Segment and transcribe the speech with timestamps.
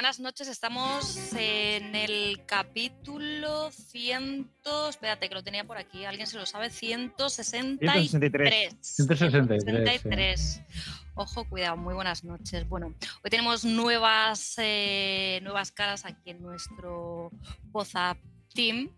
[0.00, 0.48] Buenas noches.
[0.48, 4.50] Estamos en el capítulo 100.
[4.88, 6.06] Espérate, que lo tenía por aquí.
[6.06, 6.70] ¿Alguien se lo sabe?
[6.70, 8.10] 163.
[8.10, 8.76] 163.
[8.80, 10.62] 163, 163.
[11.16, 12.66] Ojo, cuidado, muy buenas noches.
[12.66, 17.30] Bueno, hoy tenemos nuevas, eh, nuevas caras aquí en nuestro
[17.70, 18.16] WhatsApp
[18.54, 18.88] Team.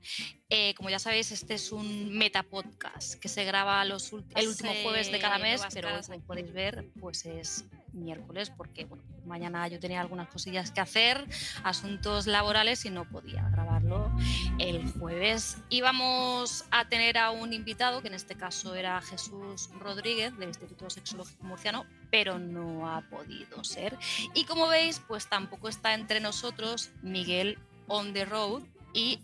[0.48, 5.10] Eh, como ya sabéis, este es un metapodcast que se graba los el último jueves
[5.10, 8.86] de cada mes, pero como podéis ver, pues es miércoles, porque
[9.26, 11.26] mañana yo tenía algunas cosillas que hacer,
[11.64, 14.10] asuntos laborales y no podía grabarlo
[14.58, 15.58] el jueves.
[15.68, 20.90] Íbamos a tener a un invitado, que en este caso era Jesús Rodríguez, del Instituto
[20.90, 23.98] Sexológico Murciano, pero no ha podido ser.
[24.34, 28.62] Y como veis, pues tampoco está entre nosotros Miguel on the road
[28.94, 29.20] y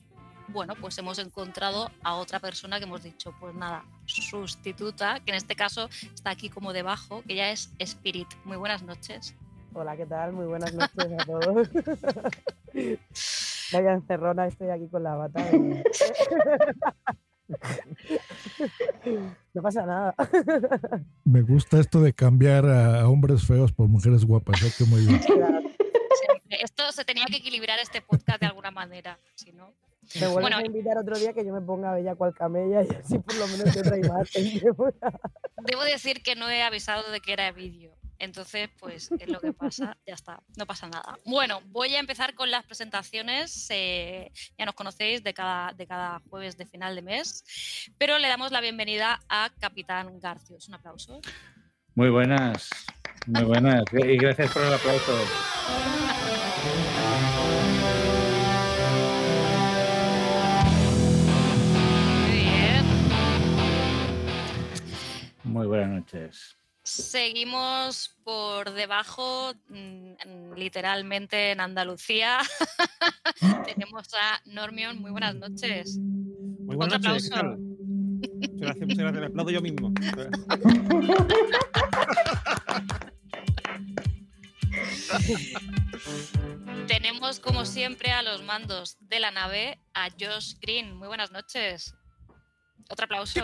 [0.49, 5.37] bueno, pues hemos encontrado a otra persona que hemos dicho, pues nada, sustituta, que en
[5.37, 8.29] este caso está aquí como debajo, que ya es Spirit.
[8.45, 9.35] Muy buenas noches.
[9.75, 10.33] Hola, ¿qué tal?
[10.33, 11.69] Muy buenas noches a todos.
[13.73, 15.43] Vaya encerrona, estoy aquí con la bata.
[15.45, 15.85] de-
[19.55, 20.15] No pasa nada.
[21.25, 24.63] Me gusta esto de cambiar a hombres feos por mujeres guapas.
[24.63, 24.85] ¿eh?
[24.87, 25.21] Muy bien.
[26.51, 29.73] Esto se tenía que equilibrar este podcast de alguna manera, si no.
[30.15, 32.95] Me vuelves Bueno, a invitar otro día que yo me ponga bella cual camella y
[32.95, 34.61] así por lo menos te otra imagen.
[35.67, 37.99] Debo decir que no he avisado de que era vídeo.
[38.21, 41.17] Entonces, pues es lo que pasa, ya está, no pasa nada.
[41.25, 43.69] Bueno, voy a empezar con las presentaciones.
[43.71, 47.45] eh, ya nos conocéis de cada, de cada jueves de final de mes,
[47.97, 50.69] pero le damos la bienvenida a Capitán Garcios.
[50.69, 51.21] Un aplauso.
[51.95, 52.71] Muy buenas.
[53.27, 53.85] Muy buenas.
[53.93, 55.13] Y gracias por el aplauso.
[65.59, 66.57] Muy buenas noches.
[66.85, 72.39] Seguimos por debajo, mm, literalmente en Andalucía.
[73.67, 75.01] Tenemos a Normion.
[75.01, 75.99] Muy buenas noches.
[75.99, 77.27] Muy Otro buenas noches.
[77.27, 77.35] aplauso.
[77.35, 77.59] Carlos.
[77.59, 79.21] Muchas gracias, muchas gracias.
[79.21, 79.93] Me aplaudo yo mismo.
[86.87, 90.97] Tenemos, como siempre, a los mandos de la nave a Josh Green.
[90.97, 91.97] Muy buenas noches.
[92.91, 93.39] Otro aplauso.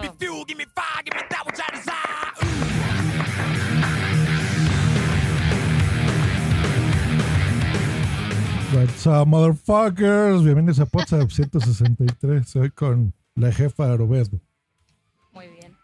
[8.72, 10.42] What's up, motherfuckers?
[10.42, 12.48] Bienvenidos a WhatsApp 163.
[12.48, 14.40] Soy con la jefa Arobedo.
[15.32, 15.76] Muy bien.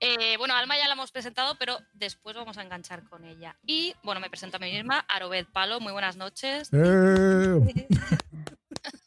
[0.00, 3.58] Eh, bueno, Alma ya la hemos presentado, pero después vamos a enganchar con ella.
[3.66, 5.80] Y, bueno, me presento a mí misma, Arobed Palo.
[5.80, 6.70] Muy buenas noches.
[6.72, 7.84] Eh,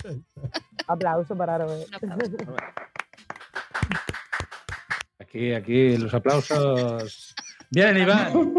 [0.88, 1.88] Aplauso para Arobe.
[1.88, 2.38] Un aplauso.
[5.33, 7.33] Aquí, aquí, los aplausos.
[7.71, 8.53] Bien, Iván.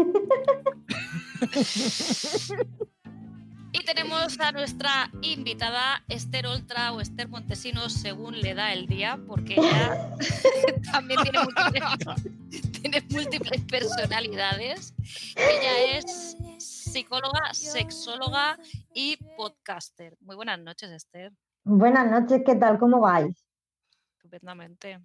[3.71, 9.17] Y tenemos a nuestra invitada Esther Oltra o Esther Montesinos, según le da el día,
[9.25, 10.17] porque ella
[10.91, 14.93] también tiene múltiples, tiene múltiples personalidades.
[15.37, 18.59] Ella es psicóloga, sexóloga
[18.93, 20.17] y podcaster.
[20.19, 21.31] Muy buenas noches, Esther.
[21.63, 22.77] Buenas noches, ¿qué tal?
[22.77, 23.47] ¿Cómo vais?
[24.17, 24.99] Estupendamente.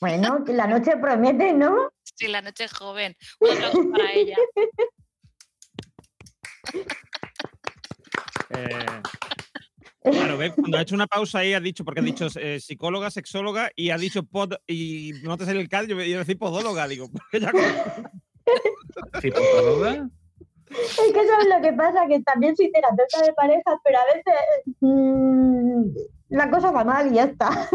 [0.00, 1.92] Bueno, que la noche promete, ¿no?
[2.02, 3.14] Sí, la noche es joven.
[3.38, 4.36] Un aplauso para ella.
[8.52, 8.68] Eh,
[10.02, 10.52] claro, ¿ves?
[10.54, 13.90] Cuando ha hecho una pausa ahí, ha dicho, porque ha dicho eh, psicóloga, sexóloga y
[13.90, 17.08] ha dicho pod y no te sale el cal, yo iba a decir podóloga, digo.
[19.12, 19.28] porque.
[20.70, 24.34] Es que sabes lo que pasa, que también soy terapeuta de parejas, pero a veces
[24.80, 25.84] mm,
[26.30, 27.68] la cosa va mal y ya está.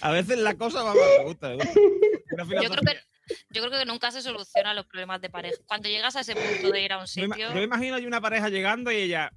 [0.00, 1.72] A veces la cosa va mal, me gusta, me gusta.
[2.62, 2.98] Yo creo, que,
[3.50, 5.56] yo creo que nunca se solucionan los problemas de pareja.
[5.66, 8.20] Cuando llegas a ese punto de ir a un sitio, yo me imagino hay una
[8.20, 9.30] pareja llegando y ella,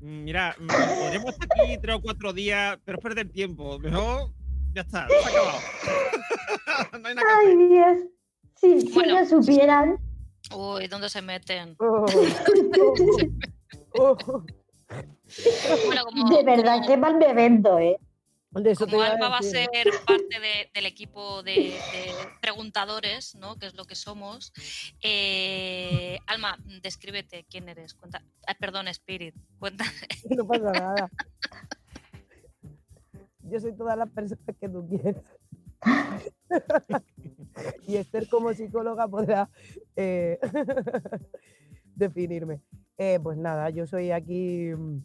[0.00, 3.78] "Mm, mira, mm, podríamos estar aquí tres o cuatro días, pero es perder tiempo.
[3.78, 4.30] Mejor,
[4.72, 5.58] ya está, se ha acabado.
[7.02, 7.98] no hay nada que Ay, Dios.
[8.54, 9.18] Si, si Bueno.
[9.18, 9.98] ellos supieran.
[10.54, 11.76] Uy, ¿dónde se meten?
[11.78, 12.04] Oh,
[13.94, 14.44] oh, oh.
[15.86, 17.96] Bueno, como, De verdad, como- qué mal me vendo, ¿eh?
[18.52, 19.68] De eso como Alba va a ser
[20.04, 23.56] parte de- del equipo de, de preguntadores, ¿no?
[23.56, 24.52] Que es lo que somos.
[25.02, 27.94] eh, Alma, descríbete quién eres.
[27.94, 29.36] Cuenta, ah, perdón, Spirit.
[29.60, 29.84] Cuenta.
[30.30, 31.10] No pasa nada.
[33.42, 35.22] Yo soy todas las personas que tú quieras.
[37.86, 39.48] y Esther como psicóloga podrá
[39.96, 40.38] eh,
[41.94, 42.60] definirme.
[42.98, 44.72] Eh, pues nada, yo soy aquí...
[44.76, 44.98] mm,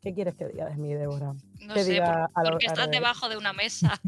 [0.00, 1.34] ¿Qué quieres que diga de mí, Débora?
[1.66, 4.00] No sé, diga por- porque estás debajo de una mesa.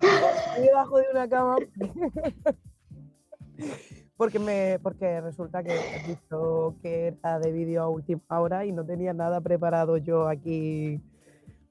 [0.64, 1.56] debajo de una cama
[4.16, 8.72] porque me porque resulta que he visto que era de vídeo a última hora y
[8.72, 11.00] no tenía nada preparado yo aquí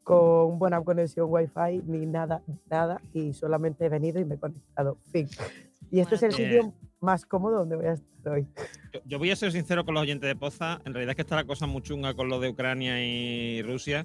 [0.07, 4.97] con buena conexión wifi ni nada nada y solamente he venido y me he conectado
[5.11, 5.27] fin
[5.91, 8.47] y este Bueno, es el sitio más cómodo donde voy a estar hoy
[8.93, 10.79] Yo, yo voy a ser sincero con los oyentes de Poza.
[10.85, 14.01] En realidad es que está la cosa muy chunga con lo de Ucrania y Rusia.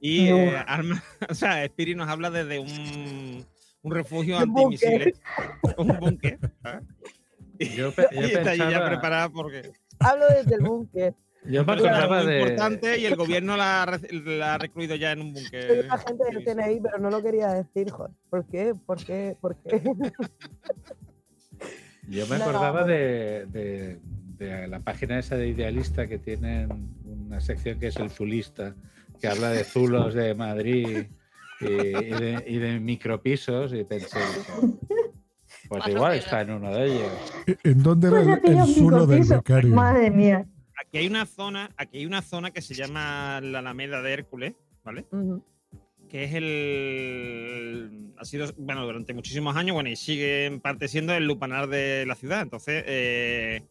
[0.00, 0.36] Y No.
[0.38, 3.44] eh, Alma, o sea, Spirit nos habla desde un,
[3.82, 5.20] un refugio antimisiles.
[5.76, 6.38] Un búnker.
[6.62, 6.82] ¿sabes?
[7.76, 9.70] Yo, yo y está allí ya preparada porque
[10.00, 12.38] hablo desde el búnker Yo persona pensaba muy de.
[12.40, 15.84] importante y el gobierno la, ha rec- la ha recluido ya en un búnker.
[15.86, 18.74] una gente del TNI pero no lo quería decir joder ¿por qué?
[18.86, 19.36] ¿por qué?
[19.40, 19.82] ¿por qué?
[22.08, 23.98] Yo me acordaba de, de-
[24.38, 26.68] de la página esa de Idealista que tienen
[27.04, 28.74] una sección que es el Zulista,
[29.20, 31.06] que habla de zulos de Madrid
[31.60, 34.18] y, y de, y de micropisos y pensé,
[35.68, 37.12] pues igual está en uno de ellos.
[37.62, 39.74] ¿En dónde era Pues el, pillado el un zulo del becario?
[39.76, 40.44] Madre mía.
[40.82, 44.54] Aquí hay una zona, aquí hay una zona que se llama la Alameda de Hércules,
[44.84, 45.06] ¿vale?
[45.12, 45.44] Ujú.
[46.08, 48.12] que es el.
[48.18, 52.04] Ha sido, bueno, durante muchísimos años, bueno, y sigue en parte siendo el lupanar de
[52.04, 52.42] la ciudad.
[52.42, 53.62] Entonces, eh,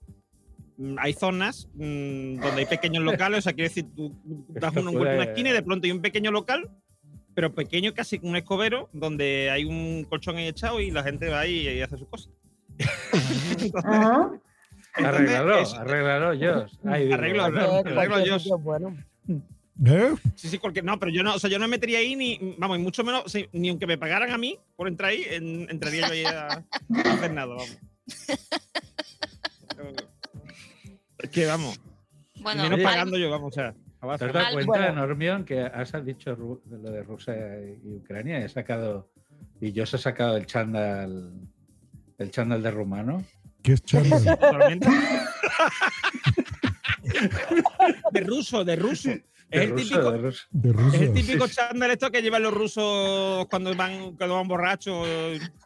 [0.98, 4.12] hay zonas mm, donde hay pequeños locales, o sea, quiero decir, tú
[4.48, 6.72] das vuelta a una esquina y de pronto hay un pequeño local,
[7.36, 11.28] pero pequeño, casi como un escobero, donde hay un colchón ahí echado y la gente
[11.28, 12.32] va ahí y hace sus cosas.
[13.84, 14.32] Ajá.
[14.94, 16.28] Arréglalo, arréglalo,
[16.64, 16.80] Jos.
[16.86, 18.36] Ay, Arreglo, arreglo.
[18.36, 18.98] Es bueno.
[19.84, 20.14] ¿Eh?
[20.36, 22.56] Sí, sí, porque no, pero yo no, o sea, yo no me metería ahí ni,
[22.60, 25.68] vamos, y mucho menos, sí, ni aunque me pagaran a mí por entrar ahí, en-
[25.72, 27.80] entraría yo ahí a, a hacer nada, vamos.
[31.20, 31.80] Es que vamos,
[32.42, 32.84] Bueno, menos oye.
[32.84, 33.74] pagando yo, vamos, o sea.
[34.18, 34.94] ¿Te has dado cuenta, Bueno.
[35.08, 36.36] Normión, que has dicho
[36.70, 37.36] lo de Rusia
[37.84, 38.40] y Ucrania?
[38.40, 39.12] He sacado,
[39.60, 41.32] y yo os he sacado el chándal,
[42.18, 43.24] el chándal de rumano.
[43.64, 44.24] ¿Qué es chándal?
[44.26, 44.88] Totalmente.
[48.12, 49.10] de ruso, de ruso.
[49.50, 50.44] Es el típico, de ruso.
[50.52, 51.14] De es el ruso.
[51.14, 55.08] típico chándal esto que llevan los rusos cuando van, cuando van borrachos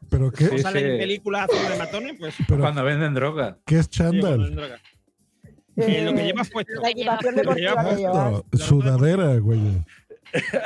[0.10, 0.98] ¿Pero o qué, Sí, salen en sí.
[0.98, 3.58] películas de matones, pues pero, Cuando venden droga.
[3.66, 4.80] ¿qué es sí, chándal?
[5.78, 6.74] Eh, lo que llevas puesto.
[6.82, 8.42] La equipación deportiva que llevas.
[8.54, 9.60] Sudadera, güey.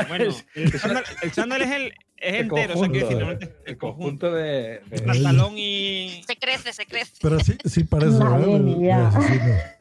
[0.08, 3.20] Bueno, el chándal, el chándal es el es El entero, o sea, decir, conjunto.
[3.20, 4.32] normalmente El el conjunto.
[4.34, 4.82] de.
[4.90, 6.22] de- Pantalón y.
[6.28, 7.14] se crece, se crece.
[7.22, 8.18] Pero sí, sí parece.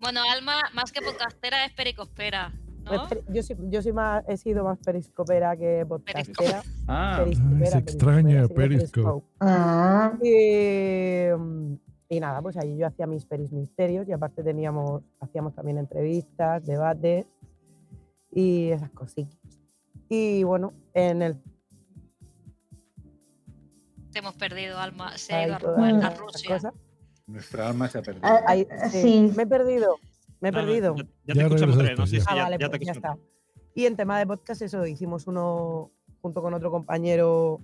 [0.00, 2.52] Bueno, Alma, más que podcastera, es pericospera,
[2.86, 6.62] Pues, yo, sí- yo sí más, he sido más periscopera que podcastera.
[6.86, 9.26] Ah, Periscopera, Ay, se extraña Periscope.
[9.40, 10.12] Ah.
[10.22, 11.74] Y, mm,
[12.10, 16.62] y nada, pues ahí yo hacía mis peris misterios y aparte teníamos, hacíamos también entrevistas,
[16.66, 17.26] debates
[18.30, 19.38] y esas cositas.
[20.08, 21.36] Y bueno, en el
[24.12, 25.16] Te hemos perdido, Alma.
[25.18, 26.60] Se ha ido a, Rusia.
[27.26, 28.26] nuestra alma se ha perdido.
[28.26, 29.02] Ah, Ahí- Sí.
[29.02, 29.96] sí, me he perdido,
[30.40, 30.94] me he No, no, perdido.
[30.96, 32.92] Ya, ya Ya te escuchamos, Andrés, no sé Ah, ya, vale, ya pues te ya
[32.92, 33.18] está.
[33.74, 35.90] Y en tema de podcast, eso, hicimos uno
[36.22, 37.60] junto con otro compañero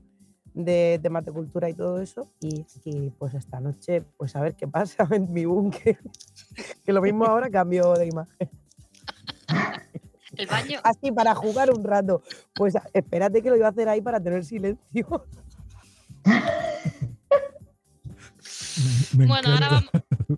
[0.54, 2.32] de, de matecultura y todo eso.
[2.40, 5.99] Y, y, pues esta noche, pues a ver qué pasa en mi búnker.
[6.85, 8.50] que lo mismo ahora cambio de imagen.
[10.37, 10.80] El baño.
[10.84, 12.22] Así para jugar un rato.
[12.54, 15.26] Pues espérate que lo iba a hacer ahí para tener silencio.
[19.16, 19.90] Me Bueno, ahora vamos,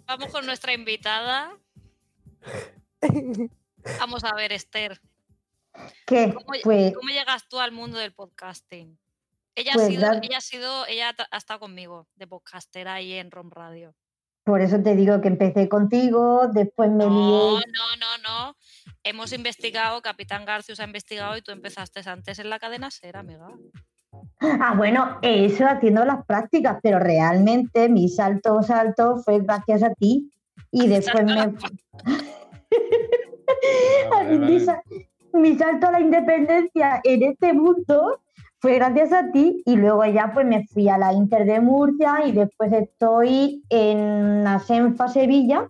[0.07, 1.51] vamos con nuestra invitada.
[4.01, 5.01] Vamos a ver, Esther.
[6.07, 6.33] ¿Qué?
[6.35, 8.99] ¿Cómo, Pues, cómo llegas tú al mundo del podcasting?
[9.55, 10.21] Ella Pues ha sido, nada.
[10.23, 13.95] ella ha sido, ella ha estado conmigo de podcastera ahí en ROM Radio.
[14.45, 17.11] por eso te digo que empecé contigo, después me No,
[17.59, 17.65] lié.
[17.73, 18.57] no, no, no.
[19.05, 23.49] Hemos investigado, Capitán Garcius ha investigado y tú empezaste antes en la cadena Ser, amiga.
[24.41, 30.31] Ah, bueno, eso haciendo las prácticas, pero realmente mi salto salto fue gracias a ti.
[30.71, 31.55] Y después me.
[34.11, 34.39] Vale,
[35.35, 38.21] mi salto a la independencia en este mundo
[38.59, 42.25] fue gracias a ti y luego ya pues me fui a la Inter de Murcia
[42.25, 45.67] y después estoy en la SENFA Sevilla,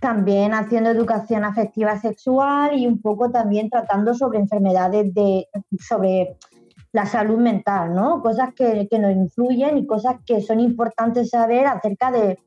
[0.00, 5.48] también haciendo educación afectiva sexual y un poco también tratando sobre enfermedades de,
[5.80, 6.36] sobre
[6.92, 8.22] la salud mental, ¿no?
[8.22, 12.38] Cosas que, que nos influyen y cosas que son importantes saber acerca de,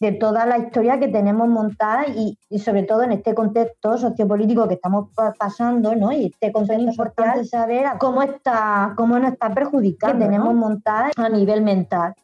[0.00, 4.66] de toda la historia que tenemos montada y, y, sobre todo en este contexto sociopolítico
[4.68, 6.12] que estamos pa- pasando, ¿no?
[6.12, 11.28] Y este contexto social, saber cómo está, cómo nos está perjudicando, que tenemos montada a
[11.28, 12.14] nivel mental.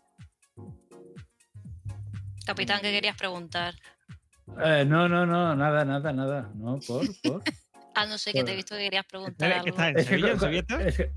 [2.46, 3.74] Capitán, ¿qué querías preguntar?
[4.64, 6.50] Eh, no, no, no, nada, nada, nada.
[6.54, 7.42] No, por, por.
[7.98, 9.68] Ah, no sé, que te he visto que querías preguntar ¿Qué algo.
[9.68, 10.32] está en Es Sevilla?
[10.32, 10.82] ¿En está?
[10.82, 11.12] es que-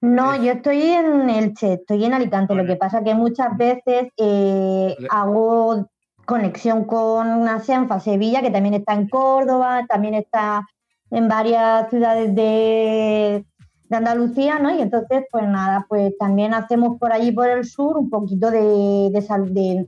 [0.00, 2.54] No, yo estoy en Elche, estoy en Alicante.
[2.54, 5.90] Lo que pasa que muchas veces eh, hago
[6.24, 10.66] conexión con una Senfa Sevilla, que también está en Córdoba, también está
[11.10, 13.44] en varias ciudades de,
[13.90, 14.74] de Andalucía, ¿no?
[14.74, 19.10] Y entonces, pues nada, pues también hacemos por allí, por el sur, un poquito de,
[19.12, 19.86] de, sal- de-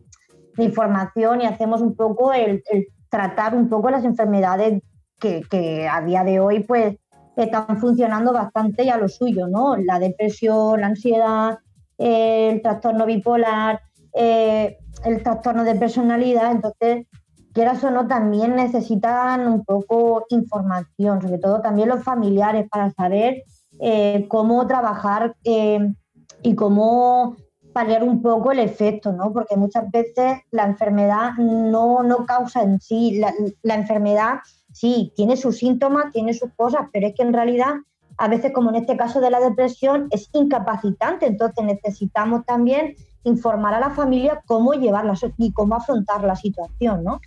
[0.58, 2.62] información y hacemos un poco el,
[3.08, 4.82] tratar un poco las enfermedades
[5.18, 6.96] que, a día de hoy, pues,
[7.36, 9.76] están funcionando bastante y a lo suyo, ¿no?
[9.76, 11.58] La depresión, la ansiedad,
[11.98, 13.80] eh, el trastorno bipolar,
[14.14, 16.50] eh, el trastorno de personalidad.
[16.50, 17.06] Entonces,
[17.52, 23.44] quieras o no, también necesitan un poco información, sobre todo también los familiares, para saber
[23.80, 27.36] eh, cómo trabajar y cómo
[27.72, 29.32] paliar un poco el efecto, ¿no?
[29.32, 33.20] Porque muchas veces la enfermedad no, no causa en sí,
[33.62, 34.40] la, enfermedad
[34.72, 37.74] sí, tiene sus síntomas, tiene sus cosas, pero es que en realidad
[38.18, 43.74] a veces, como en este caso de la depresión, es incapacitante, entonces necesitamos también informar
[43.74, 47.20] a la familia cómo llevarla y cómo afrontar la situación, ¿no?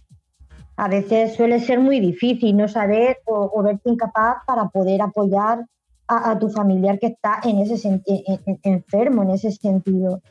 [0.77, 5.65] A veces suele ser muy difícil no saber o, verte incapaz para poder apoyar
[6.07, 10.21] a, tu familiar que está en ese en- en- enfermo en ese sentido.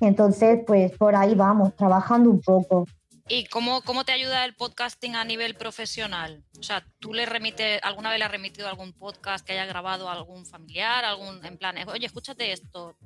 [0.00, 2.86] Entonces, pues por ahí vamos, trabajando un poco.
[3.28, 6.44] ¿Y cómo, cómo te ayuda el podcasting a nivel profesional?
[6.60, 10.08] O sea, ¿tú le remites, alguna vez le has remitido algún podcast que haya grabado
[10.08, 12.96] a algún familiar, algún en plan, oye, escúchate esto?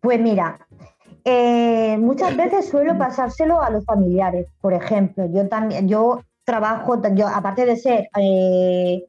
[0.00, 0.66] Pues mira,
[1.24, 4.46] eh, muchas veces suelo pasárselo a los familiares.
[4.60, 9.06] Por ejemplo, yo también, yo trabajo, yo aparte de ser eh,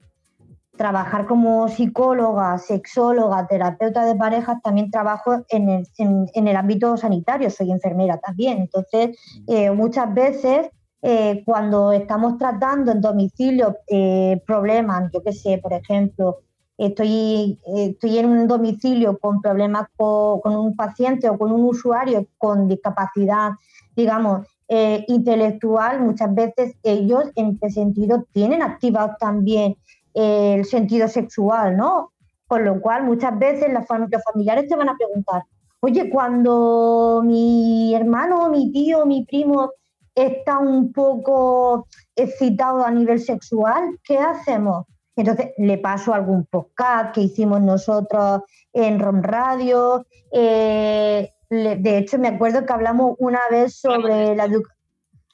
[0.81, 6.97] trabajar como psicóloga, sexóloga, terapeuta de parejas, también trabajo en el, en- en el ámbito
[6.97, 8.57] sanitario, soy enfermera también.
[8.65, 9.15] Entonces,
[9.47, 10.69] eh, muchas veces
[11.03, 16.37] eh, cuando estamos tratando en domicilio eh, problemas, yo qué sé, por ejemplo,
[16.77, 22.25] estoy, estoy en un domicilio con problemas co- con, un paciente o con un usuario
[22.39, 23.51] con discapacidad,
[23.95, 29.75] digamos, eh, intelectual, muchas veces ellos en este sentido tienen activado también
[30.13, 32.11] el sentido sexual, ¿no?
[32.47, 35.43] Con lo cual muchas veces los familiares te van a preguntar,
[35.79, 39.71] oye, cuando mi hermano, mi tío, mi primo
[40.13, 44.85] está un poco excitado a nivel sexual, ¿qué hacemos?
[45.15, 48.41] Entonces le paso algún podcast que hicimos nosotros
[48.73, 50.05] en ROM Radio.
[50.31, 54.63] eh, le- de hecho, me acuerdo que hablamos una vez sobre la edu-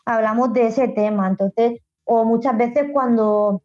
[0.05, 1.27] hablamos de ese tema.
[1.27, 3.61] Entonces, o muchas veces cuando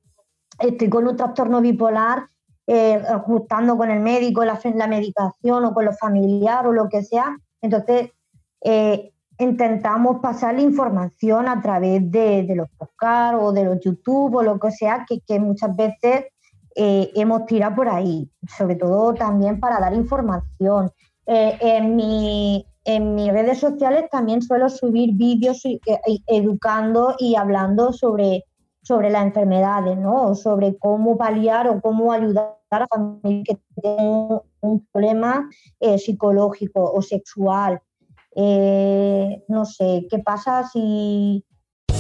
[0.62, 2.26] estoy con un trastorno bipolar,
[2.66, 7.02] eh, ajustando con el médico la, la medicación o con los familiares o lo que
[7.02, 8.11] sea, entonces
[8.64, 14.37] eh, intentamos pasar la información a través de, de los podcasts o de los YouTube
[14.37, 16.26] o lo que sea, que, que muchas veces
[16.76, 20.90] eh, hemos tirado por ahí, sobre todo también para dar información.
[21.25, 25.62] En, mi, en mis redes sociales también suelo subir vídeos
[26.26, 28.45] educando y hablando sobre,
[28.83, 30.35] sobre las enfermedades, ¿no?
[30.35, 35.49] Sobre cómo paliar o cómo ayudar a familias que tienen un problema
[35.81, 37.81] eh, psicológico o sexual.
[38.35, 41.45] Eh, no sé, ¿qué pasa si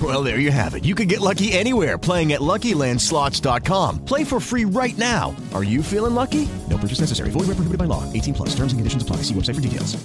[0.00, 0.84] Well, there you have it.
[0.84, 4.04] You can get lucky anywhere playing at LuckyLandSlots.com.
[4.04, 5.34] Play for free right now.
[5.52, 6.48] Are you feeling lucky?
[6.68, 7.30] No purchase necessary.
[7.30, 8.04] Void where prohibited by law.
[8.12, 8.50] 18 plus.
[8.50, 9.16] Terms and conditions apply.
[9.26, 9.98] See website for details.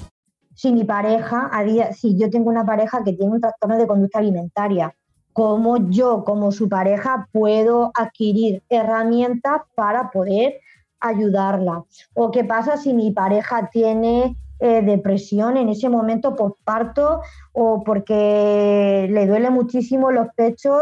[0.55, 3.85] si mi pareja, a día, si yo tengo una pareja que tiene un trastorno de
[3.85, 4.95] conducta alimentaria,
[5.33, 10.61] cómo yo como su pareja puedo adquirir herramientas para poder
[11.01, 11.83] ayudarla?
[12.13, 17.21] ¿O qué pasa si mi pareja tiene eh, depresión en ese momento postparto
[17.53, 20.81] o porque le duele muchísimo los pechos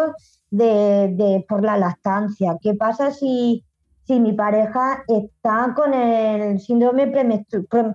[0.51, 2.57] de, de- por la lactancia?
[2.61, 3.63] ¿Qué pasa si,
[4.05, 7.11] si mi pareja está con el síndrome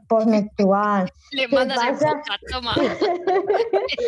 [0.08, 1.11] postmenstrual?
[1.32, 2.75] Le ¿Qué mandas el podcast, toma.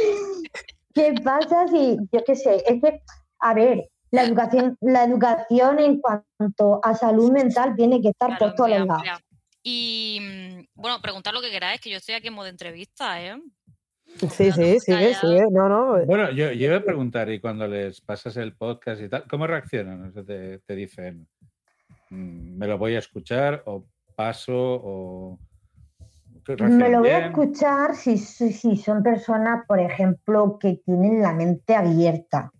[0.94, 3.00] ¿Qué pasa si, yo qué sé, es que,
[3.38, 8.46] a ver, la educación, la educación en cuanto a salud mental tiene que estar Claro,
[8.46, 9.02] por todos lados.
[9.62, 13.40] Y mm, bueno, preguntar lo que queráis, que yo estoy aquí en modo entrevista, ¿eh?
[14.18, 15.44] Sí, sí, sigue, sigue.
[15.50, 16.04] No, no.
[16.04, 19.46] Bueno, yo, yo iba a preguntar, y cuando les pasas el podcast y tal, ¿cómo
[19.46, 20.08] reaccionan?
[20.08, 21.28] O sea, te, te dicen,
[22.10, 23.86] mm, ¿me lo voy a escuchar o
[24.16, 25.38] paso o...
[26.44, 31.20] ¿Qué Me lo voy a escuchar si, si, si son personas, por ejemplo, que tienen
[31.20, 32.50] la mente abierta.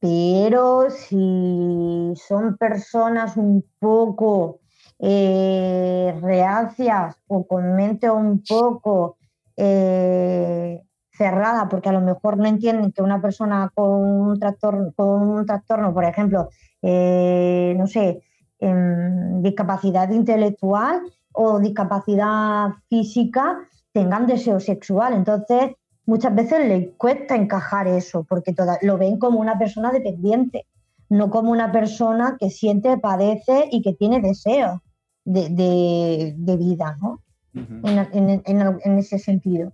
[0.00, 4.61] Pero si son personas un poco
[5.04, 9.16] eh, reacias o con mente un poco
[9.56, 10.80] eh,
[11.10, 15.44] cerrada, porque a lo mejor no entienden que una persona con un trastorno, con un
[15.44, 16.50] trastorno por ejemplo,
[16.82, 18.22] eh, no sé,
[18.60, 23.58] em, discapacidad intelectual o discapacidad física,
[23.92, 25.14] tengan deseo sexual.
[25.14, 25.72] Entonces,
[26.06, 30.66] muchas veces les cuesta encajar eso, porque lo ven como una persona dependiente,
[31.08, 34.80] no como una persona que siente, padece y que tiene deseos
[35.24, 37.22] de, de- de vida, ¿no?
[37.54, 39.72] En, en- en- en ese sentido.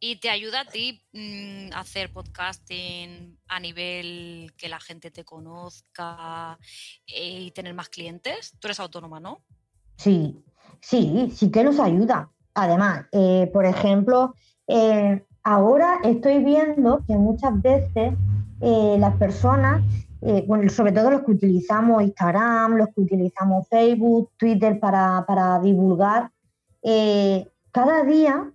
[0.00, 6.58] ¿Y te ayuda a ti mm, hacer podcasting a nivel que la gente te conozca
[7.06, 8.54] eh, y tener más clientes?
[8.58, 9.42] Tú eres autónoma, ¿no?
[9.96, 10.42] Sí,
[10.80, 12.30] sí, sí que nos ayuda.
[12.54, 14.34] Además, eh, por ejemplo,
[14.66, 18.14] eh, ahora estoy viendo que muchas veces
[18.60, 19.82] eh, las personas,
[20.22, 25.58] eh, bueno, sobre todo los que utilizamos Instagram, los que utilizamos Facebook, Twitter para, para
[25.60, 26.30] divulgar,
[26.82, 28.52] eh, cada día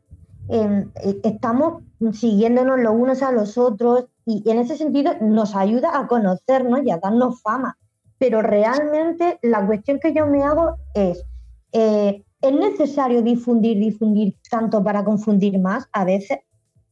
[0.50, 5.98] eh, eh, estamos siguiéndonos los unos a los otros y en ese sentido nos ayuda
[5.98, 7.78] a conocernos y a darnos fama.
[8.18, 11.24] Pero realmente la cuestión que yo me hago es,
[11.72, 16.40] eh, ¿es necesario difundir, difundir tanto para confundir más a veces?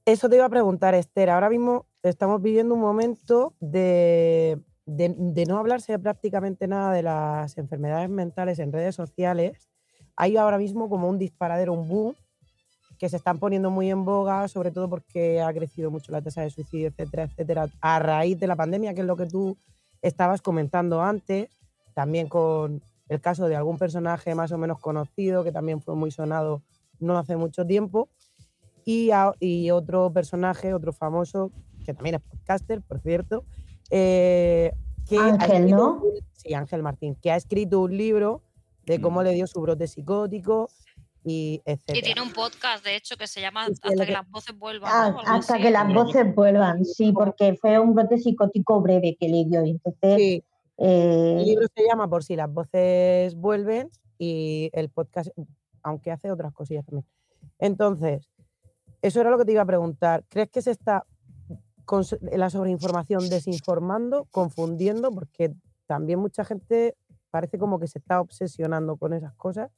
[0.06, 1.30] Eso te iba a preguntar, Esther.
[1.30, 8.10] Ahora mismo estamos viviendo un momento de, de- no hablarse prácticamente nada de las enfermedades
[8.10, 9.70] mentales en redes sociales.
[10.16, 12.16] Hay ahora mismo como un disparadero, un boom,
[13.00, 16.42] que se están poniendo muy en boga, sobre todo porque ha crecido mucho la tasa
[16.42, 19.58] de suicidio, etcétera, etcétera, a raíz de la pandemia, que es lo que tú
[20.04, 21.50] estabas comentando antes,
[21.96, 26.12] también con el caso de algún personaje más o menos conocido, que también fue muy
[26.12, 26.62] sonado
[27.00, 28.08] no hace mucho tiempo
[28.86, 31.52] y otro personaje, otro famoso,
[31.84, 33.44] que también es podcaster, por cierto,
[33.90, 34.72] eh,
[35.08, 35.94] que Ángel, escrito ¿no?
[35.96, 38.42] un- sí, Ángel Martín, que ha escrito un libro
[38.86, 40.70] de cómo le dio su brote psicótico
[41.24, 42.02] y Y etcétera.
[42.04, 44.90] tiene un podcast, de hecho, que se llama Hasta que que- las voces vuelvan.
[44.92, 45.64] Ah, hasta así.
[45.64, 49.64] que las voces vuelvan, sí, porque fue un brote psicótico breve que le dio.
[49.66, 50.44] y Entonces, Sí,
[50.78, 55.30] eh, el libro se llama Por si las voces vuelven y el podcast,
[55.84, 57.06] aunque hace otras cosillas también.
[57.60, 58.28] Entonces,
[59.04, 60.24] eso era lo que te iba a preguntar.
[60.30, 61.06] ¿Crees que se está
[61.86, 65.12] con la sobreinformación desinformando, confundiendo?
[65.12, 65.54] Porque
[65.88, 66.96] también mucha gente
[67.32, 69.70] parece como que se está obsesionando con esas cosas.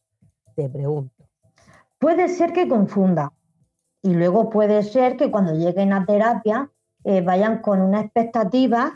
[0.56, 1.28] Te pregunto.
[2.00, 3.34] puede ser que confunda.
[4.02, 6.70] Y luego puede ser que cuando lleguen a terapia
[7.06, 8.92] eh, vayan con unas expectativas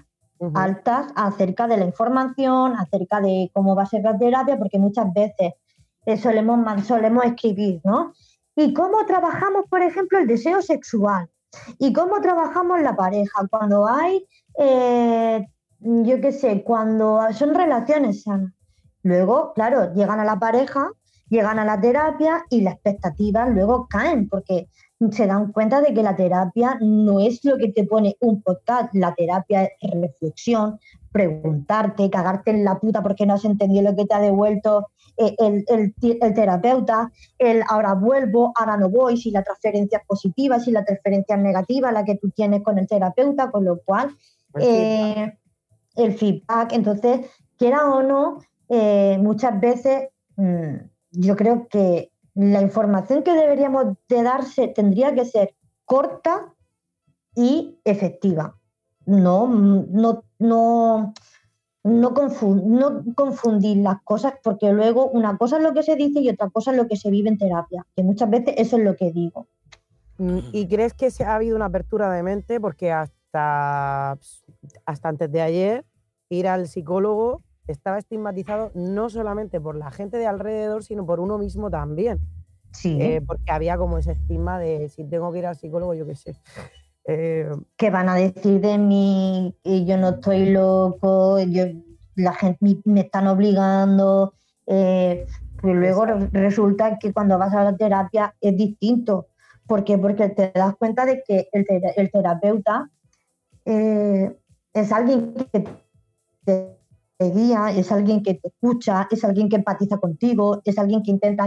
[0.53, 5.11] altas acerca de la información, acerca de cómo va a ser la terapia, porque muchas
[5.13, 5.53] veces
[6.05, 8.13] eh, solemos, solemos escribir, ¿no?
[8.55, 11.29] ¿Y cómo trabajamos, por ejemplo, el deseo sexual?
[11.79, 13.47] ¿Y cómo trabajamos la pareja?
[13.49, 14.25] Cuando hay,
[14.59, 15.45] eh,
[15.79, 18.53] yo qué sé, cuando son relaciones sanas.
[19.03, 20.89] Luego, claro, llegan a la pareja,
[21.29, 24.67] llegan a la terapia y las expectativas luego caen, porque
[25.11, 28.93] se dan cuenta de que la terapia no es lo que te pone un podcast,
[28.93, 30.79] la terapia es reflexión,
[31.11, 35.65] preguntarte, cagarte en la puta porque no has entendido lo que te ha devuelto el,
[35.67, 40.71] el el terapeuta, el ahora vuelvo, ahora no voy, si la transferencia es positiva, si
[40.71, 44.15] la transferencia es negativa, la que tú tienes con el terapeuta, con lo cual
[44.53, 45.17] El feedback.
[45.27, 45.37] eh,
[45.95, 47.25] el feedback, entonces,
[47.57, 50.75] quiera o no, eh, muchas veces mm,
[51.11, 56.53] yo creo que la información que deberíamos de darse tendría que ser corta
[57.35, 58.55] y efectiva.
[59.05, 61.13] No, mm, no, no,
[61.87, 66.19] no, confun- no confundir las cosas porque luego una cosa es lo que se dice
[66.21, 68.83] y otra cosa es lo que se vive en terapia, que muchas veces eso es
[68.83, 69.47] lo que digo.
[70.17, 72.59] Mm, ¿Y crees que se ha habido una apertura de mente?
[72.59, 74.17] Porque hasta,
[74.85, 75.85] hasta antes de ayer,
[76.29, 81.37] ir al psicólogo estaba estigmatizado no solamente por la gente de alrededor, sino por uno
[81.37, 82.19] mismo también.
[82.71, 82.97] Sí.
[82.99, 86.15] Eh, porque había como ese estigma de si tengo que ir al psicólogo, yo qué
[86.15, 86.35] sé.
[87.09, 89.55] Eh, ¿Qué van a decir de mí?
[89.63, 91.63] Yo no estoy loco, yo,
[92.15, 94.33] la gente me- me están obligando.
[94.69, 95.25] eh,
[95.61, 99.27] pues luego re- resulta que cuando vas a la terapia es distinto.
[99.65, 99.97] ¿Por qué?
[99.97, 102.89] Porque te das cuenta de que el, tera- el terapeuta
[103.65, 104.37] eh,
[104.73, 105.63] es alguien que
[106.43, 106.77] te,
[107.17, 111.11] te guía, es alguien que te escucha, es alguien que empatiza contigo, es alguien que
[111.11, 111.45] intenta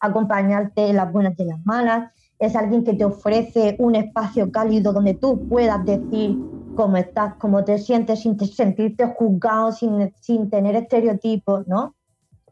[0.00, 4.50] acompañarte en las buenas y en las malas, es alguien que te ofrece un espacio
[4.50, 6.40] cálido donde tú puedas decir
[6.74, 11.96] cómo estás, cómo te sientes, sin te- sentirte juzgado, sin, sin tener estereotipos, ¿no?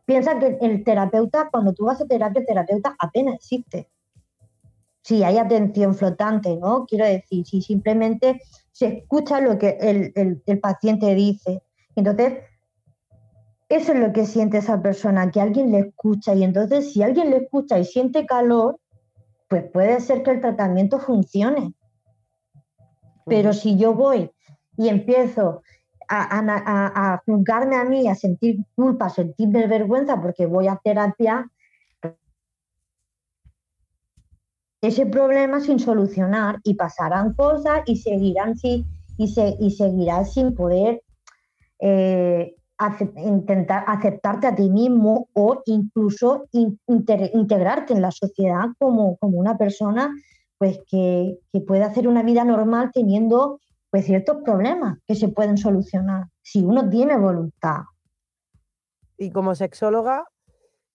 [0.07, 3.91] Piensa que el terapeuta, cuando tú vas a terapia, el terapeuta apenas existe.
[5.03, 6.87] Si hay atención flotante, ¿no?
[6.87, 8.41] Quiero decir, si simplemente
[8.73, 11.63] se escucha lo que el, el- el paciente dice.
[11.95, 12.39] Entonces,
[13.69, 16.35] eso es lo que siente esa persona, que alguien le escucha.
[16.35, 18.79] Y entonces, si alguien le escucha y siente calor,
[19.49, 21.75] pues puede ser que el tratamiento funcione.
[23.27, 24.31] Pero si yo voy
[24.77, 25.63] y empiezo
[26.09, 30.81] a, a- a- juzgarme a mí, a sentir culpa, a sentirme vergüenza porque voy a
[30.83, 31.51] terapia,
[34.83, 38.85] ese problema sin solucionar y pasarán cosas y seguirán sin,
[39.17, 41.03] y se, y seguirás sin poder
[41.81, 42.55] eh,
[43.17, 50.13] intentar aceptarte a ti mismo o incluso integrarte en la sociedad como, como una persona
[50.59, 53.61] pues que, que puede hacer una vida normal teniendo
[53.91, 57.83] pues ciertos problemas que se pueden solucionar si uno tiene voluntad.
[59.17, 60.25] y como sexóloga,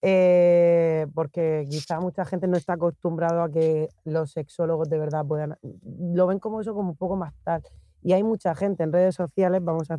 [0.02, 5.56] eh, porque quizá mucha gente no está acostumbrado a que los sexólogos de verdad puedan,
[5.62, 7.62] lo ven como eso como un poco más tal.
[8.02, 9.98] Y hay mucha gente en redes sociales, vamos a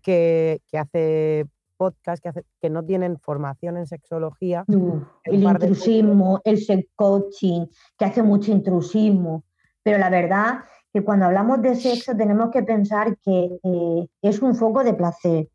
[0.00, 4.64] que, que hace podcast, que, hace, que no tienen formación en sexología.
[4.68, 7.66] Uh, el de intrusismo, el sex coaching,
[7.98, 9.44] que hace mucho intrusismo.
[9.82, 10.60] Pero la verdad
[10.92, 15.48] que cuando hablamos de sexo tenemos que pensar que eh, es un foco de placer.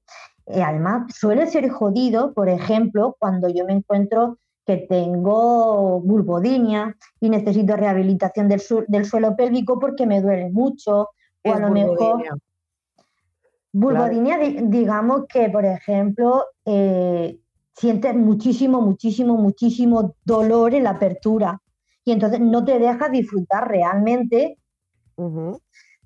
[0.47, 7.29] Eh, además, suele ser jodido, por ejemplo, cuando yo me encuentro que tengo vulvodinia y
[7.29, 11.09] necesito rehabilitación del, su- del suelo pélvico porque me duele mucho,
[11.43, 12.23] o a lo mejor
[14.39, 17.37] di- digamos que, por ejemplo, eh,
[17.75, 21.61] sientes muchísimo, muchísimo, muchísimo dolor en la apertura
[22.05, 24.57] y entonces no te deja disfrutar realmente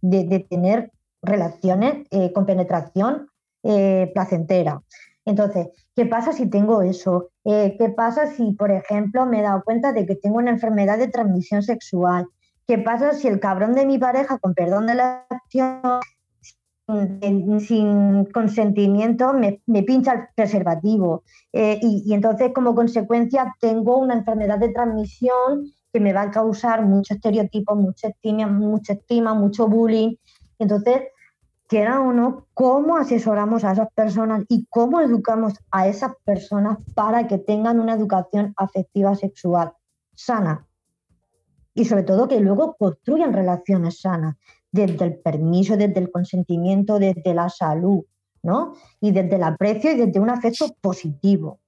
[0.02, 3.28] de, de tener relaciones eh, con penetración
[3.64, 4.82] eh, placentera.
[5.26, 7.30] Entonces, ¿qué pasa si tengo eso?
[7.44, 10.98] Eh, ¿Qué pasa si, por ejemplo, me he dado cuenta de que tengo una enfermedad
[10.98, 12.26] de transmisión sexual?
[12.66, 16.00] ¿Qué pasa si el cabrón de mi pareja, con perdón de la acción,
[17.60, 21.24] sin, consentimiento, me, me pincha el preservativo?
[21.54, 26.32] Eh, y, y entonces, como consecuencia, tengo una enfermedad de transmisión que me va a
[26.32, 30.16] causar mucho estereotipo, mucha estima, mucha estima, mucho bullying.
[30.60, 31.04] Entonces,
[31.70, 37.28] quiera o no, cómo asesoramos a esas personas y cómo educamos a esas personas para
[37.28, 39.74] que tengan una educación afectiva sexual
[40.16, 40.66] sana.
[41.76, 44.36] Y sobre todo que luego construyan relaciones sanas,
[44.72, 48.04] desde el permiso, desde el consentimiento, desde la salud,
[48.44, 48.74] ¿no?
[49.02, 51.60] Y desde el aprecio y desde un afecto positivo.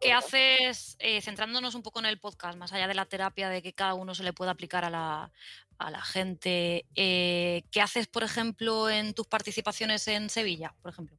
[0.00, 3.60] ¿Qué haces, eh, centrándonos un poco en el podcast, más allá de la terapia, de
[3.60, 5.32] que cada uno se le pueda aplicar a la,
[5.78, 6.86] a la gente?
[6.94, 11.18] eh, ¿Qué haces, por ejemplo, en tus participaciones en Sevilla, por ejemplo?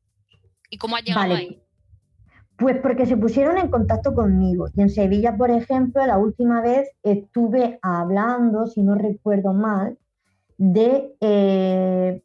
[0.70, 1.42] ¿Y cómo has llegado Vale.
[1.42, 1.62] ahí?
[2.64, 4.70] Pues porque se pusieron en contacto conmigo.
[4.74, 9.98] Y en Sevilla, por ejemplo, la última vez estuve hablando, si no recuerdo mal,
[10.58, 12.24] de eh,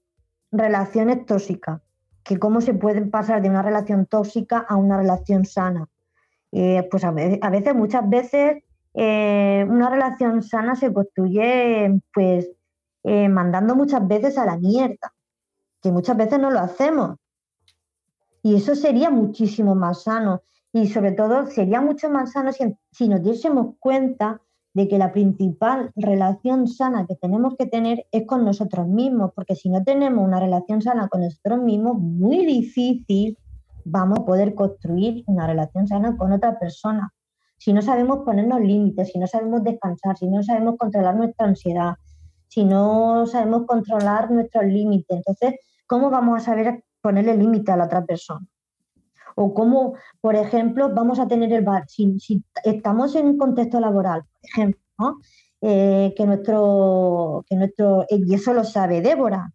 [0.52, 1.80] relaciones tóxicas,
[2.22, 5.88] que cómo se pueden pasar de una relación tóxica a una relación sana.
[6.52, 8.62] Eh, pues a veces, a veces, muchas veces,
[8.94, 12.48] eh, una relación sana se construye pues
[13.02, 15.12] eh, mandando muchas veces a la mierda,
[15.82, 17.16] que muchas veces no lo hacemos.
[18.48, 20.40] Y eso sería muchísimo más sano.
[20.72, 24.40] Y sobre todo sería mucho más sano si, nos diésemos cuenta
[24.72, 29.54] de que la principal relación sana que tenemos que tener es con nosotros mismos, porque
[29.54, 33.36] si no tenemos una relación sana con nosotros mismos, muy difícil
[33.84, 37.12] vamos a poder construir una relación sana con otra persona.
[37.58, 41.96] Si no sabemos ponernos límites, si no sabemos descansar, si no sabemos controlar nuestra ansiedad,
[42.46, 47.84] si no sabemos controlar nuestros límites, entonces, ¿cómo vamos a saber ponerle límite a la
[47.84, 48.46] otra persona?
[49.36, 53.78] O cómo, por ejemplo, vamos a tener el bar, si, si estamos en un contexto
[53.80, 55.18] laboral, por ejemplo.
[55.60, 59.52] Eh, que nuestro, que nuestro, y eso lo sabe Débora,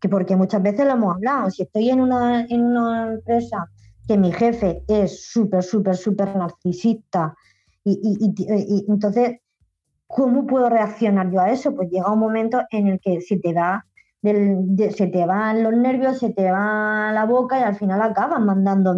[0.00, 3.68] que porque muchas veces lo hemos hablado, si estoy en una, en una empresa
[4.08, 7.32] que mi jefe es súper, súper, súper narcisista
[7.84, 9.38] y, y- y- entonces
[10.06, 11.74] ¿cómo puedo reaccionar yo a eso?
[11.74, 13.84] Pues llega un momento en el que se te va
[14.26, 18.02] del- de- se te van los nervios, se te va la boca y al final
[18.02, 18.94] acabas mandando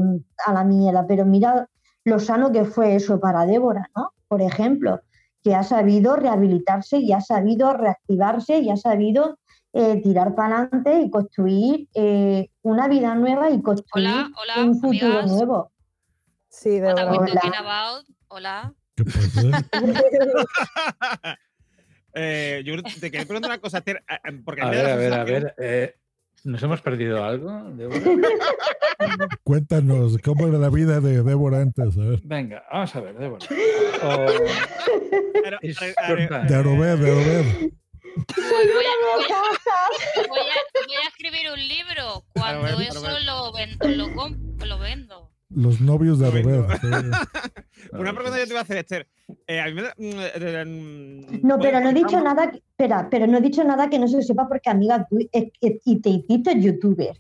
[0.46, 1.06] a la mierda.
[1.06, 1.68] Pero mira
[2.04, 4.10] lo sano que fue eso para Débora, ¿no?
[4.26, 5.00] Por ejemplo,
[5.42, 9.38] que ha sabido rehabilitarse y ha sabido reactivarse y ha sabido
[9.74, 14.80] eh, tirar para adelante y construir eh, una vida nueva y construir Hola, hola, un
[14.80, 15.30] futuro amigas.
[15.30, 15.70] nuevo.
[16.48, 17.18] Sí, we Hola.
[17.34, 18.04] talking about?
[18.28, 18.72] Hola.
[22.14, 25.12] Eh, yo te quería preguntar una cosa, Esther, a- a- porque A ver, a ver,
[25.12, 25.54] a ver.
[25.58, 25.94] eh,
[26.44, 27.50] ¿Nos hemos perdido algo?
[27.72, 28.00] Débora?
[29.44, 31.96] Cuéntanos, ¿cómo era la vida de Débora antes?
[31.96, 32.20] A ver.
[32.22, 33.46] Venga, vamos a ver, Débora.
[34.02, 34.26] O-
[35.42, 36.42] Pero, Es a ver, a ver, verdad.
[36.48, 37.44] De Arobed, de Arobed.
[38.36, 42.24] Voy, a, voy a- voy a- voy a escribir un libro.
[42.34, 45.27] Cuando eso lo, vendo, lo, comp- lo vendo.
[45.50, 46.66] Los novios de Bueno.
[46.68, 46.78] Arobed.
[46.80, 47.88] sí.
[47.92, 49.08] Una pregunta que te iba a hacer, Esther.
[49.46, 50.02] Eh, a mí me da- mm,
[50.34, 53.40] eh, mm, No, bueno, pero no he dicho vamos- nada, que- espera, pero no he
[53.40, 57.16] dicho nada que no se sepa porque amiga, tú es que- y te hiciste youtuber.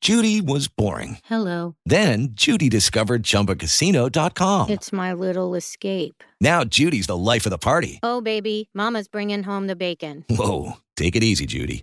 [0.00, 1.18] Judy was boring.
[1.28, 1.74] Hello.
[1.84, 4.70] Then Judy discovered ChumbaCasino.com.
[4.70, 6.22] It's my little escape.
[6.40, 7.98] Now Judy's the life of the party.
[8.02, 10.24] Oh, baby, Mama's bringing home the bacon.
[10.30, 11.82] Whoa, take it easy, Judy.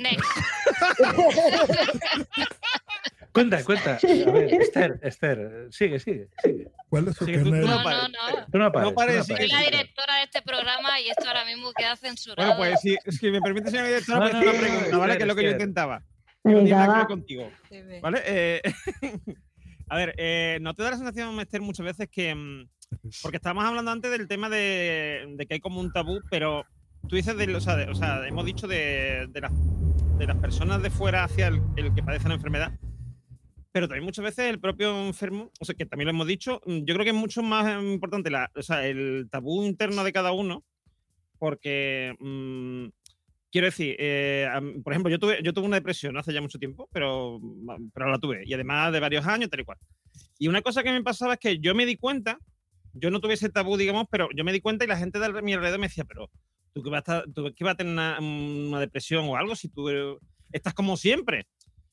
[0.00, 0.24] Next.
[3.32, 3.96] Cuenta, cuenta.
[4.02, 6.68] A ver, Esther, Esther, sigue, sigue, sigue.
[6.88, 8.46] ¿Cuál es su Sí, tú- no No, no, no.
[8.50, 8.88] Tú no pares.
[8.90, 9.70] No pares, tú no sigue, Soy la sigue.
[9.70, 12.56] directora de este programa y esto ahora mismo queda censurado.
[12.56, 14.74] Bueno, pues si, si me permite, señora directora, No, pues no, hacer una no, no,
[14.78, 15.16] pregunta, ¿vale?
[15.16, 15.98] Que es lo que yo intentaba.
[16.42, 17.06] No tiene Venga, nada que ver va.
[17.06, 17.50] contigo.
[18.02, 18.22] ¿Vale?
[18.26, 18.62] Eh,
[19.88, 22.34] a ver, eh, ¿no te da la sensación, Esther, muchas veces que.
[22.34, 22.68] mm,
[23.22, 26.64] Porque estábamos hablando antes del tema de, de que hay como un tabú, pero
[27.08, 29.52] tú dices, de, o, sea, de- o sea, hemos dicho de, de las,
[30.18, 31.62] de las personas de fuera hacia el,
[31.94, 32.72] que padece la enfermedad,
[33.72, 36.78] pero también muchas veces el propio enfermo, o sea, que también lo hemos dicho, mm,
[36.84, 40.32] yo creo que es mucho más importante la, o sea, el tabú interno de cada
[40.32, 40.64] uno,
[41.38, 42.14] porque.
[42.20, 42.88] mm,
[43.52, 44.48] Quiero decir, eh,
[44.84, 47.40] por ejemplo, yo tuve, yo tuve una depresión hace ya mucho tiempo, pero,
[47.92, 48.44] pero la tuve.
[48.46, 49.76] Y además de varios años, tal y cual.
[50.38, 52.38] Y una cosa que me pasaba es que yo me di cuenta,
[52.92, 55.42] yo no tuve ese tabú, digamos, pero yo me di cuenta y la gente de
[55.42, 56.30] mi alrededor me decía, pero
[56.72, 59.54] tú que vas a, estar- tú que vas a tener una, una depresión o algo
[59.56, 60.16] si tú eh,
[60.52, 61.46] estás como siempre.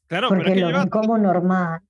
[0.07, 1.81] Claro, pero porque es que lo ven como normal.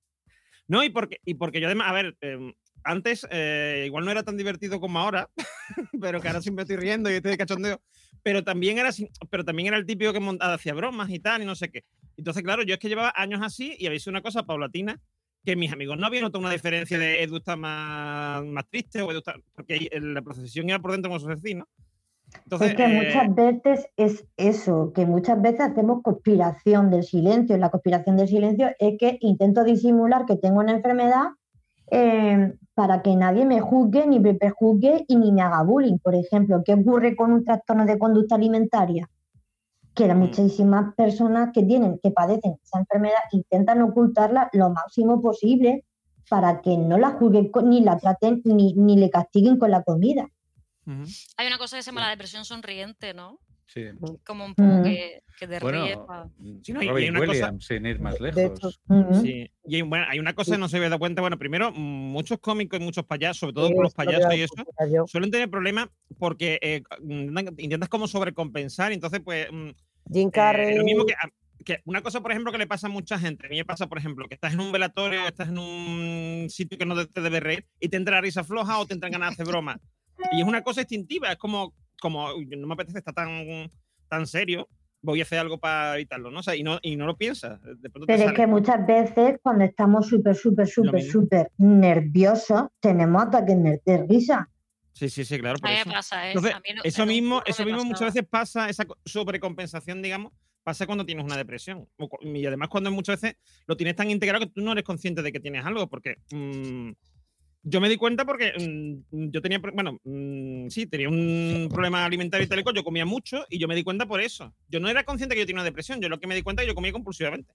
[0.66, 2.52] no, y porque, y porque yo además, a ver, eh,
[2.84, 5.28] antes eh, igual no era tan divertido como ahora,
[6.00, 7.80] pero que ahora siempre estoy riendo y estoy de cachondeo,
[8.22, 8.90] pero también era
[9.30, 11.84] pero también era el típico que montaba, hacía bromas y tal, y no sé qué.
[12.16, 15.00] Entonces, claro, yo es que llevaba años así y había sido una cosa paulatina
[15.44, 19.10] que mis amigos no habían notado una diferencia de Edu está más, más triste o
[19.10, 21.68] Edu está, porque la procesión iba por dentro como su vecino.
[22.44, 27.56] Entonces, es que eh, muchas veces es eso, que muchas veces hacemos conspiración del silencio.
[27.56, 31.26] Y la conspiración del silencio es que intento disimular que tengo una enfermedad
[31.90, 35.98] eh, para que nadie me juzgue, ni me prejuzgue y ni me haga bullying.
[35.98, 39.08] Por ejemplo, ¿qué ocurre con un trastorno de conducta alimentaria?
[39.94, 40.20] Que las Mm.
[40.20, 45.84] muchísimas personas que tienen, que padecen esa enfermedad, intentan ocultarla lo máximo posible
[46.30, 50.28] para que no la juzguen ni la traten ni, ni le castiguen con la comida.
[51.36, 53.40] Hay una cosa que se llama la depresión sonriente, ¿no?
[53.66, 53.82] Sí.
[54.24, 54.82] Como un poco Mm.
[54.82, 55.98] que, que te Bueno, ríes
[56.62, 58.42] Sí, no, y Robin una cosa- sin ir más lejos.
[58.58, 58.70] hecho.
[59.20, 61.20] Sí, y hay, bueno, hay una cosa que no se había dado cuenta.
[61.20, 64.40] Bueno, primero, mm, muchos cómicos y muchos payasos, sobre todo sí, con los payasos y
[64.40, 68.90] a eso, suelen tener problemas porque eh, intentan- intentas como sobrecompensar.
[68.92, 69.68] y Entonces, pues, mm,
[70.14, 70.76] Jim eh, Carrey.
[70.78, 71.28] lo mismo que, a-
[71.62, 73.46] que una cosa, por ejemplo, que le pasa a mucha gente.
[73.48, 76.78] A mí me pasa, por ejemplo, que estás en un velatorio, estás en un sitio
[76.78, 79.30] que no te debe reír y te entra la risa floja o te entran ganas
[79.36, 79.78] de hacer broma.
[80.32, 83.70] Y es una cosa instintiva, es como, como "Uy, no me apetece estar tan,
[84.08, 84.68] tan serio,
[85.00, 86.40] voy a hacer algo para evitarlo, ¿no?
[86.40, 87.60] O sea, y no, y no lo piensas.
[87.62, 88.34] De Pero es sale.
[88.34, 94.48] que muchas veces cuando estamos súper, súper, súper, súper nerviosos, tenemos ataques de risa.
[94.92, 95.58] Sí, sí, sí, claro.
[95.60, 95.88] por A eso.
[95.88, 96.30] me pasa, ¿eh?
[96.32, 100.32] Entonces, A mí no- eso mismo, eso mismo muchas veces pasa, esa co- sobrecompensación, digamos,
[100.64, 101.88] pasa cuando tienes una depresión.
[102.20, 105.30] Y además cuando muchas veces lo tienes tan integrado que tú no eres consciente de
[105.30, 106.90] que tienes algo, porque mm,
[107.62, 108.52] yo me di cuenta porque
[109.10, 112.84] mm, yo tenía, bueno, mm, sí, tenía un problema alimentario y tal y cual, yo
[112.84, 114.54] comía mucho y yo me di cuenta por eso.
[114.68, 116.62] Yo no era consciente que yo tenía una depresión, yo lo que me di cuenta
[116.62, 117.52] es que yo comía compulsivamente.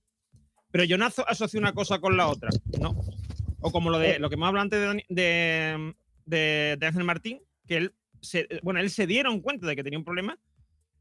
[0.72, 2.96] Pero yo no aso- asocié una cosa con la otra, no.
[3.62, 5.94] O como lo de lo que hemos hablado antes de, Dani- de,
[6.26, 10.00] de- de Ángel Martín, que él se, bueno, él se dieron cuenta de que tenía
[10.00, 10.38] un problema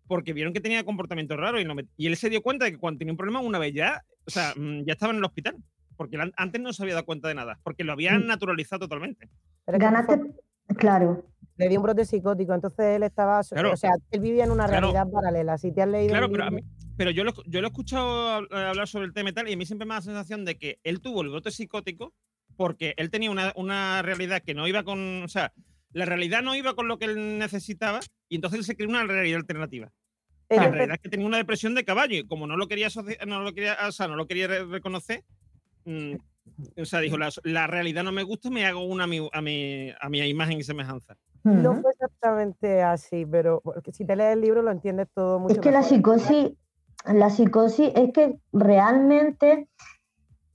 [0.07, 2.73] porque vieron que tenía comportamiento raro y, lo met- y él se dio cuenta de
[2.73, 5.25] que cuando tenía un problema una vez ya, o sea, mm, ya estaba en el
[5.25, 5.57] hospital.
[5.97, 9.29] Porque antes no se había dado cuenta de nada, porque lo habían naturalizado totalmente.
[9.65, 10.21] Pero Ganaste,
[10.77, 11.25] claro.
[11.57, 13.43] Le dio un brote psicótico, entonces él estaba.
[13.43, 13.73] Claro.
[13.73, 14.91] O sea, él vivía en una Claro.
[14.93, 15.59] realidad paralela.
[15.59, 16.09] Si te has leído.
[16.11, 16.63] Claro, pero, a mí-
[16.97, 19.53] pero yo, lo, yo lo he escuchado eh, hablar sobre el tema y tal, y
[19.53, 22.15] a mí siempre me da la sensación de que él tuvo el brote psicótico
[22.57, 25.23] porque él tenía una, una realidad que no iba con.
[25.23, 25.53] O sea,
[25.93, 28.01] la realidad no iba con lo que él necesitaba,
[28.31, 29.93] y entonces él se creó una realidad alternativa.
[30.49, 32.89] La realidad es que tenía una depresión de caballo, y como no lo quería,
[33.27, 35.23] no lo quería, o sea, no lo quería re- reconocer,
[35.85, 36.15] mm,
[36.81, 39.41] o sea, dijo, la, la realidad no me gusta, me hago una a mi, a
[39.41, 41.17] mi, a mi imagen y semejanza.
[41.45, 45.61] No fue exactamente así, pero si te lees el libro lo entiendes todo mucho Es
[45.61, 46.53] que la psicosis,
[47.05, 49.69] la psicosis es que realmente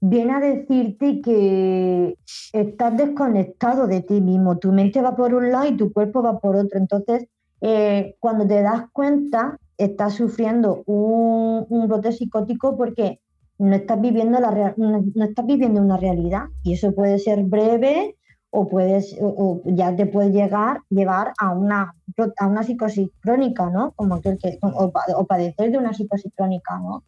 [0.00, 2.16] viene a decirte que
[2.52, 4.58] estás desconectado de ti mismo.
[4.58, 6.78] Tu mente va por un lado y tu cuerpo va por otro.
[6.78, 7.26] Entonces,
[7.60, 13.20] eh, cuando te das cuenta, estás sufriendo un, un brote psicótico porque
[13.58, 16.44] no estás viviendo la no, no estás viviendo una realidad.
[16.62, 18.16] Y eso puede ser breve
[18.50, 21.94] o puedes o, o ya te puede llegar llevar a una
[22.38, 23.92] a una psicosis crónica, ¿no?
[23.92, 27.04] Como aquel que o, pa- o padecer de una psicosis crónica, ¿no?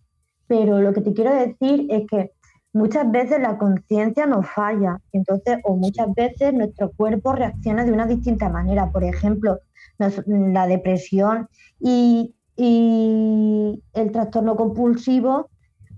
[0.46, 2.32] Pero lo que te quiero decir es que
[2.72, 8.06] muchas veces la conciencia nos falla, entonces o muchas veces nuestro cuerpo reacciona de una
[8.06, 8.90] distinta manera.
[8.90, 9.58] Por ejemplo,
[9.98, 15.50] nos- la depresión y, y el trastorno compulsivo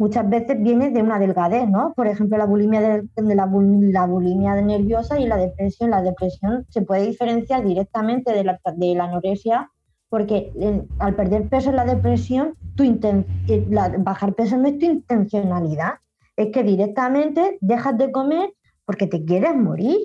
[0.03, 1.93] muchas veces viene de una delgadez, ¿no?
[1.95, 5.91] Por ejemplo, la bulimia, de, de la, bul- la bulimia nerviosa y la depresión.
[5.91, 9.71] La depresión se puede diferenciar directamente de la, de la anorexia
[10.09, 14.67] porque eh, al perder peso en la depresión, tu inten- eh, la- bajar peso no
[14.69, 15.93] es tu intencionalidad,
[16.37, 18.53] es que directamente dejas de comer
[18.85, 19.99] porque te quieres morir.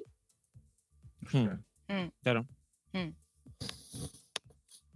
[1.34, 2.46] Mm, Claro.
[2.94, 3.10] mm.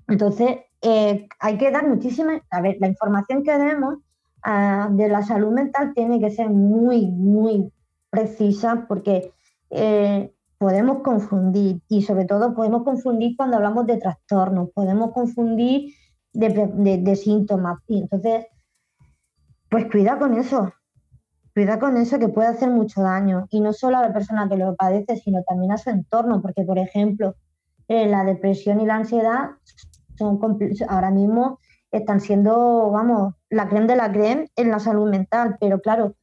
[0.10, 0.50] Entonces,
[0.82, 3.96] eh, hay que dar muchísima, a ver, la información que demos
[4.44, 7.72] ah, de la salud mental tiene que ser muy, muy
[8.10, 9.32] precisa porque
[9.70, 15.94] eh, podemos confundir y sobre todo podemos confundir cuando hablamos de trastornos, podemos confundir
[16.34, 17.80] de, síntomas.
[17.88, 18.46] Y entonces,
[19.70, 20.72] pues cuida con eso,
[21.56, 23.48] cuida con eso que puede hacer mucho daño.
[23.50, 26.64] Y no solo a la persona que lo padece, sino también a su entorno, porque
[26.64, 27.36] por ejemplo,
[27.88, 29.52] eh, la depresión y la ansiedad
[30.16, 30.40] son
[30.88, 31.60] ahora mismo
[31.92, 36.16] están siendo, vamos, la creme de la creme en la salud mental, pero claro,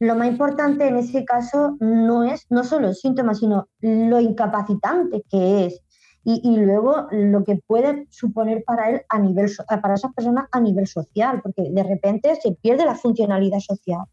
[0.00, 5.22] lo más importante en ese caso no es no solo el síntoma, sino lo incapacitante
[5.30, 5.80] que es
[6.24, 10.46] y, y luego lo que puede suponer para él a nivel so- para esas personas
[10.52, 14.04] a nivel social, porque de repente se pierde la funcionalidad social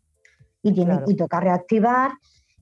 [0.63, 1.11] y tiene Claro.
[1.11, 2.11] y toca reactivar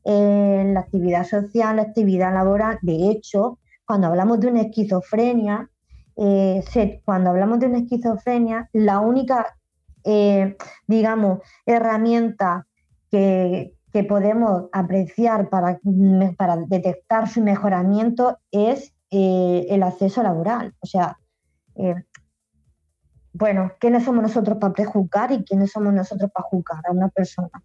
[0.06, 2.80] eh, la actividad social, la actividad laboral.
[2.82, 5.70] De hecho, cuando hablamos de una esquizofrenia,
[6.22, 9.58] eh, se- cuando hablamos de una esquizofrenia, la única,
[10.04, 12.68] eh, digamos, herramienta
[13.10, 15.80] que, que podemos apreciar para,
[16.38, 20.76] para detectar su mejoramiento es eh, el acceso laboral.
[20.80, 21.18] O sea,
[21.76, 21.96] eh,
[23.34, 27.64] bueno, ¿quiénes somos nosotros para prejuzgar y quiénes somos nosotros para juzgar a una persona?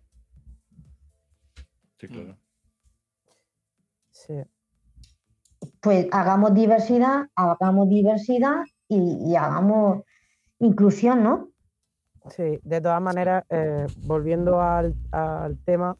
[1.98, 2.38] Sí, claro.
[4.10, 4.34] Sí.
[5.84, 10.02] Pues hagamos diversidad, hagamos diversidad y, y hagamos
[10.58, 11.50] inclusión, ¿no?
[12.30, 15.94] Sí, de todas maneras, eh, volviendo al, al tema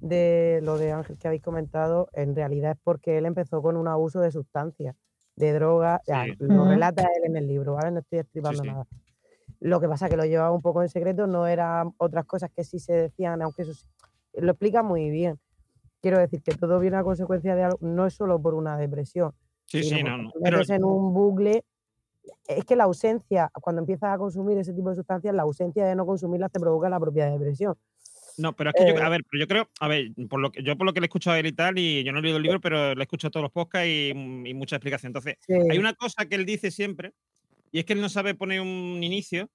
[0.00, 3.86] de lo de Ángel que habéis comentado, en realidad es porque él empezó con un
[3.86, 4.96] abuso de sustancias,
[5.36, 6.00] de drogas,
[6.40, 7.92] lo relata él en el libro, ¿vale?
[7.92, 8.68] No estoy estripando sí.
[8.68, 8.84] nada.
[9.60, 12.50] Lo que pasa es que lo llevaba un poco en secreto, no eran otras cosas
[12.50, 13.86] que sí se decían, aunque eso sí-
[14.34, 15.38] lo explica muy bien.
[16.00, 19.34] Quiero decir que todo viene a consecuencia de algo, no es solo por una depresión,
[19.70, 20.32] Sí, sí, no, no.
[20.42, 21.64] Pero, en un bucle.
[22.46, 25.94] Es que la ausencia, cuando empiezas a consumir ese tipo de sustancias, la ausencia de
[25.94, 27.76] no consumirlas te provoca la propia depresión.
[28.36, 30.50] no, pero es que yo, eh, a ver, pero yo creo, a ver, por lo
[30.50, 32.18] que, yo por lo que le he escuchado a él y tal, y yo no
[32.18, 35.10] he leído el libro, pero le he escuchado todos los podcasts y, y mucha explicación.
[35.10, 37.14] Entonces, Sí, hay una cosa que él dice siempre,
[37.72, 39.48] y es que él no sabe poner un inicio,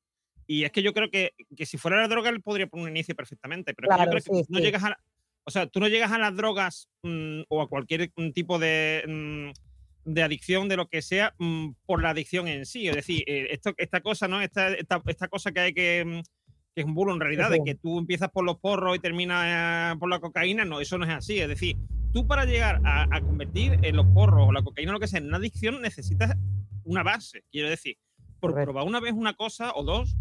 [0.48, 2.92] y es que yo creo que, que si fuera la droga, él podría poner un
[2.92, 4.64] inicio perfectamente, pero es que yo creo que sí, no sí.
[4.64, 4.98] llegas a...
[5.46, 9.04] O sea, tú no llegas a las drogas mm, o a cualquier tipo de...
[9.08, 9.66] mm,
[10.08, 12.88] de adicción, de lo que sea, mm, por la adicción en sí.
[12.88, 14.40] Es decir, eh, esto, esta cosa, ¿no?
[14.40, 16.22] Esta, esta, esta cosa que hay que,
[16.76, 19.46] que es un bulo en realidad, de que tú empiezas por los porros y terminas
[19.48, 21.40] eh, por la cocaína, no, eso no es así.
[21.40, 21.78] Es decir,
[22.14, 25.08] tú para llegar a, a convertir en los porros o la cocaína o lo que
[25.08, 26.36] sea en una adicción necesitas
[26.84, 27.44] una base.
[27.52, 27.98] Quiero decir,
[28.40, 28.74] por Correcto.
[28.74, 30.16] probar una vez una cosa o dos,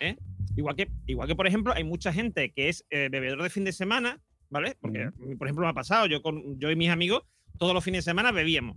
[0.00, 0.16] ¿eh?
[0.56, 3.64] Igual que, igual que, por ejemplo, hay mucha gente que es eh, bebedor de fin
[3.64, 4.76] de semana, ¿vale?
[4.80, 7.22] Porque, mí, por ejemplo, me ha pasado, yo, con, yo y mis amigos,
[7.58, 8.76] todos los fines de semana bebíamos.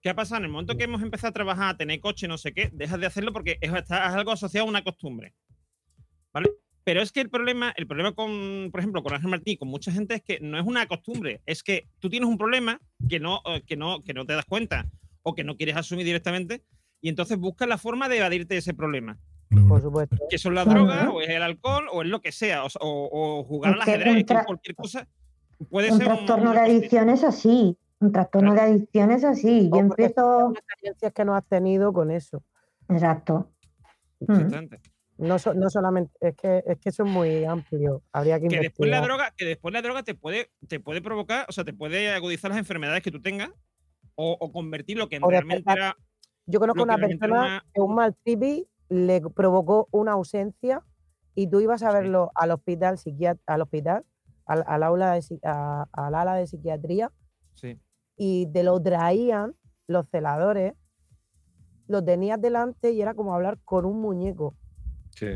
[0.00, 0.38] ¿Qué ha pasado?
[0.38, 2.98] En el momento que hemos empezado a trabajar, a tener coche, no sé qué, dejas
[3.00, 5.34] de hacerlo porque es, algo asociado a una costumbre.
[6.32, 6.48] ¿Vale?
[6.84, 9.92] Pero es que el problema, el problema con, por ejemplo, con Ángel Martí, con mucha
[9.92, 13.42] gente, es que no es una costumbre, es que tú tienes un problema que no,
[13.44, 14.90] eh, que no, que no te das cuenta
[15.22, 16.62] o que no quieres asumir directamente
[17.02, 19.18] y entonces buscas la forma de evadirte de ese problema.
[19.68, 20.16] Por supuesto.
[20.28, 20.74] Que son las Ujú.
[20.76, 23.84] drogas, o es el alcohol, o es lo que sea, o, o- jugar al Es
[23.84, 25.08] que ajedrez, un que cualquier cosa
[25.68, 27.76] puede Un ser trastorno de adicción es así.
[27.98, 29.68] Un trastorno de adicción es así.
[29.72, 30.40] Yo empiezo.
[30.40, 32.42] son experiencias que no has tenido con eso.
[32.88, 33.50] Exacto.
[34.20, 34.32] Mm.
[34.32, 34.80] Exactamente.
[35.18, 38.02] No, so- no solamente, es que, es que eso es muy amplio.
[38.12, 39.04] Habría que que después la investigar.
[39.18, 42.50] droga, que después la droga te puede, te puede provocar, o sea, te puede agudizar
[42.50, 43.50] las enfermedades que tú tengas
[44.14, 45.96] o, o convertir lo que O realmente despertar- era.
[46.46, 50.82] Yo conozco una persona una- que un mal tripi le provocó una ausencia
[51.34, 54.04] y tú ibas a verlo al hospital, psiquiat- al hospital,
[54.44, 57.10] al, al aula de, a- al ala de psiquiatría
[57.54, 57.78] Sí.
[58.16, 59.54] y te lo traían
[59.86, 60.74] los celadores,
[61.86, 64.54] lo tenías delante y era como hablar con un muñeco.
[65.14, 65.26] Sí.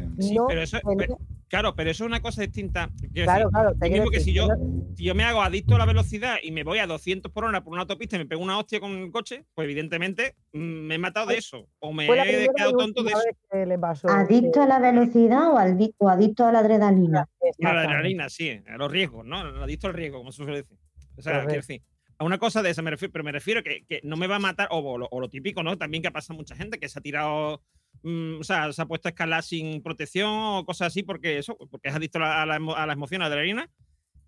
[0.48, 1.16] Pero eso, tenía- pe-
[1.54, 2.90] claro, pero eso es una cosa distinta.
[3.12, 4.48] Quiero Claro, decir, claro, te lo mismo que si yo,
[4.96, 7.62] si yo me hago adicto a la velocidad y me voy a 200 por hora
[7.62, 10.98] por una autopista y me pego una hostia con el coche, pues evidentemente me he
[10.98, 11.68] matado de eso.
[11.78, 13.18] O me he quedado tonto de eso.
[13.24, 14.08] vez que le pasó.
[14.08, 17.28] ¿Adicto a la velocidad o, al, o adicto a la adrenalina?
[17.62, 19.38] A la adrenalina, sí, a los riesgos, ¿no?
[19.38, 20.78] Adicto al riesgo, como se suele decir.
[21.16, 21.82] O sea, quiero decir,
[22.18, 24.36] a una cosa de esa me refiero, pero me refiero que, que no me va
[24.36, 25.78] a matar, o, o lo, o lo típico, ¿no?
[25.78, 27.62] También que pasa a mucha gente que se ha tirado,
[28.02, 31.56] mm, o sea, se ha puesto a escalar sin protección o cosas así, porque eso,
[31.70, 33.70] porque es adicto a la, a la la emoción, a la adrenalina,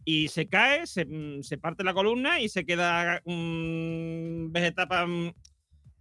[0.04, 5.06] y se cae, se, mm, se parte la columna y se queda mm, vegetapa.
[5.06, 5.32] mm,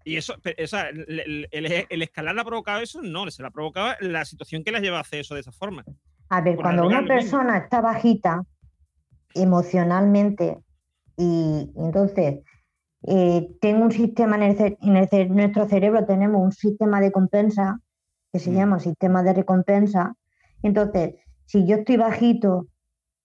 [0.08, 3.42] y eso, o sea, el, el- el- el escalar le ha provocado eso, no, se
[3.42, 5.84] la ha provocado la situación que les lleva a hacer eso de esa forma.
[6.30, 7.16] A ver, la cuando una mismo.
[7.16, 8.44] persona está bajita
[9.34, 10.58] emocionalmente
[11.18, 12.40] y, y entonces
[13.08, 17.00] eh, tengo un sistema en, el ce- en el ce- nuestro cerebro tenemos un sistema
[17.02, 17.80] de compensa
[18.32, 18.56] que se Mm.
[18.56, 20.16] llama sistema de recompensa.
[20.64, 22.68] Entonces, si yo estoy bajito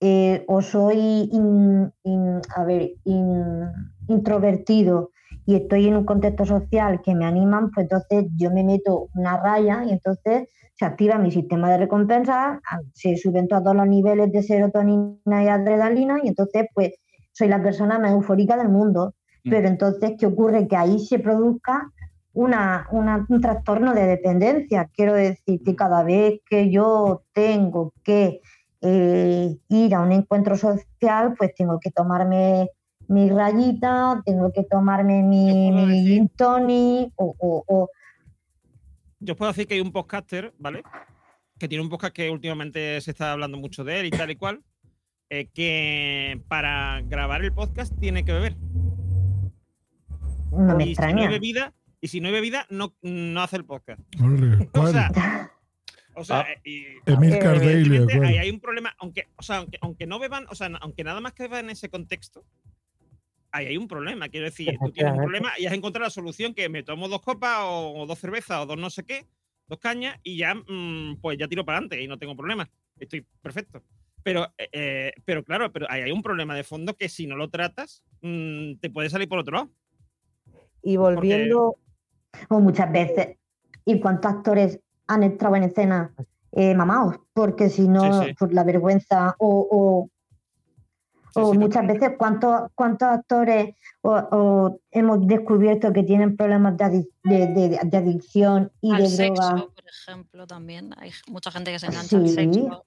[0.03, 3.69] eh, o soy in- in- a ver, in-
[4.09, 5.11] introvertido
[5.47, 9.37] y estoy en un contexto social que me animan, pues entonces yo me meto una
[9.43, 12.61] raya y entonces se activa mi sistema de recompensa,
[12.95, 16.95] se suben todos los niveles de serotonina y adrenalina y entonces pues
[17.33, 19.15] soy la persona más eufórica del mundo.
[19.43, 20.67] Pero entonces, ¿qué ocurre?
[20.69, 21.91] Que ahí se produzca
[22.33, 24.89] una, una- un trastorno de dependencia.
[24.95, 28.41] Quiero decir que cada vez que yo tengo que
[28.83, 32.71] eh, ir a un encuentro social, pues tengo que tomarme
[33.09, 37.89] mi rayita, tengo que tomarme mi, mi decir- gin tonic o, o- o-
[39.19, 40.83] Yo os puedo decir que hay un podcaster, ¿vale?
[41.59, 44.37] Que tiene un podcast que últimamente se está hablando mucho de él y tal y
[44.37, 44.63] cual.
[45.33, 48.57] eh, que para grabar el podcast tiene que beber.
[50.51, 51.23] No me y si no extraña.
[51.23, 54.01] hay bebida, y si no hay bebida, no, no hace el podcast.
[54.21, 55.51] Órale, O sea,
[56.15, 56.47] o sea, Ah.
[56.53, 58.25] eh, y- Emilcar eh, Daily, ¿cuál?
[58.25, 61.21] ahí hay un problema, aunque, o sea, aunque, aunque no beban, o sea, aunque nada
[61.21, 62.45] más que beban en ese contexto,
[63.53, 64.29] ahí hay un problema.
[64.29, 67.21] Quiero decir, tú tienes un problema y has encontrado la solución que me tomo dos
[67.23, 69.27] copas o, o dos cervezas o dos no sé qué,
[69.67, 72.69] dos cañas y ya, mm, pues ya tiro para adelante y no tengo problema.
[72.99, 73.83] Estoy perfecto.
[74.23, 77.37] Pero, eh, eh, pero claro, pero ahí hay un problema de fondo que si no
[77.37, 79.71] lo tratas, mm, te puede salir por otro lado.
[80.83, 81.77] Y volviendo,
[82.49, 83.37] o muchas veces.
[83.85, 86.13] ¿Y cuántos actores han entrado en escena
[86.53, 87.17] eh, mamados?
[87.33, 88.35] Porque si no, Sí, sí.
[88.35, 90.09] por la vergüenza o, o,
[91.33, 96.77] Sí, o sí, muchas veces cuántos, cuántos actores o, o hemos descubierto que tienen problemas
[96.77, 99.67] de, adic- de, de- de adicción y al de sexo, droga.
[99.73, 100.91] por ejemplo, también.
[100.99, 102.35] Hay mucha gente que se engancha al Sí.
[102.35, 102.85] sexo.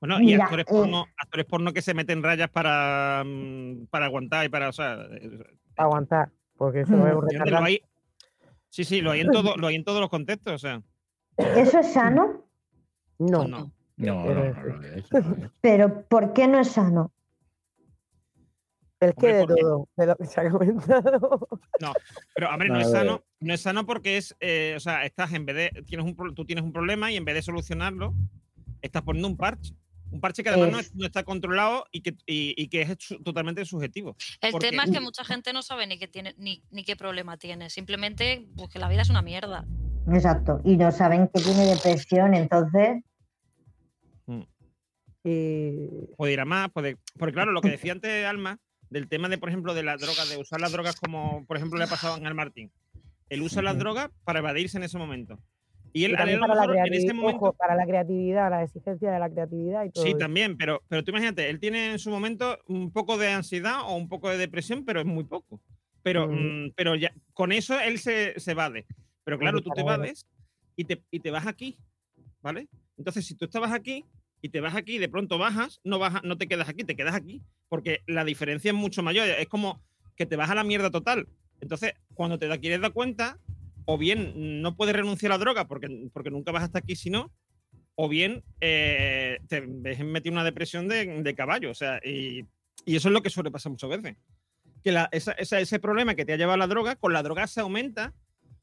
[0.00, 4.06] Bueno, y Mira, actores, eh, porno, actores porno que se meten rayas para, mm, para
[4.06, 4.70] aguantar y para.
[4.70, 5.38] O sea, eh,
[5.76, 6.94] aguantar, porque eso Mm.
[6.94, 7.34] es un ¿entiendes?
[7.38, 7.70] Lo retardante.
[7.70, 7.82] hay-
[8.68, 10.52] sí, sí, lo hay en, todo, lo hay en todos los contextos.
[10.54, 10.82] O sea,
[11.36, 12.44] ¿Eso es sano?
[13.18, 13.72] No, no.
[13.96, 15.06] No, no, no, no, no es.
[15.60, 17.10] Pero ¿por qué no es sano?
[19.00, 21.48] el que de todo, de lo que se ha comentado.
[21.80, 21.92] No,
[22.34, 25.32] pero hombre, no No, es sano, no es sano porque es, eh, o sea, estás
[25.34, 28.14] en vez de, tienes un, tú tienes un problema y en vez de solucionarlo,
[28.80, 29.74] estás poniendo un parche.
[30.14, 32.82] Un parche que además no, Es- es- no está controlado y que, y, y que
[32.82, 34.16] es su- totalmente subjetivo.
[34.40, 36.94] El Porque- tema es que mucha gente no sabe ni qué tiene, ni, ni qué
[36.94, 37.68] problema tiene.
[37.68, 39.66] Simplemente, pues que la vida es una mierda.
[40.12, 40.60] Exacto.
[40.64, 43.02] Y no saben que tiene depresión, entonces.
[45.24, 46.96] Y puede ir a más, puede.
[47.18, 48.58] Porque claro, lo que decía antes Alma,
[48.90, 51.78] del tema de, por ejemplo, de las drogas, de usar las drogas como, por ejemplo,
[51.78, 52.70] le ha pasado a Ángel Martín.
[53.30, 55.40] Él usa las drogas para evadirse en ese momento.
[55.96, 57.36] Y él, y él para la, en ese creatividad, momento.
[57.44, 60.02] ojo, para la creatividad, la exigencia de la creatividad y todo.
[60.04, 60.18] Sí, eso.
[60.18, 63.94] también, pero, pero tú imagínate, él tiene en su momento un poco de ansiedad o
[63.94, 65.60] un poco de depresión, pero es muy poco.
[66.02, 66.64] Pero, Mm.
[66.66, 68.86] mm, pero ya, con eso él se, se evade.
[69.22, 70.26] Pero claro, tú te evades
[70.76, 71.78] y te, y te vas aquí,
[72.42, 72.68] ¿vale?
[72.98, 74.04] Entonces, si tú estabas aquí
[74.42, 76.96] y te vas aquí y de pronto bajas, no, bajas, no te quedas aquí, te
[76.96, 79.28] quedas aquí, porque la diferencia es mucho mayor.
[79.28, 79.80] Es como
[80.16, 81.28] que te vas a la mierda total.
[81.60, 83.38] Entonces, cuando te da, quieres dar cuenta,
[83.86, 87.10] o bien no puedes renunciar a la droga porque, porque nunca vas hasta aquí si
[87.10, 87.32] no,
[87.96, 91.70] o bien eh, te ves metido en una depresión de, de caballo.
[91.70, 92.40] O sea, y,
[92.86, 94.16] eso es lo que suele pasar muchas veces.
[94.82, 98.12] Que la- ese problema que te ha llevado la droga, con la droga se aumenta,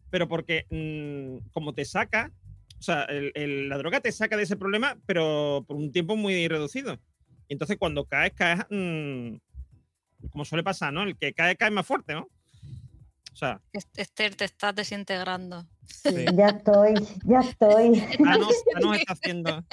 [0.10, 2.32] pero porque mm, como te saca,
[2.78, 7.00] o sea, la droga te saca de ese problema, pero por un tiempo muy reducido.
[7.48, 9.36] Y entonces cuando caes, caes, mm,
[10.30, 11.04] como suele pasar, ¿no?
[11.04, 12.28] El que cae, cae más fuerte, ¿no?
[13.32, 15.66] O sea, Est- Esther, te estás desintegrando.
[15.86, 16.26] sí.
[16.36, 16.94] Ya estoy,
[17.26, 18.02] ya estoy.
[18.24, 19.64] Thanos, Thanos está haciendo.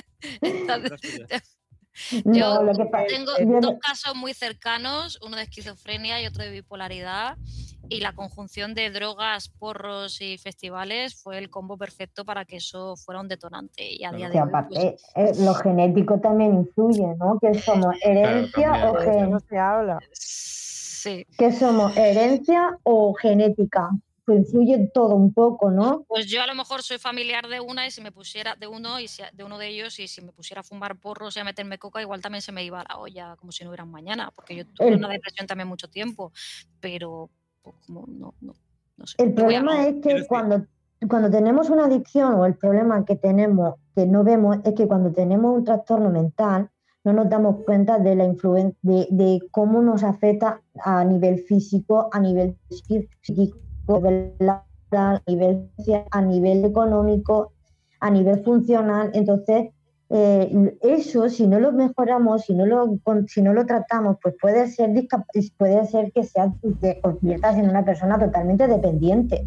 [2.24, 6.44] No, Yo que tengo yo dos no- casos muy cercanos, uno de esquizofrenia y otro
[6.44, 7.36] de bipolaridad,
[7.88, 12.96] y la conjunción de drogas, porros y festivales fue el combo perfecto para que eso
[12.96, 13.90] fuera un detonante.
[13.92, 17.38] Y a día que de hoy, aparte, pues, eh, lo genético también influye, ¿no?
[17.40, 19.98] Que somos herencia o gen- no se habla.
[20.98, 21.26] Sí.
[21.38, 23.90] que somos herencia o genética.
[24.24, 26.04] Pues influye todo un poco, ¿no?
[26.06, 29.00] Pues yo a lo mejor soy familiar de una y si me pusiera de uno
[29.00, 31.44] y si- de uno de ellos y si me pusiera a fumar porros y a
[31.44, 33.90] meterme coca igual también se me iba a la olla como si no hubiera un
[33.90, 36.30] mañana porque yo tuve El- una depresión también mucho tiempo
[36.78, 37.30] pero
[37.62, 38.52] pues, como no no
[38.98, 40.66] no sé El a- problema es que cuando,
[41.08, 45.10] cuando tenemos una adicción o el problema que tenemos, que no vemos, es que cuando
[45.12, 46.68] tenemos un trastorno mental,
[47.08, 52.08] no nos damos cuenta de la influencia, de, de cómo nos afecta a nivel físico,
[52.12, 53.58] a nivel psíquico,
[53.96, 54.34] a nivel
[54.90, 57.52] a nivel, social, a nivel económico,
[58.00, 59.10] a nivel funcional.
[59.12, 59.70] Entonces,
[60.10, 64.66] eh, eso, si no lo mejoramos, si no lo, si no lo tratamos, pues puede
[64.68, 64.90] ser,
[65.58, 69.46] puede ser que sea, te conviertas en una persona totalmente dependiente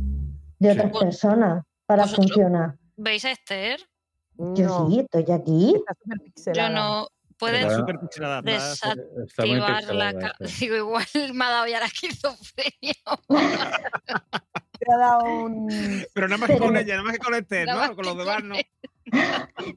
[0.60, 0.78] de Sí.
[0.80, 2.76] otras personas para funcionar.
[2.98, 3.80] veis a Esther
[4.38, 5.76] Yo No, sí, estoy aquí.
[6.54, 7.08] yo no
[7.48, 10.60] está- desactivar Está la sí.
[10.66, 12.94] digo igual me ha dado ya la esquizofrenia
[14.80, 15.68] Te ha dado un.
[16.14, 17.96] Pero nada más que Pero con ella, nada más que con este, ¿no?
[17.96, 18.56] Con los demás no.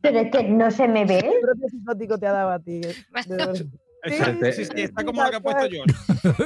[0.03, 1.19] Pero es que no se me ve.
[1.23, 2.81] ¿Qué brote psicótico te ha dado a ti?
[2.85, 2.95] eh?
[3.27, 3.67] De.
[4.07, 5.65] Exacto, sí, sí, está como lo que ha puesto.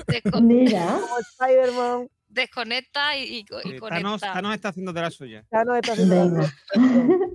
[0.06, 2.08] Desco- Mira, Como Spider-Man.
[2.28, 5.44] desconecta y, y, y Sí, Thanos, conecta Thanos está haciendo de la suya.
[5.50, 6.40] Ya no está haciendo Venga.
[6.42, 7.28] la-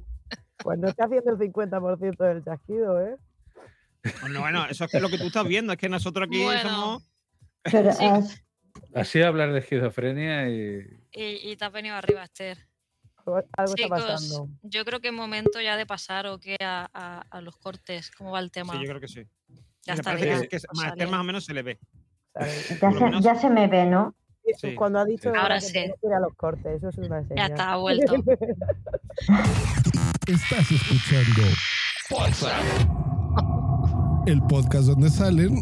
[0.60, 3.16] Pues no está haciendo el 50% del chasquido, ¿eh?
[4.22, 6.70] Bueno, bueno, eso es que lo que tú estás viendo, es que nosotros aquí Bueno.
[6.70, 7.04] somos.
[7.64, 8.06] pero Sí.
[8.06, 8.40] has-
[8.96, 10.80] Así hablar de esquizofrenia y.
[11.12, 12.58] y, y te has venido arriba Esther
[13.26, 14.50] Algo está Chicos, pasando.
[14.64, 18.12] yo creo que es momento ya de pasar o que a, a- a los cortes,
[18.12, 18.74] ¿cómo va el tema?
[18.74, 19.24] Sí, yo creo que sí.
[19.86, 20.42] ya está bien.
[20.42, 21.80] que, que Pues más, o menos se le ve.
[22.38, 24.14] ya, se, menos- ya se me ve, ¿no?
[24.60, 24.76] Sí.
[24.76, 25.74] Cuando ha dicho Ahora que sí.
[25.74, 27.38] tenemos que ir a los cortes, eso es una señal.
[27.38, 28.16] Ya está, ha vuelto.
[30.28, 31.42] Estás escuchando
[34.26, 35.62] el podcast donde salen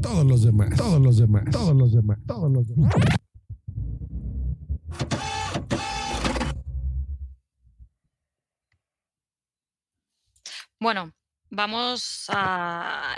[0.00, 2.94] todos los demás, todos los demás, todos los demás, todos los demás.
[10.78, 11.12] Bueno,
[11.50, 13.16] vamos a...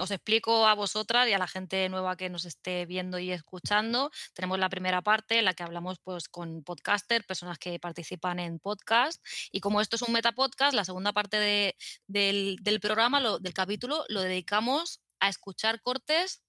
[0.00, 4.10] Os explico a vosotras y a la gente nueva que nos esté viendo y escuchando.
[4.32, 8.58] Tenemos la primera parte en la que hablamos pues, con podcasters, personas que participan en
[8.58, 9.22] podcast.
[9.52, 11.76] Y como esto es un metapodcast, la segunda parte de-
[12.06, 16.42] del, programa, del capítulo, lo dedicamos a escuchar cortes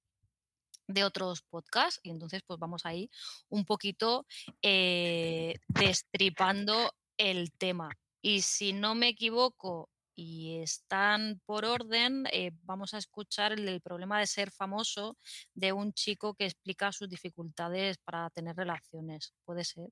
[0.87, 1.99] de otros podcasts.
[2.03, 3.09] Y entonces pues vamos ahí
[3.49, 4.25] un poquito
[4.61, 7.89] eh, destripando el tema.
[8.21, 9.89] Y si no me equivoco,
[10.21, 15.17] y están por orden, eh, vamos a escuchar el del problema de ser famoso
[15.55, 19.33] de un chico que explica sus dificultades para tener relaciones.
[19.45, 19.89] Puede ser.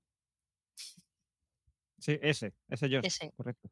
[1.97, 3.07] Sí, ese, ese George.
[3.07, 3.32] Ese.
[3.36, 3.71] Correcto.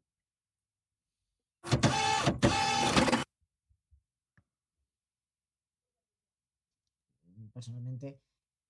[7.53, 8.19] personalmente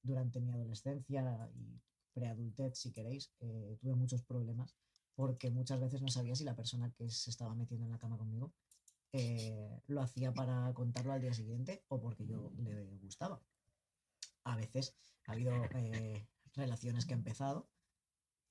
[0.02, 1.82] durante mi adolescencia y
[2.14, 4.78] preadultez, si queréis, eh, tuve muchos problemas
[5.18, 8.20] porque muchas veces no sabía si la persona que se estaba metiendo en la cama
[8.20, 8.54] conmigo
[9.12, 13.42] eh, lo hacía para contarlo al día siguiente o porque yo le gustaba.
[14.44, 14.96] A veces
[15.26, 17.68] ha habido eh, relaciones que he empezado,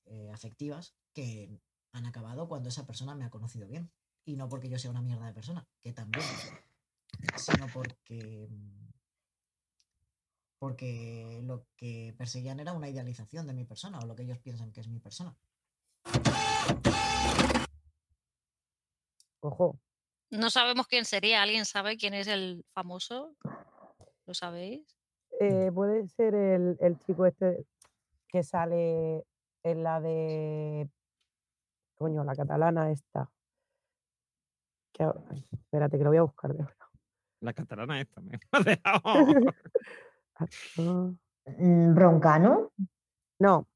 [0.07, 1.57] eh, afectivas, que
[1.93, 3.89] han acabado cuando esa persona me ha conocido bien.
[4.25, 6.25] Y no porque yo sea una mierda de persona, que también,
[7.37, 8.49] sino porque
[10.59, 14.73] porque lo que perseguían era una idealización de mi persona o lo que ellos piensan
[14.73, 15.33] que es mi persona.
[19.39, 19.79] Ojo.
[20.29, 21.41] No sabemos quién sería.
[21.41, 23.35] ¿Alguien sabe quién es el famoso?
[24.25, 24.85] ¿Lo sabéis?
[25.39, 27.65] Eh, puede ser el, el chico este
[28.27, 29.23] que sale
[29.63, 30.89] en la de.
[31.95, 33.29] Coño, la catalana esta.
[34.91, 36.85] Que a- ay, espérate, que lo voy a buscar de verdad.
[37.39, 39.01] La catalana esta, me ha dejado.
[40.75, 42.71] Mm, ¿Broncano?
[43.39, 43.67] No.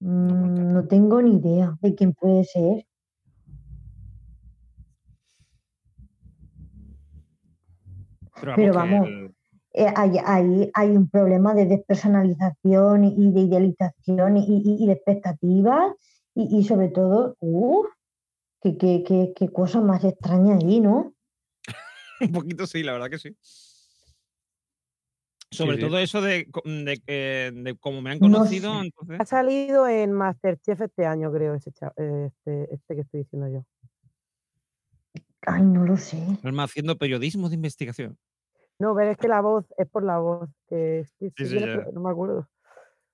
[0.00, 2.86] Mm, No tengo ni idea de quién puede ser.
[8.56, 9.34] Pero vamos, el-
[9.74, 14.92] eh, ahí, ahí hay un problema de despersonalización y de idealización y, y- y de
[14.92, 15.92] expectativas
[16.34, 17.86] y, y sobre todo, uff,
[18.62, 21.14] qué, qué, qué, qué cosa más extraña ahí, ¿no?
[22.20, 23.36] Un poquito sí, la verdad que sí.
[25.50, 25.80] Sobre sí.
[25.82, 28.86] todo eso de, co- de, que- de cómo me han No conocido, sé.
[28.86, 29.20] entonces.
[29.20, 33.64] Ha salido en Masterchef este año, creo, ese eh, este, este que estoy diciendo yo.
[35.46, 36.18] Ay, no lo sé.
[36.42, 38.18] Norma haciendo periodismo de investigación.
[38.78, 40.50] No, pero es que la voz, es por la voz.
[40.68, 41.58] Que sí, Sí,
[41.92, 42.48] no me acuerdo.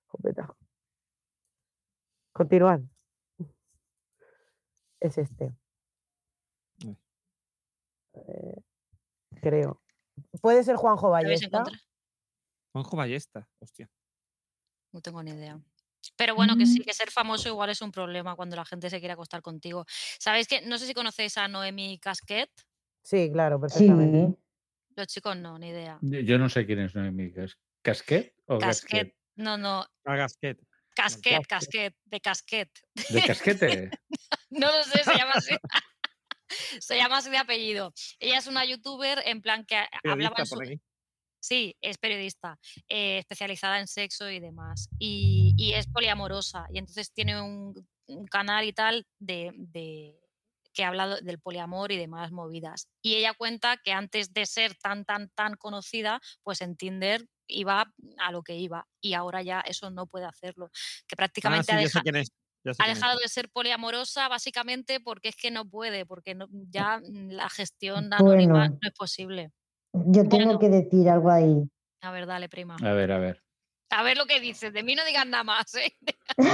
[0.07, 0.53] Jopeta.
[2.33, 2.81] Continuar.
[4.99, 5.55] Es este.
[8.13, 8.55] Eh,
[9.41, 9.81] creo.
[10.41, 11.63] Puede ser Juanjo ¿Lo habéis Ballesta.
[12.75, 13.89] Juanjo Ballesta, hostia.
[14.91, 15.57] No tengo ni idea.
[16.17, 18.99] Pero bueno, que sí, que ser famoso igual es un problema cuando la gente se
[18.99, 19.85] quiere acostar contigo.
[20.19, 22.51] ¿Sabéis que no sé si conocéis a Noemi Casquet?
[23.01, 24.27] Sí, claro, perfectamente.
[24.37, 24.43] Sí.
[24.97, 25.97] Los chicos no, ni idea.
[26.01, 27.31] Yo no sé quién es Noemí.
[27.31, 28.91] ¿Cas- ¿Casquet o Casquet.
[29.07, 29.15] Gasquet?
[29.37, 29.85] No, no.
[30.03, 30.59] A Gasquet.
[30.93, 32.69] Casquet, casquet, de casquet.
[33.09, 33.89] ¿De casquete?
[34.49, 35.55] No lo sé, se llama así.
[36.79, 37.93] se llama así de apellido.
[38.19, 40.79] Ella es una youtuber en plan que hablaba en su, por aquí.
[41.45, 42.57] Sí, es periodista,
[42.89, 44.89] eh, especializada en sexo y demás.
[44.97, 46.65] Y, y es poliamorosa.
[46.71, 50.19] Y entonces tiene un, un canal y tal de, de-
[50.73, 52.89] que habla del poliamor y demás movidas.
[53.03, 57.93] Y ella cuenta que antes de ser tan, tan, tan conocida, pues en Tinder iba
[58.17, 58.87] a lo que iba.
[58.99, 60.71] Y ahora ya eso no puede hacerlo.
[61.07, 61.99] Que Ah, prácticamente sí,
[62.79, 67.49] ha, dejado de ser poliamorosa básicamente porque es que no puede, porque no- ya la
[67.51, 68.31] gestión Bueno.
[68.31, 69.51] anónima no es posible.
[70.07, 71.63] Yo tengo que decir algo ahí.
[72.01, 72.75] A ver, dale, prima.
[72.83, 73.41] A ver, a ver.
[73.91, 74.73] A ver lo que dices.
[74.73, 75.95] De mí no digas nada más, ¿eh?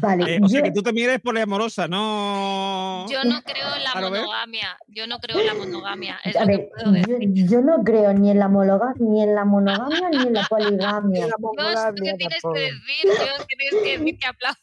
[0.00, 3.06] Vale, Eh, o sea que tú también eres poliamorosa, no.
[3.08, 4.78] Yo no creo en la monogamia.
[4.88, 6.18] Yo no creo en la monogamia.
[6.24, 7.18] Es a lo que ver, puedo decir.
[7.32, 10.44] yo, yo no creo ni en la monoga- ni en la monogamia ni en la
[10.50, 11.26] poligamia.
[11.26, 12.72] Dios, ¿tú qué monogamia tienes que decir?
[13.02, 14.18] Dios, ¿qué tienes que decir?
[14.18, 14.56] Que aplaude.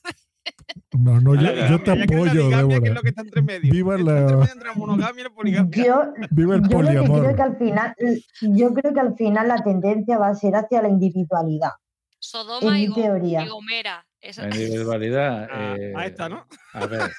[0.91, 2.94] No, no, yo, La yo te apoyo, bigamia, que es Débora.
[2.94, 3.72] lo que está entre medio.
[3.72, 5.86] Viva la- entre monogamia y.
[5.86, 7.36] Yo, Viva el yo creo poliamor.
[7.36, 7.96] que al final,
[8.41, 11.72] yo creo que al final la tendencia va a ser hacia la individualidad.
[12.20, 13.44] Sodoma En y, teoría.
[13.44, 14.06] y Gomera.
[14.22, 15.48] Esa- La individualidad.
[15.52, 16.48] Ah, eh, a esta, ¿no?
[16.74, 17.12] A ver.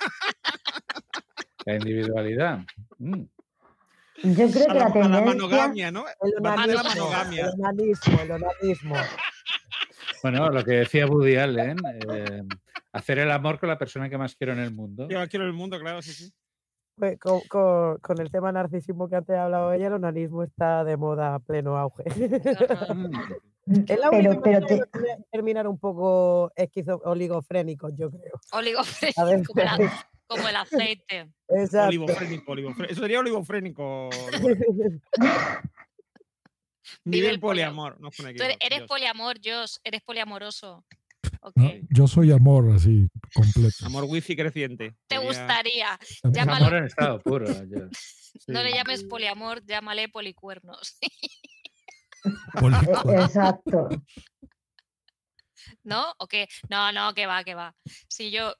[1.66, 2.60] La individualidad.
[2.98, 3.22] mm.
[4.22, 5.20] Yo creo A que la, la a la tendencia.
[5.20, 5.20] la
[6.94, 7.46] monogamia.
[7.46, 8.94] el onanismo, el onanismo.
[10.22, 11.76] Bueno, lo que decía Woody Allen,
[12.12, 12.42] eh,
[12.92, 15.08] hacer el amor con la persona que más quiero en el mundo.
[15.08, 16.32] Yo quiero el mundo, claro, sí, sí.
[16.96, 20.84] Pues con, con- con el tema narcisismo que antes ha hablado ella, el onanismo está
[20.84, 22.04] de moda a pleno auge.
[23.66, 24.82] Es la Pero- pero te-
[25.32, 28.38] terminar- un poco esquizo oligofrénicos, yo creo.
[28.52, 31.30] Oligofrénico, A ver, como, la- como el aceite.
[31.48, 31.88] Exacto.
[31.88, 32.92] Olivofrénico, olivofrénico.
[32.92, 34.10] Eso sería olivofrénico.
[37.04, 38.00] Vive el poliamor.
[38.00, 39.76] No os pone aquí, Tú eres, eres poliamor, Josh.
[39.84, 40.84] Eres poliamoroso.
[41.40, 41.52] Ok.
[41.56, 43.86] No, yo soy amor, así, completo.
[43.86, 44.94] Amor wifi creciente.
[45.06, 45.98] Te Sería- gustaría.
[46.22, 46.66] Llámalo.
[46.66, 47.46] amor en estado puro.
[47.70, 47.88] yo-
[48.48, 48.64] No sí.
[48.64, 50.96] le llames poliamor, llámale policuernos.
[53.18, 53.88] Exacto.
[55.82, 56.14] ¿No?
[56.18, 56.48] ¿O qué?
[56.68, 57.74] No, no, que va, que va.
[58.08, 58.54] Si yo.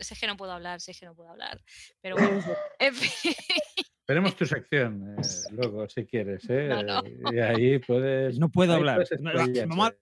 [0.00, 1.62] Si es que no puedo hablar, si es que no puedo hablar.
[2.02, 2.42] Pero bueno,
[2.78, 3.34] en fin.
[4.06, 6.48] Tenemos tu sección eh, luego, si quieres.
[6.48, 6.68] ¿eh?
[6.68, 7.02] No, no.
[7.32, 8.38] Y ahí puedes.
[8.38, 9.04] No puedo hablar.
[9.20, 9.32] No.
[9.68, 9.92] Vamos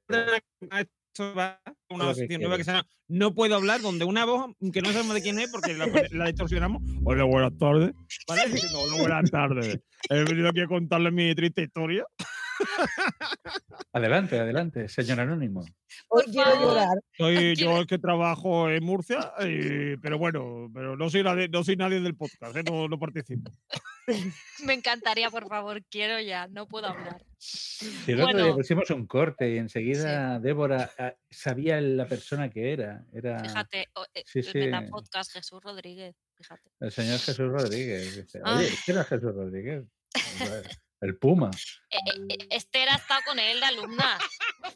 [1.19, 4.83] a una que sección nueva que se llama No puedo hablar, donde una voz que
[4.83, 6.83] no sabemos de quién es porque la, la distorsionamos.
[7.05, 7.93] Hola, buenas tardes.
[8.29, 8.51] ¿Vale?
[8.51, 9.81] Diciendo, Hola, buenas tardes.
[10.11, 12.05] He venido aquí a contarles mi triste historia.
[13.93, 15.65] Adelante, adelante, señor Anónimo.
[16.09, 16.99] Hoy quiero llorar.
[17.17, 21.63] Soy yo el que trabajo en Murcia, y- pero bueno, pero no soy nadie, no
[21.63, 22.63] soy nadie del podcast, ¿eh?
[22.65, 23.51] no, no participo.
[24.65, 27.25] Me encantaría, por favor, quiero ya, no puedo hablar.
[27.39, 32.51] Si el otro día Bueno, pusimos un corte y enseguida Débora ah, sabía la persona
[32.51, 33.05] que era.
[33.13, 34.59] Era fíjate, eh, Sí, el sí.
[34.59, 36.71] Metapodcast Jesús Rodríguez, fíjate.
[36.81, 38.17] el señor Jesús Rodríguez.
[38.17, 38.57] Dice, Ah.
[38.59, 39.85] Oye, ¿qué era Jesús Rodríguez?
[41.05, 41.51] El Puma.
[41.91, 41.99] Eh,
[42.31, 44.19] eh, Esther ha estado con él de alumna.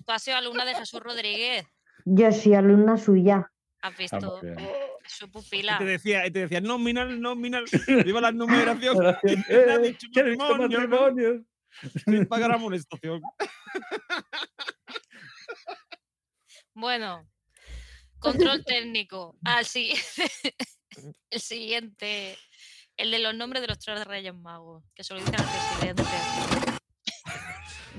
[0.04, 1.64] Tú has sido alumna de Jesús Rodríguez.
[2.04, 3.50] Yo soy alumna suya.
[3.80, 4.56] Has visto bien.
[5.06, 5.78] su Y pupila.
[5.78, 7.64] te decía, y te decía, nominal, nominal,
[8.04, 8.98] iba la numeración.
[9.48, 11.00] Eh, dicho ¿quién ha dicho matrimonio, ¿no?
[11.00, 11.44] matrimonio?
[12.04, 13.22] Sin pagar amonestación.
[16.74, 17.26] Bueno,
[18.18, 19.36] control técnico.
[19.44, 20.54] Al siguiente,
[21.30, 22.38] el siguiente,
[22.98, 26.02] el de los nombres de los tres reyes magos, que se lo dicen al presidente.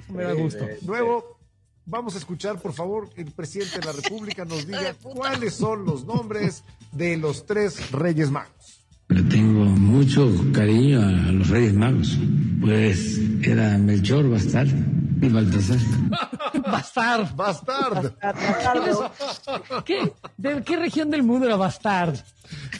[0.09, 0.67] Me da gusto.
[0.85, 1.39] Luego,
[1.85, 6.03] vamos a escuchar, por favor, el presidente de la República nos diga cuáles son los
[6.05, 8.83] nombres de los tres Reyes Magos.
[9.07, 12.17] Le tengo mucho cariño a los Reyes Magos.
[12.61, 15.79] Pues era Melchor, Bastar y Baltasar.
[16.71, 17.35] Bastard.
[17.35, 18.13] Bastard.
[19.85, 20.13] ¿Qué?
[20.37, 22.19] ¿De qué región del mundo era Bastard?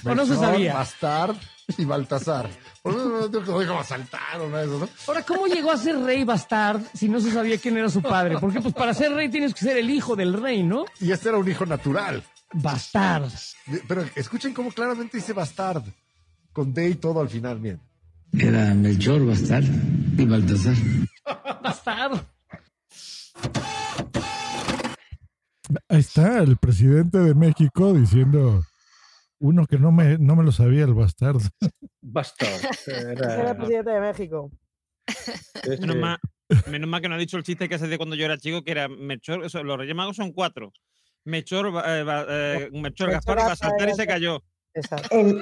[0.04, 0.74] ¿O no se sabía?
[0.74, 1.38] Bastard
[1.78, 2.50] y Baltasar.
[2.82, 4.90] Por eso no tengo que lo digo saltar o nada de eso, ¿no?
[5.08, 8.38] Ahora, ¿cómo llegó a ser rey Bastard si no se sabía quién era su padre?
[8.40, 10.86] Porque pues para ser rey tienes que ser el hijo del rey, ¿no?
[11.00, 12.24] Y este era un hijo natural.
[12.54, 13.32] Bastard.
[13.88, 15.84] Pero escuchen cómo claramente dice Bastard.
[16.52, 17.80] Con D y todo al final, bien.
[18.34, 20.76] Era Melchor, Bastar y Baltasar.
[21.64, 22.20] Bastard.
[25.88, 28.64] Ahí está el presidente de México diciendo
[29.40, 31.40] uno que no me, no me lo sabía, el bastardo.
[32.02, 32.66] Bastard.
[32.72, 34.52] Ese era el presidente de México.
[35.80, 36.18] Menos mal,
[36.68, 38.64] menos mal que no ha dicho el chiste que hace de cuando yo era chico,
[38.64, 40.72] que era Melchor, eso, los Reyes Magos son cuatro.
[41.26, 44.44] Melchor, ba- eh, eh, Melchor Gaspar va a saltar y se cayó.
[45.12, 45.42] El,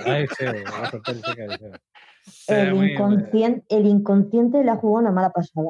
[2.47, 5.69] el, inconsciente, el inconsciente le ha jugado una mala pasada.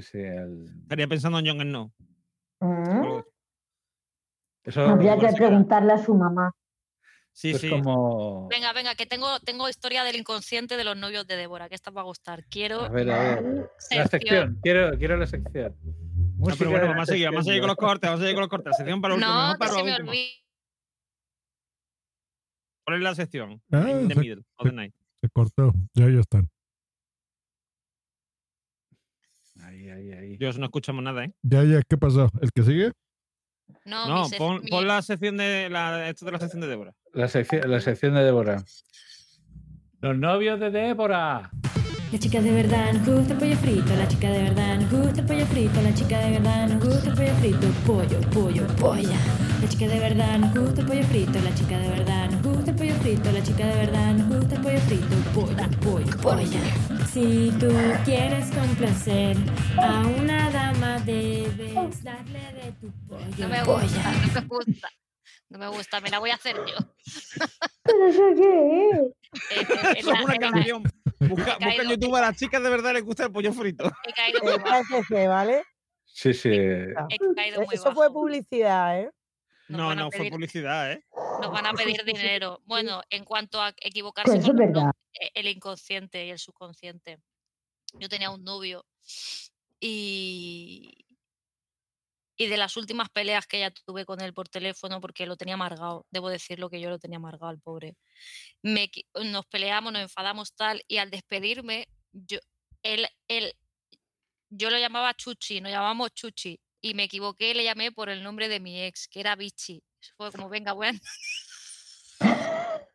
[0.00, 0.18] Sí, sí.
[0.18, 0.66] El...
[0.82, 1.92] Estaría pensando en John No.
[2.60, 3.20] Mm.
[4.64, 6.52] Eso Habría que preguntarle a su mamá.
[7.32, 7.68] Sí, es sí.
[7.70, 8.48] como.
[8.48, 11.90] Venga, venga, que tengo, tengo historia del inconsciente de los novios de Débora, que esta
[11.90, 12.44] va a gustar.
[12.46, 12.80] Quiero.
[12.80, 13.70] A ver, a ver.
[13.90, 14.58] La Sección.
[14.62, 15.76] quiero, quiero la sección.
[16.38, 18.34] No, pero bueno, vamos a seguir, vamos a seguir con los cortes, vamos a seguir
[18.34, 18.70] con los cortes.
[18.72, 20.30] La sección para último, No, que para se lo me olvide.
[22.84, 23.62] ¿Cuál es la sección?
[23.70, 24.94] Ah, In the se- middle of the night.
[25.20, 26.48] Se cortó, ya ya están.
[29.62, 30.25] Ahí, ahí, ahí.
[30.38, 31.32] Dios, no escuchamos nada, ¿eh?
[31.42, 32.30] Ya, ya, ¿qué pasó?
[32.40, 32.92] ¿El que sigue?
[33.84, 36.92] No, No, pon, mi- pon la sección de la, esto de la sección de Débora.
[37.12, 38.62] La sección, la sección de Débora.
[40.00, 41.50] Los novios de Débora.
[42.12, 45.20] La chica de verdad nos gusta el pollo frito, la chica de verdad nos gusta
[45.20, 49.16] el pollo frito, la chica de verdad nos gusta el pollo frito, pollo, pollo, polla.
[49.60, 52.70] La chica de verdad nos gusta el pollo frito, la chica de verdad nos gusta
[52.70, 56.60] el pollo frito, la chica de verdad nos gusta el pollo frito, pollo, pollo, polla.
[57.12, 57.68] Si tú
[58.04, 59.36] quieres complacer
[59.76, 63.82] a una dama debes darle de tu pollo, No me polla.
[63.82, 64.88] gusta, no me gusta.
[65.48, 66.74] No me gusta, me la voy a hacer yo.
[67.84, 69.68] ¿Pero eso qué es?
[69.82, 70.82] La- es una la- canción.
[71.18, 73.90] Busca, busca en YouTube a las chicas de verdad les gusta el pollo frito.
[74.04, 75.28] He caído muy Eh, bajo.
[75.28, 75.62] ¿vale?
[76.04, 76.50] Sí, sí.
[76.50, 76.94] He
[77.34, 77.94] caído muy Eso bajo.
[77.96, 79.10] fue publicidad, ¿eh?
[79.68, 81.04] No, no, fue publicidad, ¿eh?
[81.40, 82.60] Nos van a pedir dinero.
[82.64, 87.18] Bueno, en cuanto a equivocarse Pues con eh, el inconsciente y el subconsciente.
[87.94, 88.84] Yo tenía un novio
[89.80, 91.05] y
[92.36, 95.54] Y de las últimas peleas que ya tuve con él por teléfono, porque lo tenía
[95.54, 97.96] amargado, debo decirlo que yo lo tenía amargado al pobre.
[98.62, 98.90] Me
[99.24, 102.38] nos peleamos, nos enfadamos tal, y al despedirme, yo,
[102.82, 103.52] él, él,
[104.50, 108.48] yo lo llamaba Chuchi, nos llamamos Chuchi, y me equivoqué, le llamé por el nombre
[108.48, 109.82] de mi ex, que era Bichi.
[110.16, 111.00] Fue como, venga, bueno.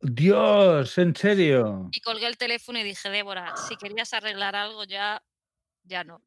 [0.00, 1.88] Dios, en serio.
[1.90, 5.22] Y colgué el teléfono y dije, Débora, si querías arreglar algo ya,
[5.84, 6.22] ya no.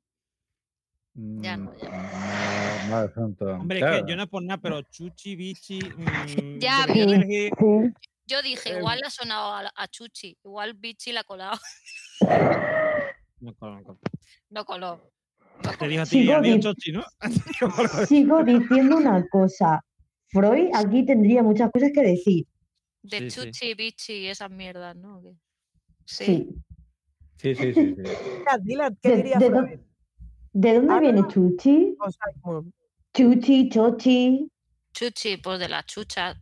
[1.20, 1.98] Ya no, ya no.
[1.98, 3.46] No, madre santa.
[3.46, 4.06] Hombre, es Claro.
[4.06, 5.80] que yo no es por nada, pero Chuchi, Bichi.
[5.80, 7.50] mm, Ya, vi.
[8.28, 11.58] Yo dije, Eh, igual le ha sonado a, a Chuchi, igual Bichi la ha colado.
[13.40, 14.00] No, coló, no coló.
[14.50, 15.12] No coló.
[15.80, 17.04] Te dijo a ti, Sigo di- Chochi, ¿no?
[18.08, 19.84] Sigo diciendo una cosa.
[20.30, 22.46] Freud aquí tendría muchas cosas que decir.
[23.04, 23.42] De Sí, sí.
[23.46, 25.22] Chuchi, Bichi y esas mierdas, ¿no?
[26.06, 26.50] Sí.
[27.38, 27.96] Sí, sí, sí.
[27.96, 28.04] sí.
[28.64, 29.80] Dila, ¿qué ¿De, diría de Freud?
[30.60, 31.28] De dónde Ah, viene no.
[31.28, 31.96] Chuchi?
[32.00, 32.72] O sea, como-
[33.14, 34.50] Chuchi, Chochi.
[34.94, 36.40] Chuchi, pues de la chucha.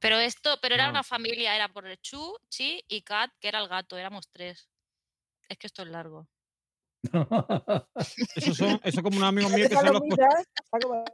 [0.00, 0.90] Pero esto, pero era No.
[0.90, 4.68] una familia, era por el Chu, Chi y Kat, que era el gato, éramos tres.
[5.48, 6.26] Es que esto es largo.
[8.36, 10.02] Eso son, eso como un amigo mío que son los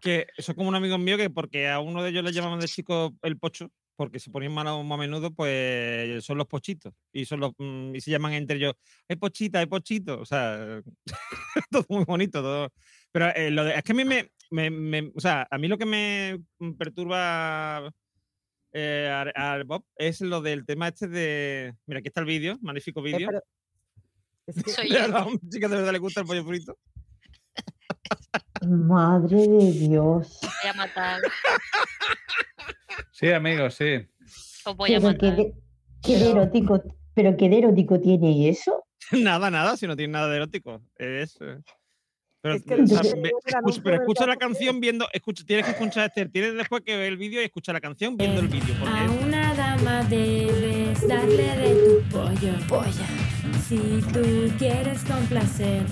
[0.00, 2.60] que eso es como un amigo mío que porque a uno de ellos le llamaban
[2.60, 6.94] de chico el pocho, porque se ponían malos más a menudo, pues son los pochitos.
[7.12, 8.74] Y son los mm, y se llaman entre ellos,
[9.08, 10.20] hay pochita, hay pochito.
[10.20, 10.80] O sea,
[11.70, 12.72] todo muy bonito, todo.
[13.10, 15.66] Pero eh, lo de- es que a mí me, me- me- o sea, a mí
[15.66, 17.92] lo que me mm, perturba
[18.72, 21.74] eh, al, al Bob es lo del tema este de.
[21.86, 23.30] Mira, aquí está el vídeo, magnífico Eh, vídeo.
[24.46, 26.78] es que- Soy la chica de verdad le gusta el pollo frito.
[28.64, 30.38] Madre de Dios.
[30.42, 31.20] Os voy a matar.
[33.12, 34.06] Sí, amigos, sí.
[34.64, 35.52] Os voy a Pero qué,
[36.02, 36.82] qué de erótico,
[37.14, 38.84] pero qué de erótico tiene eso.
[39.12, 40.82] Nada, nada, si no tiene nada de erótico.
[40.96, 41.36] Es.
[41.40, 41.58] eh,
[42.42, 45.06] Pero, Es que o sea, el escucha, pero escucha la canción viendo.
[45.12, 46.26] Escucha, tienes que escuchar este.
[46.26, 48.74] Tienes después que ver el vídeo y escuchar la canción viendo el vídeo.
[48.86, 53.06] A una dama debes darle de tu pollo, polla.
[53.66, 53.78] Si
[54.12, 55.86] tú quieres complacer.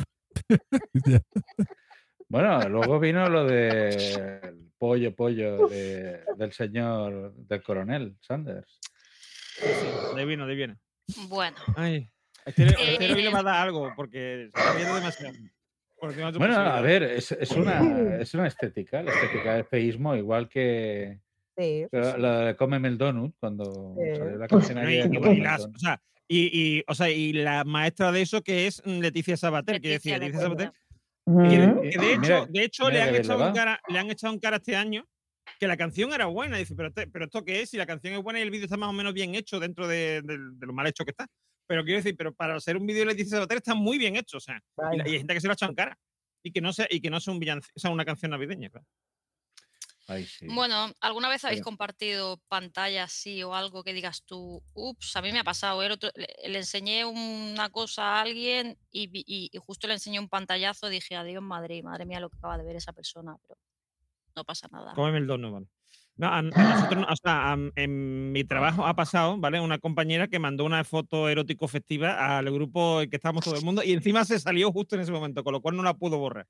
[2.28, 8.80] Bueno, luego vino lo del pollo, pollo de- del señor, del coronel Sanders.
[10.14, 10.76] de ahí viene, de ahí viene.
[11.28, 12.08] Bueno, Ay.
[12.44, 15.32] Este, este Eh, hoy le va a dar algo porque se está viendo demasiado.
[15.32, 17.80] De Bueno, a ver, es, es una,
[18.20, 21.20] es una estética, la estética del feísmo, igual que
[21.56, 24.16] Sí, la de Cómeme el Donut, cuando Sí.
[24.18, 24.46] salió la
[24.76, 25.06] canción y, de
[26.28, 30.18] y- o sea, y, la maestra de eso que es mm, Leticia Sabater, que Leticia
[30.18, 30.42] decía de Leticia.
[30.42, 30.72] Sabater,
[31.82, 33.52] de hecho, mira- de hecho le, han echado va.
[33.52, 35.04] cara, le han echado un cara este año
[35.58, 36.56] que la canción era buena.
[36.56, 38.64] Dice, pero, este- pero esto qué es, si la canción es buena y el vídeo
[38.64, 41.26] está más o menos bien hecho dentro de, de- de lo mal hecho que está.
[41.68, 44.36] Pero quiero decir, pero para hacer un vídeo de Leticia Sabater está muy bien hecho,
[44.36, 44.60] o sea,
[44.92, 45.98] y, hay gente que se lo ha echado en cara.
[46.44, 48.70] Y que no sea, y que no sea un villanc- o sea, una canción navideña,
[48.70, 48.86] claro.
[50.09, 50.46] Ay, sí.
[50.48, 55.22] Bueno, ¿alguna vez habéis Pero- compartido pantalla así o algo que digas tú, ups, a
[55.22, 59.24] mí me ha pasado, el otro- le, le enseñé una cosa a alguien y, vi-
[59.26, 62.57] y- y justo le enseñé un pantallazo, dije, adiós madre, madre mía lo que acaba
[62.57, 63.59] de ver esa persona, pero
[64.36, 64.92] no pasa nada.
[64.94, 65.66] Cómeme el donut, vale.
[66.18, 69.61] No, a, a nosotros, no- o sea, a- en mi trabajo ha pasado, ¿vale?
[69.61, 73.64] Una compañera que mandó una foto erótico festiva al grupo en que estábamos todo el
[73.64, 76.16] mundo y encima se salió justo en ese momento, con lo cual no la pudo
[76.18, 76.46] borrar.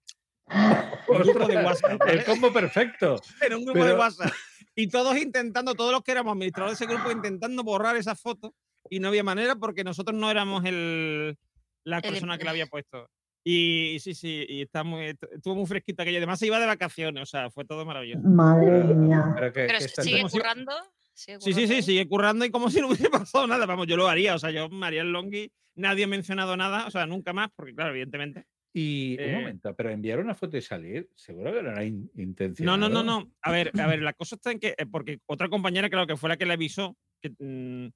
[1.08, 2.12] Un grupo de WhatsApp, ¿vale?
[2.12, 3.20] El combo perfecto.
[3.44, 4.32] Era un grupo de Pero- WhatsApp.
[4.78, 8.54] Y todos intentando, todos los que éramos administradores de ese grupo, intentando borrar esa foto
[8.90, 11.38] y no había manera porque nosotros no éramos el,
[11.84, 13.08] la El persona que em- la había puesto.
[13.42, 16.18] Y, sí, sí, y está muy, estuvo muy fresquita aquella.
[16.18, 18.22] Además se iba de vacaciones, o sea, fue todo maravilloso.
[18.28, 19.32] Madre mía.
[19.34, 20.72] Pero que- Pero que sigue currando.
[21.14, 23.64] sigue Sí, sí, sí, sigue currando y como si no hubiese pasado nada.
[23.64, 24.34] Vamos, yo lo haría.
[24.34, 25.50] O sea, yo el longi.
[25.76, 28.44] Nadie ha mencionado nada, o sea, nunca más, porque claro, evidentemente.
[28.78, 32.10] Y Eh, un momento, pero enviar una foto y salir, seguro que no era in-
[32.58, 33.32] No, no, no, no.
[33.40, 36.16] A ver, a ver, la cosa está en que, eh, porque otra compañera, claro, que
[36.18, 37.88] fue la que le avisó, que mm,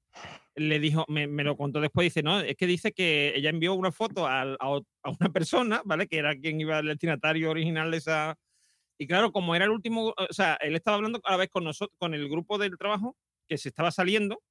[0.55, 3.75] le dijo, me, me lo contó después, dice, no, es que dice que ella envió
[3.75, 6.07] una foto al- a, a una persona, ¿vale?
[6.07, 8.35] Que era quien iba el destinatario original de esa.
[8.97, 11.63] Y claro, como era el último, o sea, él estaba hablando a la vez con
[11.63, 13.17] nosotros, con el grupo del trabajo,
[13.47, 14.41] que se estaba saliendo,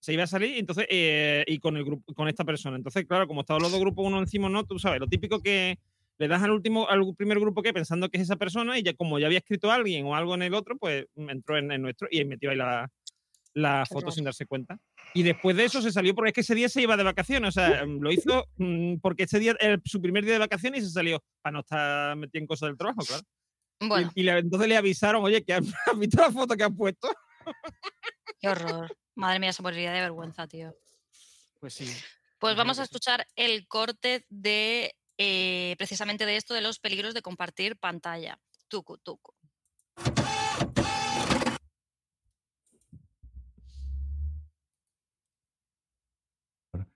[0.00, 2.76] se iba a salir, entonces, eh, y con el grupo, con esta persona.
[2.76, 5.78] Entonces, claro, como estaban los dos grupos uno encima, no, tú sabes, lo típico que
[6.18, 8.94] le das al último, al primer grupo que pensando que es esa persona, y ya
[8.94, 12.08] como ya había escrito alguien o algo en el otro, pues entró en, el nuestro
[12.10, 12.90] y metió ahí la,
[13.54, 14.78] la foto sin darse cuenta.
[15.12, 17.48] Y después de eso se salió porque es que ese día se iba de vacaciones,
[17.48, 20.86] o sea, lo hizo mm, porque ese día era su primer día de vacaciones y
[20.86, 23.22] se salió para no estar metido en cosas del trabajo, claro.
[23.80, 25.52] Y- Bueno, Y, le- entonces le avisaron, oye, que
[25.94, 27.08] has visto la foto que has puesto.
[28.40, 28.92] qué horror.
[29.14, 30.74] Madre mía, se moriría de vergüenza, tío.
[31.58, 31.92] Pues sí.
[32.38, 37.20] Pues vamos a escuchar el corte de eh, precisamente de esto, de los peligros de
[37.20, 38.40] compartir pantalla.
[38.68, 39.34] Tucu, tucu.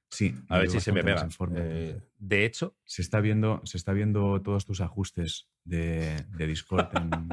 [0.08, 1.28] Sí, A ver si se me pega.
[1.56, 6.88] Eh, de hecho, se está viendo, se está viendo todos tus ajustes de, de Discord
[6.96, 7.28] en,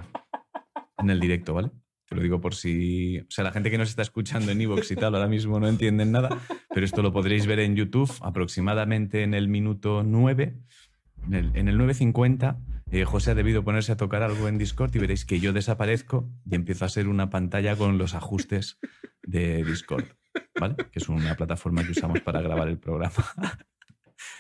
[0.98, 1.70] en el directo, ¿vale?
[2.12, 3.20] Te lo digo por si.
[3.20, 5.70] O sea, la gente que nos está escuchando en Evox y tal ahora mismo no
[5.70, 10.54] entienden nada, pero esto lo podréis ver en YouTube aproximadamente en el minuto 9.
[11.28, 12.58] En el, en el 9.50,
[12.92, 16.30] eh, José ha debido ponerse a tocar algo en Discord y veréis que yo desaparezco
[16.46, 18.78] y empiezo a ser una pantalla con los ajustes
[19.24, 20.04] de Discord,
[20.60, 20.76] ¿vale?
[20.76, 23.14] Que es una plataforma que usamos para grabar el programa.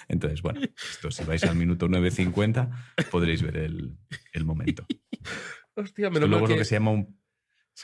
[0.09, 2.69] Entonces, bueno, esto si vais al minuto 9.50
[3.09, 3.95] podréis ver el,
[4.33, 4.85] el momento.
[5.73, 7.20] hostia, Esto menos luego es lo que, se llama un,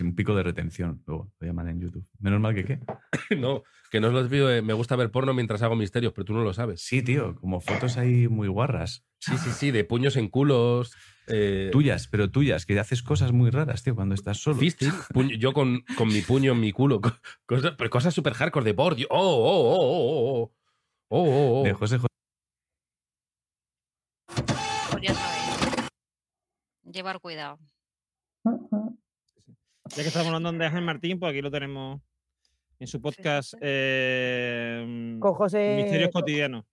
[0.04, 2.06] un pico de retención, luego lo llaman en YouTube.
[2.20, 2.80] Menos mal que qué.
[3.38, 6.26] no, que no os los veo, eh, me gusta ver porno mientras hago misterios, pero
[6.26, 6.82] tú no lo sabes.
[6.82, 9.06] Sí, tío, como fotos ahí muy guarras.
[9.20, 10.94] Sí, sí, sí, de puños en culos.
[11.28, 14.58] eh, Tuyas, pero tuyas, que haces cosas muy raras, tío, cuando estás solo.
[14.58, 17.02] Fisting, puño- yo con, con mi puño en mi culo.
[17.02, 17.12] co-
[17.46, 19.08] Cosas, pero cosas súper hardcore de por Dios.
[19.12, 20.52] Oh, oh, oh, oh, oh,
[21.10, 21.64] oh, oh, oh.
[21.64, 22.08] De José Jo-
[24.92, 25.18] Pues.
[26.92, 27.60] Llevar cuidado.
[29.96, 32.02] Ya que estamos hablando de Ángel Martín, pues aquí lo tenemos
[32.80, 36.66] en su podcast eh, Con José- Misterios Cotidianos.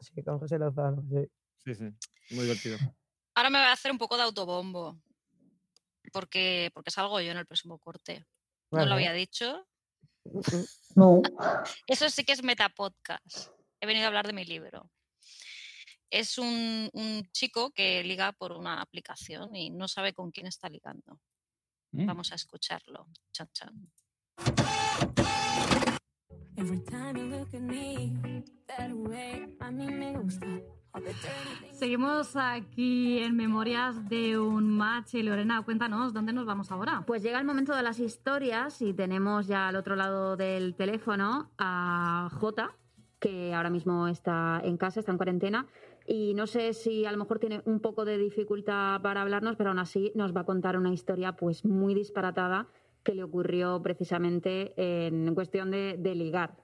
[0.00, 1.26] Sí, con José Lozano, sí.
[1.64, 1.84] Sí, sí.
[2.34, 2.76] Muy divertido.
[3.34, 5.00] Ahora me voy a hacer un poco de autobombo.
[6.12, 8.20] Porque, porque salgo yo en el próximo corte.
[8.70, 8.88] No Vale.
[8.88, 9.66] lo había dicho.
[10.96, 11.20] No.
[11.88, 13.48] Eso sí que es metapodcast.
[13.80, 14.88] He venido a hablar de mi libro.
[16.08, 20.68] Es un, un chico que liga por una aplicación y no sabe con quién está
[20.68, 21.18] ligando.
[21.94, 22.06] Mm.
[22.06, 23.06] Vamos a escucharlo.
[23.32, 23.92] Chan, chan.
[31.72, 35.14] Seguimos aquí en Memorias de un Match.
[35.14, 37.04] Y Lorena, cuéntanos, ¿dónde nos vamos ahora?
[37.06, 41.50] Pues llega el momento de las historias y tenemos ya al otro lado del teléfono
[41.58, 42.76] a Jota,
[43.20, 45.66] que ahora mismo está en casa, está en cuarentena.
[46.06, 49.70] Y no sé si a lo mejor tiene un poco de dificultad para hablarnos, pero
[49.70, 52.68] aún así nos va a contar una historia pues muy disparatada
[53.02, 56.56] que le ocurrió precisamente en cuestión de, de ligar.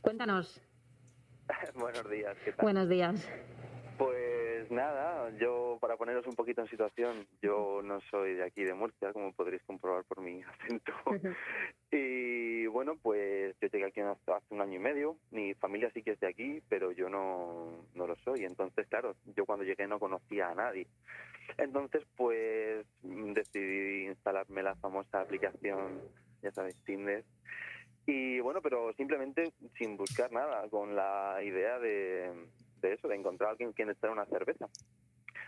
[0.00, 0.62] Cuéntanos,
[1.74, 2.64] Buenos días, ¿qué tal?
[2.64, 3.28] buenos días.
[3.98, 8.74] Pues nada, yo para poneros un poquito en situación, yo no soy de aquí de
[8.74, 10.92] Murcia, como podréis comprobar por mi acento.
[11.90, 16.12] y bueno, pues yo llegué aquí hace un año y medio, mi familia sí que
[16.12, 18.44] es de aquí, pero yo no, no lo soy.
[18.44, 20.86] Entonces, claro, yo cuando llegué no conocía a nadie.
[21.58, 26.00] Entonces, pues decidí instalarme la famosa aplicación,
[26.42, 27.24] ya sabéis, Tinder.
[28.06, 32.32] Y bueno, pero simplemente sin buscar nada, con la idea de,
[32.80, 34.68] de eso, de encontrar a alguien quien echar una cerveza.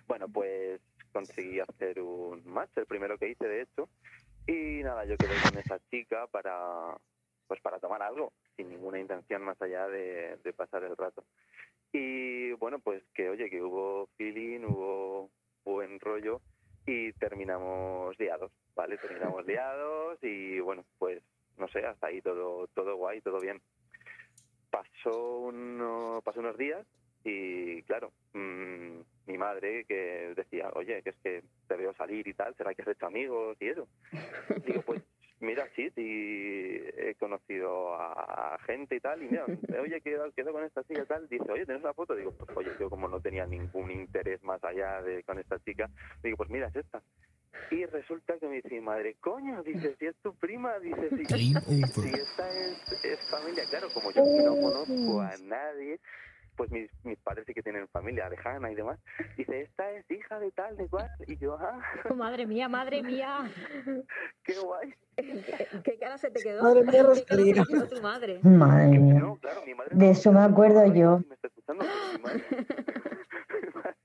[0.07, 0.81] Bueno, pues
[1.13, 3.89] conseguí hacer un match, el primero que hice de hecho,
[4.47, 6.97] y nada, yo quedé con esa chica para
[7.47, 11.25] pues para tomar algo, sin ninguna intención más allá de, de pasar el rato.
[11.93, 15.31] Y bueno, pues que oye, que hubo feeling, hubo
[15.65, 16.41] buen rollo
[16.87, 18.99] y terminamos liados, ¿vale?
[18.99, 21.23] Terminamos liados y bueno, pues
[21.57, 23.61] no sé, hasta ahí todo, todo guay, todo bien.
[24.71, 26.85] Pasó, uno, pasó unos días
[27.23, 32.35] y claro, mm, mi madre que decía, oye, que es que te veo salir y
[32.35, 33.89] tal, ¿será que has hecho amigos y eso?
[34.67, 35.03] Digo, pues
[35.45, 39.45] mira, sí, sí, he conocido a gente y tal, y mira,
[39.81, 42.15] oye, quedo, quedo con esta chica y tal, dice, oye, ¿tienes una foto?
[42.15, 45.89] Digo, pues oye, yo como no tenía ningún interés más allá de con esta chica,
[46.23, 47.03] digo, pues mira, es esta.
[47.71, 52.09] Y resulta que me dice madre, coño, dice, si es tu prima, dice, si, si
[52.09, 56.01] esta es, es familia, claro, como yo no conozco a nadie,
[56.57, 58.99] pues mis, mis padres sí que tienen familia lejana y demás.
[59.37, 61.11] Dice, esta es hija de tal, de cual.
[61.27, 61.81] Y yo, ah,
[62.15, 63.51] Madre mía, madre mía.
[64.45, 64.95] qué guay.
[65.17, 66.63] ¿Qué, qué cara se te quedó?
[66.63, 67.63] Madre mía, ¿Qué cara se Rosalía.
[67.65, 68.41] te quedó tu madre?
[68.43, 69.23] Madre mía.
[69.93, 71.21] De eso me acuerdo yo.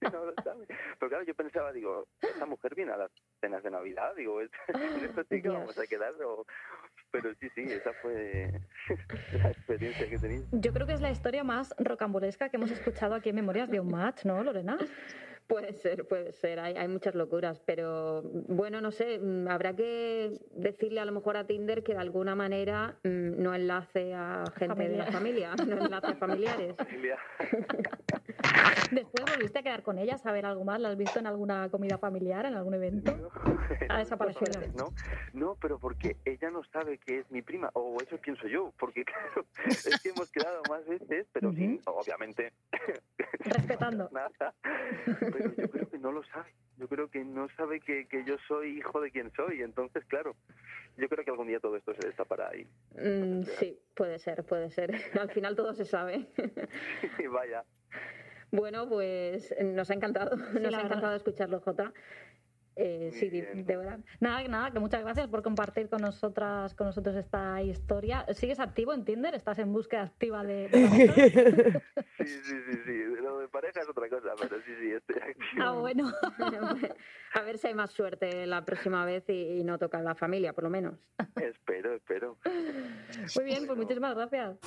[0.01, 0.65] no lo sabe.
[0.99, 4.49] Pero claro, yo pensaba, digo, esta mujer viene a las cenas de Navidad, digo, ¿es-
[4.71, 6.13] ¿con esta chica vamos a quedar?
[6.23, 6.45] O-
[7.11, 8.51] Pero sí, sí, esa fue
[9.43, 10.43] la experiencia que.
[10.51, 13.79] Yo creo que es la historia más rocambolesca que hemos escuchado aquí en Memorias de
[13.79, 14.77] un Match, ¿no, Lorena?
[15.49, 20.39] Puede ser, puede ser, hay, hay muchas locuras, pero bueno, no sé, mm, habrá que
[20.51, 24.87] decirle a lo mejor a Tinder que de alguna manera mm, no enlace a gente
[24.87, 26.75] de la familia, no enlace a familiares.
[26.77, 27.17] Familia.
[28.91, 30.79] Después volviste a quedar con ella, a saber algo más.
[30.79, 33.31] ¿La has visto en alguna comida familiar, en algún evento?
[33.89, 34.61] Ha desaparecido.
[34.75, 34.93] No,
[35.33, 39.03] no, pero porque ella no sabe que es mi prima, o eso pienso yo, porque
[39.03, 42.53] claro, es que hemos quedado más veces, pero sin, obviamente,
[43.39, 44.09] Respetando.
[44.11, 44.53] nada,
[45.19, 46.53] pero yo creo que no lo sabe.
[46.77, 50.35] Yo creo que no sabe que, que yo soy hijo de quien soy, entonces, claro,
[50.97, 52.67] yo creo que algún día todo esto se destapará ahí.
[52.95, 54.91] Mm, sí, puede ser, puede ser.
[55.19, 56.27] Al final todo se sabe.
[57.19, 57.63] Y vaya.
[58.51, 61.93] Bueno, pues nos ha encantado, nos ha encantado escucharlo, Jota.
[62.81, 63.99] Eh, sí, de, de verdad.
[64.21, 68.25] Nada, nada, que muchas gracias por compartir con nosotras, con nosotros esta historia.
[68.33, 69.35] ¿Sigues activo en Tinder?
[69.35, 71.81] ¿Estás en búsqueda activa de, de?
[72.17, 73.03] Sí, sí, sí, sí.
[73.21, 75.61] Lo de pareja es otra cosa, pero sí, sí, estoy activo.
[75.61, 76.13] Ah, bueno.
[77.33, 80.53] a ver si hay más suerte la próxima vez y, y no toca la familia,
[80.53, 80.95] por lo menos.
[81.35, 82.37] Espero, espero.
[83.35, 84.57] Muy bien, pues muchísimas gracias.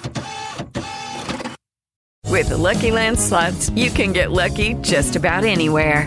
[2.29, 6.07] With the Lucky Land slots, you can get lucky just about anywhere.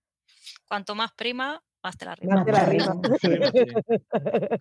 [0.71, 2.45] Cuanto más prima, más te la Más rima.
[2.45, 2.95] te la rima.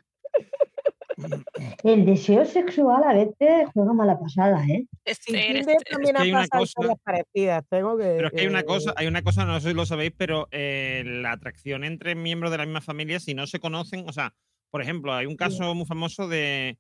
[1.84, 4.88] El deseo sexual a veces juega mala pasada, ¿eh?
[5.24, 5.72] También que
[6.18, 7.64] hay han una pasado cosa- parecidas.
[7.70, 8.02] Tengo que.
[8.16, 10.48] Pero es que hay una cosa, hay una cosa, no sé si lo sabéis, pero
[10.50, 14.34] eh, la atracción entre miembros de la misma familia, si no se conocen, o sea,
[14.72, 16.76] por ejemplo, hay un caso muy famoso de,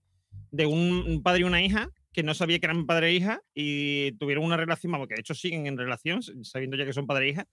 [0.50, 3.40] de un, un padre y una hija que no sabía que eran padre e hija
[3.54, 7.06] y tuvieron una relación, vamos, que de hecho siguen en relación, sabiendo ya que son
[7.06, 7.46] padre e hija,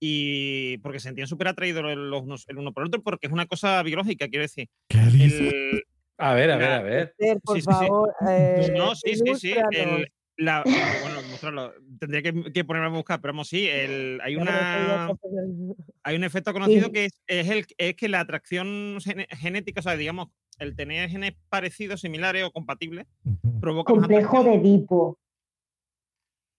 [0.00, 3.32] y porque se sentían súper atraídos los unos- el uno por el otro, porque es
[3.32, 4.68] una cosa biológica, quiero decir.
[4.90, 5.82] El-
[6.18, 7.14] A ver, a ver, a ver.
[7.44, 7.86] Por Sí, sí, sí.
[7.86, 8.14] favor.
[8.28, 9.54] eh, no, sí, sí, sí.
[9.72, 11.72] el- la, bueno, mostrarlo.
[11.98, 15.10] Tendría que, que ponerme a buscar, pero vamos, sí, el, hay una.
[16.02, 16.92] Hay un efecto conocido Sí.
[16.92, 18.98] que es, es el, es que la atracción
[19.30, 20.28] genética, o sea, digamos,
[20.58, 23.06] el tener genes parecidos, similares o compatibles,
[23.62, 25.18] provoca Complejo de Edipo.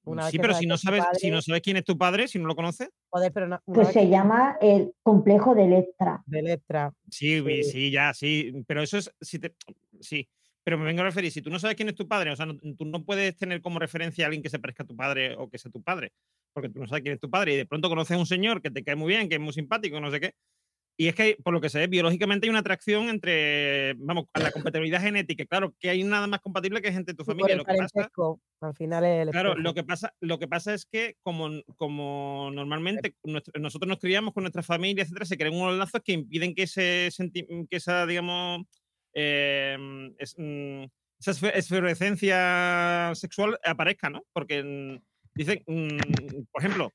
[0.07, 2.47] Una Sí, pero si no sabes, si no sabes quién es tu padre, si no
[2.47, 6.23] lo conoces, Joder, pero una, una Pues se que- llama el complejo de Electra.
[6.25, 6.93] de letra.
[7.09, 8.63] sí, vi- sí, ya, sí.
[8.67, 9.55] Pero eso es, si te-
[9.99, 10.27] sí.
[10.63, 12.45] Pero me vengo a referir, si tú no sabes quién es tu padre, o sea,
[12.45, 15.33] no- tú no puedes tener como referencia a alguien que se parezca a tu padre
[15.37, 16.11] o que sea tu padre,
[16.53, 18.61] porque tú no sabes quién es tu padre y de pronto conoces a un señor
[18.61, 20.33] que te cae muy bien, que es muy simpático, no sé qué.
[20.99, 24.39] Y es que, por lo que se ve, biológicamente hay una atracción entre, vamos, a
[24.39, 25.45] la compatibilidad genética.
[25.45, 27.55] Claro, que hay nada más compatible que gente de tu Sí, familia.
[27.55, 28.41] Lo que pasa, parentesco.
[28.61, 33.15] Al final el Claro, lo que pasa, lo que pasa es que como, como normalmente
[33.23, 36.63] nuestro- nosotros nos criamos con nuestra familia, etcétera, se crean unos lazos que impiden que
[36.63, 38.63] ese senti- que esa, digamos,
[39.13, 39.77] eh,
[40.17, 40.83] es- mm,
[41.19, 44.23] esa esfe- esfervescencia sexual aparezca, ¿no?
[44.33, 44.97] Porque mm,
[45.35, 46.91] dicen, mm, por ejemplo,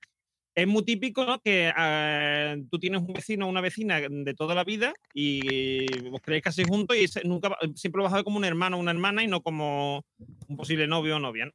[0.55, 1.41] es muy típico ¿no?
[1.41, 6.21] que ah, tú tienes un vecino o una vecina de toda la vida y os
[6.21, 8.81] creéis casi juntos y nunca va- siempre lo vas a ver como un hermano o
[8.81, 10.05] una hermana y no como
[10.49, 11.47] un posible novio o novia.
[11.47, 11.53] ¿no?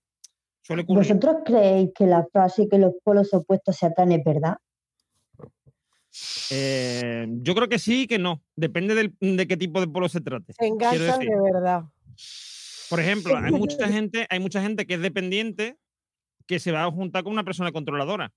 [0.62, 1.08] Suele ocurrir.
[1.14, 4.58] ¿Vosotros creéis que la frase que los polos opuestos se atraen es verdad?
[6.50, 8.41] Eh, yo creo que sí y que no.
[8.56, 10.54] Depende del- de qué tipo de polo se trate.
[10.54, 11.84] Se enganchan de verdad.
[12.89, 15.76] por ejemplo, hay mucha gente, hay mucha gente que es dependiente
[16.48, 18.34] que se va a juntar con una persona controladora.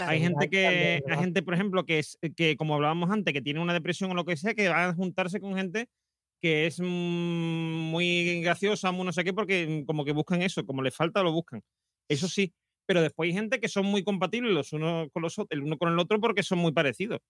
[0.00, 3.60] Hay gente que, hay gente, por ejemplo, que es que, como hablábamos antes, que tiene
[3.60, 5.88] una depresión o lo que sea, que va a juntarse con gente
[6.40, 6.84] que es mm,
[7.90, 11.22] muy graciosa, muy no sé qué, porque mm, como que buscan eso, como les falta,
[11.22, 11.62] lo buscan.
[12.08, 12.54] Eso sí.
[12.86, 15.76] Pero después hay gente que son muy compatibles los unos con los otros, el uno
[15.76, 17.20] con el otro, porque son muy parecidos.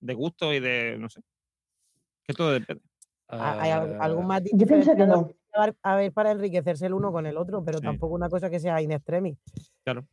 [0.00, 0.96] De gusto y de.
[0.98, 1.20] no sé.
[2.24, 2.82] Que todo depende.
[3.28, 5.32] A- ¿Hay al- algún más Yo pienso que no.
[5.82, 7.84] A ver, para enriquecerse el uno con el otro, pero Sí.
[7.84, 9.36] tampoco una cosa que sea in extremis.
[9.84, 10.06] Claro.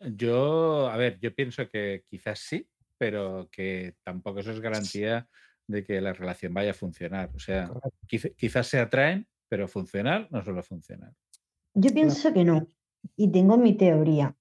[0.00, 2.68] Yo, a ver, yo pienso que quizás sí,
[2.98, 5.28] pero que tampoco eso es garantía
[5.66, 7.30] de que la relación vaya a funcionar.
[7.34, 7.70] O sea,
[8.08, 11.12] quiz- quizás se atraen, pero funcionar no suele funcionar.
[11.74, 12.66] Yo pienso que no.
[13.16, 14.36] Y tengo mi teoría.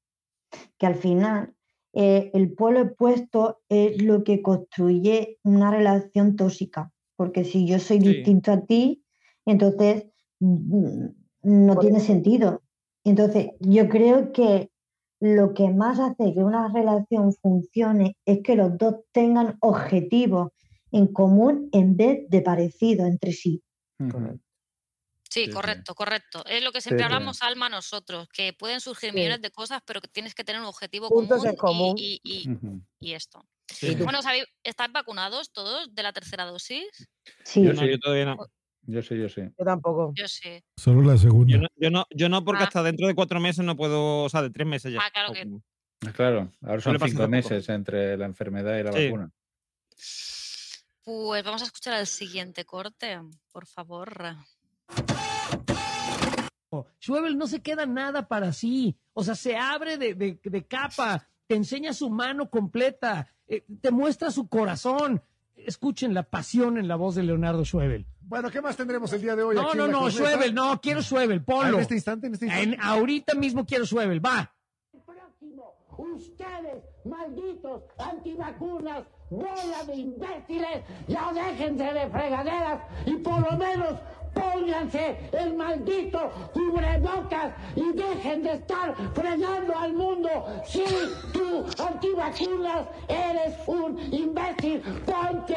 [0.78, 1.56] Que al final
[1.94, 6.92] eh, el polo opuesto es lo que construye una relación tóxica.
[7.16, 9.06] Porque si yo soy distinto a ti,
[9.46, 10.08] entonces
[10.40, 11.06] mm,
[11.44, 12.62] no tiene sentido.
[13.06, 14.72] Entonces, yo creo que
[15.20, 20.52] lo que más hace que una relación funcione es que los dos tengan objetivos
[20.92, 23.62] en común en vez de parecidos entre sí.
[24.00, 24.06] Sí,
[25.30, 25.52] Sí, sí.
[25.52, 26.44] correcto, correcto.
[26.46, 27.14] Es lo que siempre Sí, sí.
[27.14, 29.16] hablamos, Alma, nosotros, que pueden surgir Sí.
[29.18, 31.96] millones de cosas, pero que tienes que tener un objetivo Puntos común, en común.
[31.98, 32.82] Y, y- y- Ujú.
[33.02, 33.46] y esto.
[33.68, 33.96] Sí.
[33.96, 36.86] Bueno, ¿sabéis- ¿estáis vacunados todos de la tercera dosis?
[37.44, 37.64] Sí.
[37.64, 38.38] Yo No, sí, yo todavía no.
[38.88, 39.42] Yo sí, yo sí.
[39.58, 40.12] Yo tampoco.
[40.16, 40.64] Yo sí.
[40.78, 41.52] Solo la segunda.
[41.54, 42.68] Yo no, yo no, yo no porque Ah.
[42.68, 45.00] hasta dentro de cuatro meses no puedo, o sea, de tres meses ya.
[45.02, 45.48] Ah, claro que-
[46.08, 49.06] Ah, Claro, ahora son cinco meses entre la enfermedad y la Sí.
[49.06, 49.32] vacuna.
[51.04, 53.20] Pues vamos a escuchar el siguiente corte,
[53.52, 54.36] por favor.
[57.00, 58.98] Schwebel no se queda nada para sí.
[59.14, 63.92] O sea, se abre de, de- de capa, te enseña su mano completa, eh, te
[63.92, 65.22] muestra su corazón.
[65.56, 68.06] Escuchen la pasión en la voz de Leonardo Schwebel.
[68.22, 69.56] Bueno, ¿qué más tendremos el día de hoy?
[69.56, 70.10] No, aquí no, no?
[70.10, 71.76] Schwebel, no, quiero Schwebel, Ah, ponlo.
[71.78, 72.76] En este instante, en este instante.
[72.76, 74.52] En- ahorita mismo quiero Schwebel, va.
[75.98, 83.94] Ustedes, malditos antivacunas, bola de imbéciles, ya déjense de fregaderas y por lo menos
[84.34, 90.30] pónganse el maldito cubrebocas y dejen de estar fregando al mundo.
[90.68, 90.84] Si
[91.34, 95.56] tú, antivacunas, eres un imbécil, ponte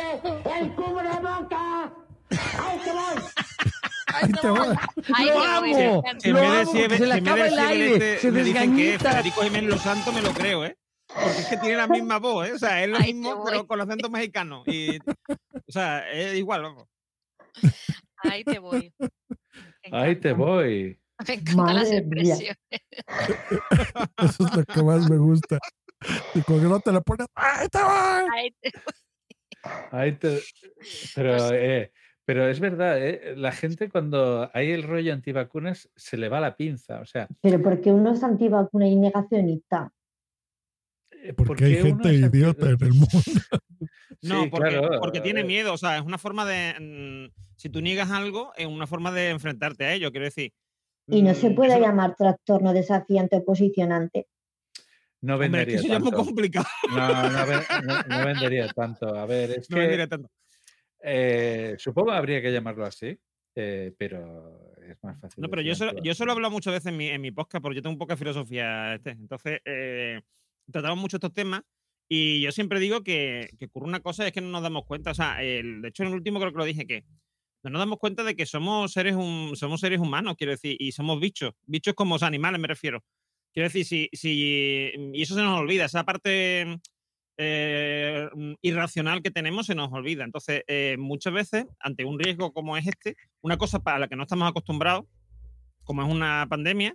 [0.58, 1.90] el cubrebocas.
[2.30, 3.22] Ahí te voy.
[4.14, 4.80] Ahí te va.
[5.14, 8.30] Ay, lo amo, lo vez de amo, Siebel- se le acaba el aire, este se
[8.30, 9.10] me desgañita.
[9.10, 10.76] Federico Jiménez Los Santos, me lo creo, ¿eh?
[11.08, 12.52] Porque es que tiene la misma voz, ¿eh?
[12.52, 13.66] O sea, es lo Ay, mismo, pero voy.
[13.66, 14.62] con acento mexicano.
[14.66, 16.84] Y, o sea, es igual, vamos.
[18.18, 18.92] Ahí te voy.
[19.92, 21.00] Ahí te voy.
[21.26, 22.56] Me encantan las expresiones.
[24.18, 25.58] Eso es lo que más me gusta.
[26.34, 28.18] Y cuando no te la pones, ¡ay, te va!
[28.32, 28.72] Ahí te
[29.90, 30.40] Ahí te-
[31.16, 31.92] Pero, Pues eh,
[32.24, 33.34] pero es verdad, ¿eh?
[33.36, 37.00] la gente cuando hay el rollo antivacunas se le va la pinza.
[37.00, 39.92] O sea, Pero porque uno es antivacuna y negacionista.
[41.24, 43.08] Eh, Porque ¿por hay gente idiota en el mundo.
[44.20, 46.74] No, Sí, porque, claro, porque tiene miedo, o sea, es una forma de...
[47.30, 50.52] mm, si tú niegas algo, es una forma de enfrentarte a ello, quiero decir.
[51.06, 54.26] Y no se mm, puede eso- llamar trastorno desafiante o posicionante.
[55.20, 56.24] No Hombre, es que vendería eso ya es muy tanto.
[56.24, 56.66] complicado.
[56.90, 59.14] No, no, ve- no- no vendería tanto.
[59.16, 60.30] A ver, es No que vendería tanto.
[61.00, 63.16] eh, supongo habría que llamarlo así,
[63.54, 65.42] eh, pero es más fácil.
[65.42, 67.62] No, pero yo solo, yo solo he hablado muchas veces en mi, en mi podcast,
[67.62, 68.94] porque yo tengo un poco de filosofía.
[68.94, 69.10] Este.
[69.10, 70.20] Entonces, eh,
[70.72, 71.62] tratamos mucho estos temas
[72.08, 74.84] y yo siempre digo que, que ocurre una cosa y es que no nos damos
[74.86, 75.10] cuenta.
[75.10, 77.04] O sea, el- de hecho, en el último creo que lo dije, que
[77.62, 80.92] no nos damos cuenta de que somos seres, hum- somos seres humanos, quiero decir, y
[80.92, 81.52] somos bichos.
[81.66, 83.04] Bichos como los animales, me refiero.
[83.52, 86.78] Quiero decir, si, si, y eso se nos olvida, esa parte
[87.36, 90.24] eh, mm, irracional que tenemos se nos olvida.
[90.24, 94.16] Entonces, eh, muchas veces, ante un riesgo como es este, una cosa para la que
[94.16, 95.04] no estamos acostumbrados,
[95.84, 96.94] como es una pandemia,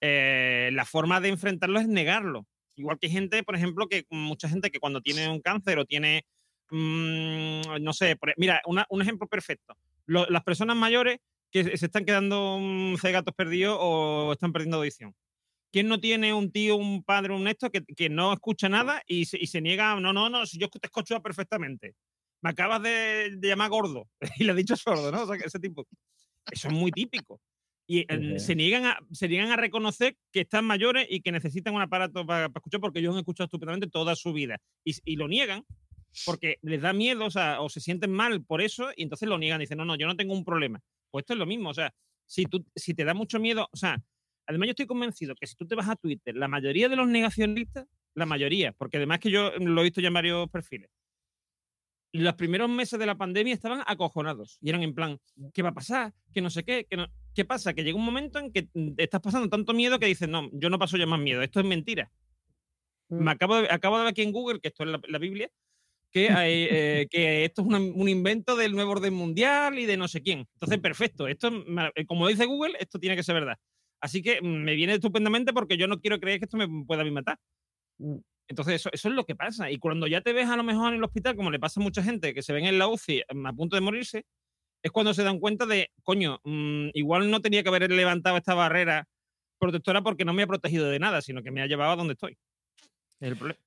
[0.00, 2.46] eh, la forma de enfrentarlo es negarlo.
[2.76, 6.24] Igual que gente, por ejemplo, que mucha gente que cuando tiene un cáncer o tiene,
[6.70, 9.76] mm, no sé, e- mira, una- un ejemplo perfecto.
[10.06, 11.18] Las personas mayores
[11.50, 15.14] que se están quedando mm, cegatos perdidos o están perdiendo audición.
[15.72, 19.24] ¿Quién no tiene un tío, un padre, un esto que, que no escucha nada y
[19.26, 19.98] se, y se niega?
[20.00, 21.94] No, no, no, yo te escucho perfectamente.
[22.42, 25.22] Me acabas de, de llamar gordo y le he dicho sordo, ¿no?
[25.22, 25.86] O sea, que ese tipo.
[26.50, 27.40] Eso es muy típico.
[27.86, 31.74] Y eh, se, niegan a, se niegan a reconocer que están mayores y que necesitan
[31.74, 34.56] un aparato para, para escuchar porque ellos han escuchado estupendamente toda su vida.
[34.84, 35.64] Y, y lo niegan
[36.24, 39.38] porque les da miedo, o sea, o se sienten mal por eso y entonces lo
[39.38, 39.60] niegan.
[39.60, 40.80] Dicen, no, no, yo no tengo un problema.
[41.10, 41.94] Pues esto es lo mismo, o sea,
[42.26, 44.02] si, tú, si te da mucho miedo, o sea,
[44.46, 47.08] además yo estoy convencido que si tú te vas a Twitter, la mayoría de los
[47.08, 50.90] negacionistas, la mayoría, porque además que yo lo he visto ya en varios perfiles,
[52.22, 55.18] los primeros meses de la pandemia estaban acojonados y eran en plan,
[55.52, 56.12] ¿qué va a pasar?
[56.32, 57.06] Que no sé qué, que no...
[57.34, 57.74] ¿Qué pasa?
[57.74, 60.70] Que llega un momento en que mm, estás pasando tanto miedo que dices, no, yo
[60.70, 62.10] no paso ya más miedo, esto es mentira.
[63.08, 65.50] Me acabo de, acabo de ver aquí en Google, que esto es la, la Biblia,
[66.12, 69.96] que, hay, eh, que esto es una- un invento del nuevo orden mundial y de
[69.96, 70.46] no sé quién.
[70.54, 71.26] Entonces, perfecto.
[71.26, 71.48] Esto,
[71.96, 73.56] eh, como dice Google, esto tiene que ser verdad.
[74.00, 77.02] Así que mm, me viene estupendamente porque yo no quiero creer que esto me pueda
[77.02, 77.38] a mí matar.
[78.48, 79.70] Entonces, eso, eso es lo que pasa.
[79.70, 81.82] Y cuando ya te ves a lo mejor en el hospital, como le pasa a
[81.82, 84.26] mucha gente que se ven en la UCI mm, a punto de morirse,
[84.82, 88.54] es cuando se dan cuenta de, coño, mm, igual no tenía que haber levantado esta
[88.54, 89.08] barrera
[89.58, 92.12] protectora porque no me ha protegido de nada, sino que me ha llevado a donde
[92.12, 92.36] estoy.
[93.20, 93.60] Es el problema.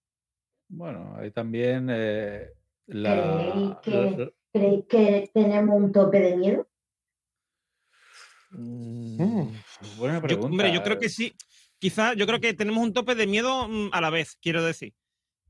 [0.69, 2.49] Bueno, hay también eh,
[2.87, 6.67] la, ¿Creéis que, la- la- creéis que tenemos un tope de miedo?
[9.97, 10.47] buena Yo- pregunta.
[10.47, 11.33] hombre, yo creo que sí.
[11.79, 14.93] Quizá yo creo que tenemos un tope de miedo mm, a la vez, quiero decir.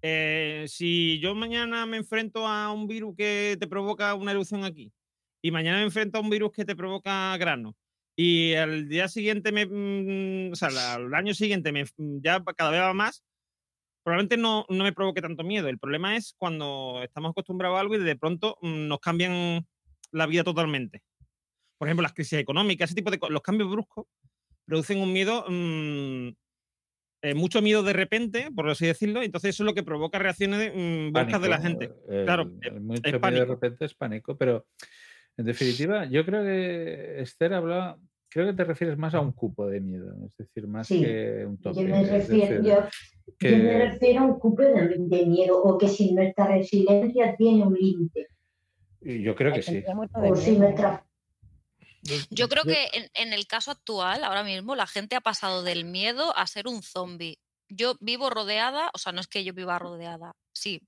[0.04, 4.94] eh, si yo mañana me enfrento a un virus que te provoca una erupción aquí
[5.44, 7.76] y mañana me enfrento a un virus que te provoca grano
[8.18, 12.82] y al día siguiente, me, mm, o sea, al año siguiente mm, ya cada vez
[12.82, 13.24] va más,
[14.04, 15.68] probablemente no, no me provoque tanto miedo.
[15.70, 19.68] El problema es cuando estamos acostumbrados a algo y de pronto nos cambian
[20.12, 21.02] la vida totalmente.
[21.78, 24.06] Por ejemplo, las crisis económicas, ese tipo de los cambios bruscos
[24.68, 26.28] producen un miedo, mm,
[27.24, 30.20] eh, mucho miedo de repente, por así decirlo, y entonces eso es lo que provoca
[30.20, 31.86] reacciones mm, bruscas de la gente.
[32.08, 33.46] el- claro, el eh, mucho es miedo pánico.
[33.46, 34.68] de repente es pánico, pero
[35.38, 37.98] en definitiva, yo creo que Esther hablaba,
[38.30, 41.46] creo que te refieres más a un cupo de miedo, es decir, más Sí, que
[41.48, 41.82] un tope.
[41.82, 42.76] Yo me refiero, yo,
[43.40, 47.36] que- yo me refiero a un cupo de, de miedo o que si nuestra resiliencia
[47.38, 48.28] tiene un límite
[49.00, 49.84] yo creo que sí.
[50.14, 51.06] o si nuestra
[52.30, 55.86] Yo creo que en, en el caso actual, ahora mismo, la gente ha pasado del
[55.86, 57.40] miedo a ser un zombie.
[57.70, 60.82] Yo vivo rodeada, o sea, no es que yo viva rodeada, sí,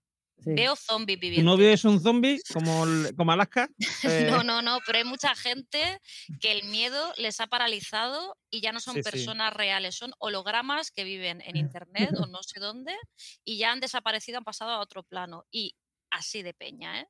[0.43, 0.51] Sí.
[0.55, 1.51] veo zombies ¿Tu viviendo.
[1.51, 3.69] novio es un zombie como, el- como Alaska?
[4.03, 5.99] Eh, No, no, no, pero hay mucha gente
[6.39, 9.03] que el miedo les ha paralizado y ya no son Sí, sí.
[9.11, 12.95] personas reales, son hologramas que viven en internet o no sé dónde
[13.43, 15.45] y ya han desaparecido, han pasado a otro plano.
[15.51, 15.75] Y
[16.11, 17.07] así de peña, ¿eh?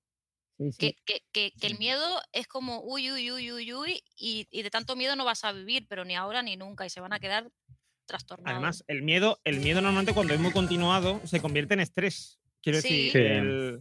[0.77, 2.03] Que, que- que- que el miedo
[2.33, 5.53] es como uy, uy, uy, uy, uy, y, y de tanto miedo no vas a
[5.53, 7.49] vivir, pero ni ahora ni nunca, y se van a quedar
[8.05, 8.51] trastornados.
[8.57, 12.39] Además, el miedo, el miedo normalmente cuando es muy continuado se convierte en estrés.
[12.61, 12.87] Quiero Sí.
[13.05, 13.17] decir, Sí.
[13.19, 13.79] el-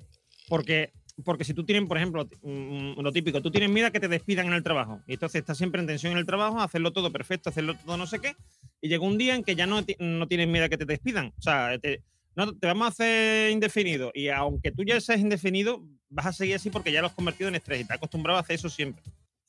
[0.49, 0.93] porque,
[1.25, 4.47] porque si tú tienes, por ejemplo, lo típico, tú tienes miedo a que te despidan
[4.47, 5.01] en el trabajo.
[5.09, 8.07] Y entonces estás siempre en tensión en el trabajo, hacerlo todo perfecto, hacerlo todo no
[8.07, 8.37] sé qué.
[8.81, 11.33] Y llega un día en que ya no, no tienes miedo a que te despidan.
[11.37, 12.05] O sea, te,
[12.37, 14.13] no, te vamos a hacer indefinido.
[14.15, 17.49] Y aunque tú ya seas indefinido, vas a seguir así porque ya lo has convertido
[17.49, 19.03] en estrés y te has acostumbrado a hacer eso siempre.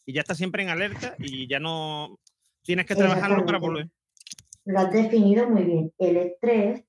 [0.06, 2.19] Y ya estás siempre en alerta y ya no
[2.64, 3.90] tienes que trabajarlo para volver.
[4.65, 5.94] lo has definido muy bien.
[5.98, 6.84] El estrés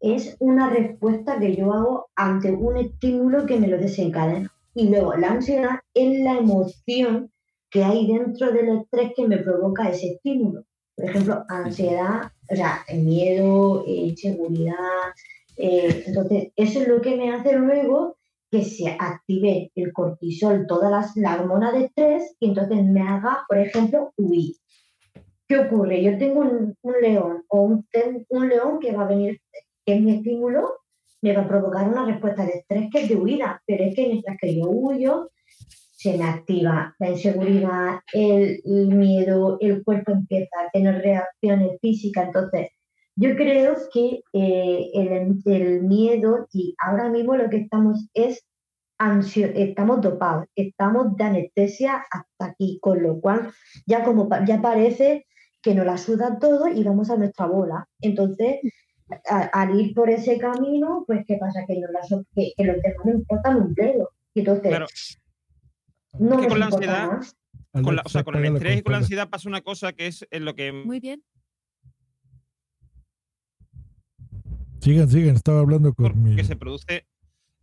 [0.00, 4.52] es una respuesta que yo hago ante un estímulo que me lo desencadena.
[4.74, 7.32] Y luego la ansiedad es la emoción
[7.70, 10.64] que hay dentro del estrés que me provoca ese estímulo.
[10.94, 14.74] Por ejemplo, ansiedad, o sea, miedo, inseguridad.
[15.56, 18.16] eh, entonces, eso es lo que me hace luego
[18.50, 23.44] que se active el cortisol, toda las, la hormona de estrés, y entonces me haga,
[23.48, 24.54] por ejemplo, huir.
[25.48, 26.02] ¿Qué ocurre?
[26.02, 27.86] Yo tengo un, un león o un,
[28.28, 29.40] un león que va a venir,
[29.84, 30.78] que es mi estímulo,
[31.22, 34.06] me va a provocar una respuesta de estrés que es de huida, pero es que
[34.06, 35.30] mientras que yo huyo,
[35.96, 42.26] se me activa la inseguridad, el, el miedo, el cuerpo empieza a tener reacciones físicas.
[42.26, 42.68] Entonces,
[43.16, 48.46] yo creo que eh, el, el miedo y ahora mismo lo que estamos es
[48.98, 53.50] ansio, estamos dopados, estamos de anestesia hasta aquí, con lo cual
[53.86, 55.26] ya como pa- ya parece
[55.62, 57.88] que nos la suda todo y vamos a nuestra bola.
[58.00, 58.60] Entonces,
[59.28, 61.60] a- al ir por ese camino, pues ¿qué pasa?
[61.66, 64.10] Que, nos la so- que, que los demás no importan un dedo.
[64.34, 64.86] Y entonces, Claro.
[66.18, 67.36] no Es que nos con la importa ansiedad, más.
[67.84, 70.06] con la- o sea, con el estrés y con la ansiedad pasa una cosa que
[70.06, 71.22] es en lo que Muy bien.
[74.86, 76.36] Sigan, sigan, estaba hablando con mi...
[76.36, 77.08] que se produce,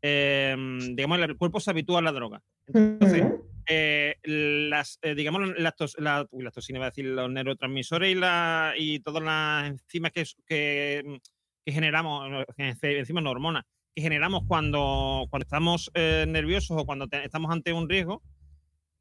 [0.01, 0.57] eh,
[0.93, 2.43] digamos, el cuerpo se habitúa a la droga.
[2.67, 3.23] Entonces,
[3.65, 8.11] eh, las, eh, digamos, las, tos- la, uy, las toxinas, iba a decir, los neurotransmisores
[8.11, 11.19] y, la, y todas las enzimas que, que,
[11.65, 13.63] que generamos, enzimas no hormonas,
[13.95, 18.21] que generamos cuando, cuando estamos eh, nerviosos o cuando te- estamos ante un riesgo,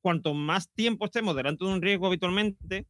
[0.00, 2.86] cuanto más tiempo estemos delante de un riesgo habitualmente,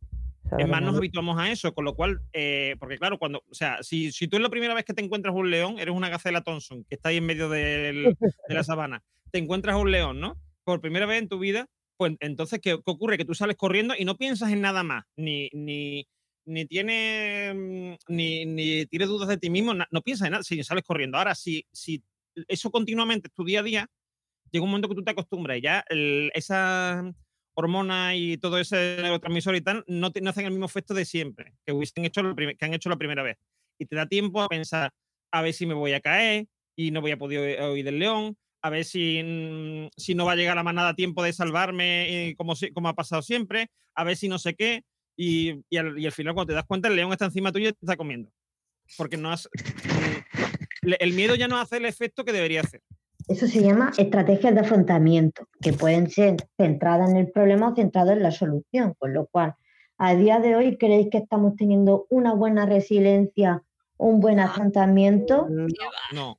[0.57, 3.83] es más nos habituamos a eso, con lo cual, eh, porque claro, cuando, o sea,
[3.83, 6.43] si, si tú es la primera vez que te encuentras un león, eres una gacela
[6.43, 8.17] Thompson, que está ahí en medio del-
[8.49, 10.37] de la sabana, te encuentras un león, ¿no?
[10.65, 11.67] Por primera vez en tu vida,
[11.97, 13.17] pues entonces, ¿qué, qué ocurre?
[13.19, 16.07] Que tú sales corriendo y no piensas en nada más, ni, ni,
[16.45, 20.63] ni tienes, mm, ni, ni tienes dudas de ti mismo, no piensas en nada, si
[20.65, 21.17] sales corriendo.
[21.19, 22.03] Ahora, si, si
[22.49, 23.91] eso continuamente es tu día a día,
[24.51, 27.03] llega un momento que tú te acostumbras y ya el- esa
[27.55, 31.55] hormona y todo ese neurotransmisor y tal no, no hacen el mismo efecto de siempre
[31.67, 33.37] que, hubiesen hecho prim- que han hecho la primera vez.
[33.79, 34.93] Y te da tiempo a pensar,
[35.33, 36.47] a ver si me voy a caer
[36.77, 40.33] y no voy a poder oír del león, a ver si, mm, si no va
[40.33, 44.05] a llegar la manada a tiempo de salvarme eh, como, como ha pasado siempre, a
[44.05, 44.85] ver si no sé qué.
[45.17, 47.69] Y, y al, y al final, cuando te das cuenta, el león está encima tuyo
[47.69, 48.31] y te está comiendo.
[48.97, 49.49] Porque no has.
[50.83, 52.81] mm, El miedo ya no hace el efecto que debería hacer.
[53.29, 58.17] Eso se llama estrategias de afrontamiento, que pueden ser centradas en el problema o centradas
[58.17, 58.95] en la solución.
[58.99, 59.55] Con lo cual,
[59.99, 63.63] a día de hoy, ¿creéis que estamos teniendo una buena resiliencia,
[63.97, 65.49] un buen afrontamiento?
[66.13, 66.39] No.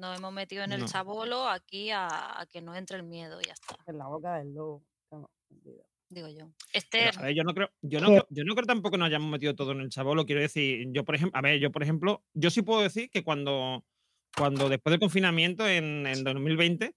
[0.00, 0.86] Nos hemos metido en el No.
[0.86, 3.76] chabolo aquí a, a que no entre el miedo y ya está.
[3.86, 4.82] En la boca del lobo.
[6.08, 6.46] Digo yo.
[6.46, 9.06] Pero, Esther, a ver, yo no creo, yo no yo no creo tampoco que nos
[9.06, 10.24] hayamos metido todo en el chabolo.
[10.26, 13.22] Quiero decir, yo por ejemplo, a ver, yo por ejemplo, yo sí puedo decir que
[13.22, 13.84] cuando,
[14.36, 16.94] cuando después del confinamiento en, en 2020,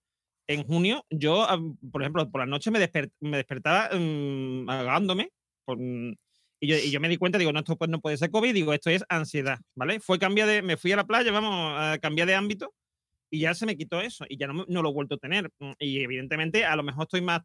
[0.47, 5.31] en junio, yo, am, por ejemplo, por la noche me, desper- me despertaba mm, ahogándome.
[5.65, 6.15] por- mm,
[6.61, 8.53] y, yo, y yo me di cuenta, digo, no, esto pues no puede ser COVID,
[8.53, 9.99] digo, esto es ansiedad, ¿vale?
[9.99, 12.73] Fue cambiar de, me fui a la playa, vamos, a cambiar de ámbito
[13.33, 15.49] y ya se me quitó eso y ya no, no lo he vuelto a tener.
[15.59, 17.41] Mm, Y evidentemente, a lo mejor estoy más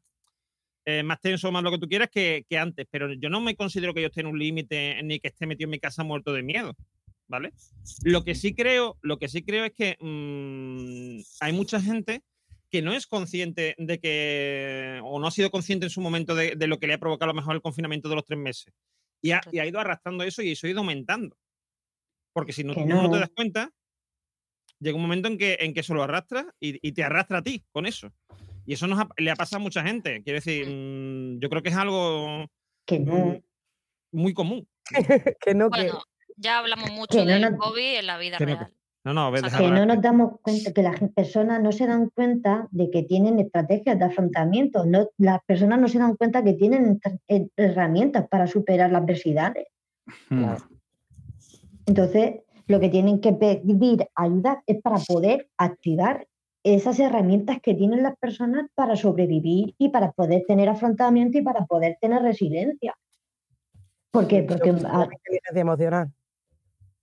[0.85, 3.57] eh, más tenso, más lo que tú quieras que, que antes, pero yo no me
[3.57, 6.33] considero que yo esté en un límite ni que esté metido en mi casa muerto
[6.33, 6.75] de miedo,
[7.27, 7.53] ¿vale?
[8.05, 12.23] Lo que sí creo, lo que sí creo es que mm, hay mucha gente
[12.71, 16.55] que no es consciente de que, o no ha sido consciente en su momento de,
[16.55, 18.75] de lo que le ha provocado a lo mejor el confinamiento de los tres meses.
[19.23, 21.37] Y ha, y ha ido arrastrando eso y eso ha ido aumentando.
[22.35, 23.19] Porque si no, tú no te no.
[23.19, 23.73] das cuenta,
[24.81, 27.43] llega un momento en que, en que eso lo arrastras y, y te arrastra a
[27.43, 28.13] ti con eso.
[28.67, 30.23] Y eso nos ha- le ha pasado a mucha gente.
[30.23, 32.47] Quiero decir, mm, yo creo que es algo
[32.87, 33.41] Que no.
[34.13, 34.69] muy común.
[35.41, 35.83] que no, que.
[35.83, 36.03] bueno,
[36.37, 38.73] ya hablamos mucho que no del nos- COVID en la vida Que no- real.
[39.05, 41.87] No, no, a ver, deja que no nos damos cuenta, que las personas no se
[41.87, 46.45] dan cuenta de que tienen estrategias de afrontamiento, no, las personas no se dan cuenta
[46.45, 49.69] que tienen eh, herramientas para superar las adversidades.
[50.29, 50.57] Hmm.
[51.87, 56.29] Entonces, lo que tienen que pedir ayuda es para poder activar
[56.63, 61.65] esas herramientas que tienen las personas para sobrevivir y para poder tener afrontamiento y para
[61.65, 62.95] poder tener resiliencia.
[64.11, 64.43] ¿Por qué?
[64.43, 66.13] Porque Lo que se llama inteligencia emocional.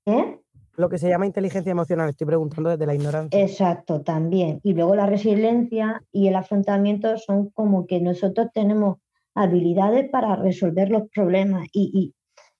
[0.05, 0.39] ¿Eh?
[0.77, 3.41] Lo que se llama inteligencia emocional, estoy preguntando desde la ignorancia.
[3.41, 4.59] Exacto, también.
[4.61, 8.97] Y luego la resiliencia y el afrontamiento son como que nosotros tenemos
[9.33, 12.13] habilidades para resolver los problemas y, y,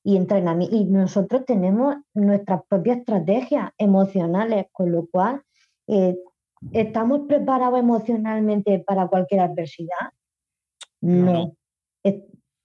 [0.06, 0.76] y entrenamiento.
[0.76, 5.42] Y nosotros tenemos nuestras propias estrategias emocionales, con lo cual
[5.88, 6.16] eh,
[6.72, 10.14] ¿estamos preparados emocionalmente para cualquier adversidad?
[11.02, 11.34] No.
[11.34, 11.56] No.
[12.04, 12.22] Es-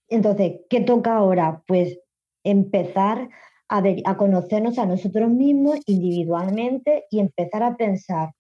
[0.09, 1.63] Entonces, ¿qué toca ahora?
[1.67, 1.99] Pues
[2.45, 3.31] empezar
[3.69, 8.33] a, ver, a conocernos a nosotros mismos individualmente y empezar a pensar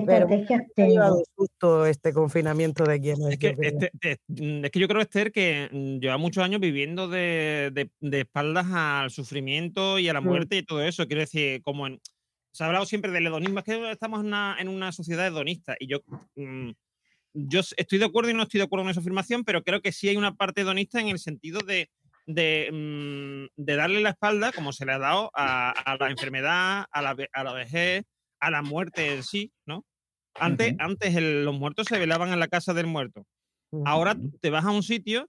[0.00, 3.32] qué Pero estrategias llevado susto este confinamiento de quién es.
[3.34, 3.70] Es que, yo creo.
[3.70, 7.70] este- te- mm, es que yo creo, Esther, que mm, lleva muchos años viviendo de,
[7.72, 10.24] de- de espaldas al sufrimiento y a la Mm.
[10.24, 11.06] muerte y todo eso.
[11.06, 12.00] Quiero decir, como en,
[12.52, 15.76] se ha hablado siempre del hedonismo, es que estamos en una, en una sociedad hedonista
[15.80, 15.98] y yo,
[17.34, 19.90] yo estoy de acuerdo y no estoy de acuerdo con esa afirmación, pero creo que
[19.92, 21.90] sí hay una parte hedonista en el sentido de,
[22.26, 27.02] de, de darle la espalda, como se le ha dado, a, a la enfermedad, a
[27.02, 28.04] la, a la vejez,
[28.46, 29.84] a la muerte en sí, ¿no?
[30.38, 30.76] Antes, Ujú.
[30.80, 33.24] antes el- los muertos se velaban en la casa del muerto.
[33.84, 35.28] Ahora te vas a un sitio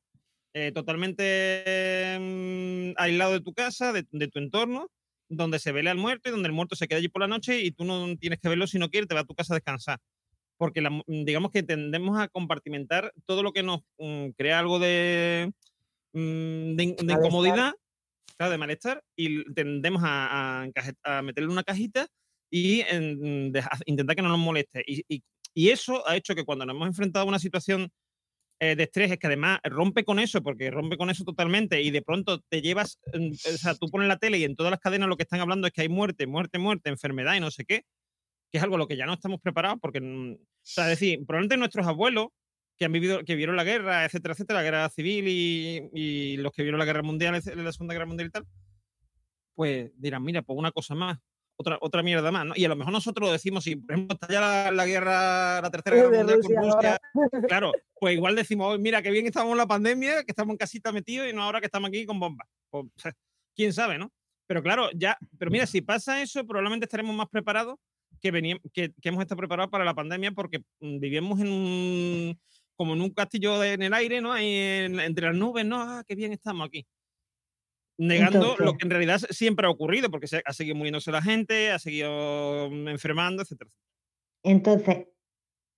[0.54, 4.90] eh, totalmente mm, aislado de tu casa, de, de tu entorno,
[5.30, 7.60] donde se vela al muerto y donde el muerto se queda allí por la noche
[7.62, 9.58] y tú no tienes que verlo si no quieres, te vas a tu casa a
[9.58, 10.00] descansar.
[10.58, 14.80] Porque la mu- digamos que tendemos a compartimentar todo lo que nos mm, crea algo
[14.80, 15.52] de,
[16.14, 17.74] mm, de, de incomodidad,
[18.38, 20.70] claro, de malestar, y tendemos a, a
[21.04, 22.08] a meterle en una cajita
[22.56, 24.84] y en- deja- intentar que no nos moleste.
[24.88, 25.24] Y, y-
[25.54, 27.90] y eso ha hecho que cuando nos hemos enfrentado a una situación
[28.62, 31.92] eh, de estrés, es que además rompe con eso, porque rompe con eso totalmente, y
[31.92, 35.10] de pronto te llevas, o sea, tú pones la tele y en todas las cadenas
[35.10, 37.84] lo que están hablando es que hay muerte, muerte, muerte, enfermedad y no sé qué,
[38.52, 41.00] que es algo a lo que ya no estamos preparados, porque, mm, o sea, es
[41.00, 42.28] decir, probablemente nuestros abuelos
[42.78, 46.52] que han vivido, que vieron la guerra, etcétera, etcétera, la guerra civil y, y los
[46.54, 48.46] que vieron la guerra mundial, la segunda guerra mundial y tal,
[49.56, 51.20] pues dirán, mira, pues una cosa más,
[51.58, 52.54] otra, otra mierda más, ¿no?
[52.56, 55.62] Y a lo mejor nosotros lo decimos, si por ejemplo está ya la, la guerra,
[55.62, 57.48] la tercera guerra mundial Rusia con Rusia, ahora.
[57.50, 60.58] claro, pues igual decimos, "Oye, mira, qué bien estamos en la pandemia, que estamos en
[60.58, 62.48] casita metidos y no ahora que estamos aquí con bombas.
[62.70, 62.86] Pues,
[63.56, 64.12] quién sabe, ¿no?
[64.48, 67.78] Pero claro, ya, pero mira, si pasa eso, probablemente estaremos más preparados
[68.22, 72.40] que, veníamos, que, que hemos estado preparados para la pandemia porque mm, vivíamos en un,
[72.76, 74.34] como en un castillo de- en el aire, ¿no?
[74.34, 75.82] Ahí en- entre las nubes, ¿no?
[75.82, 76.86] Ah, qué bien estamos aquí.
[77.98, 81.72] Negando lo que en realidad siempre ha ocurrido, porque se, ha seguido muriéndose la gente,
[81.72, 83.72] ha seguido mm, enfermando, etcétera.
[84.44, 85.08] Entonces,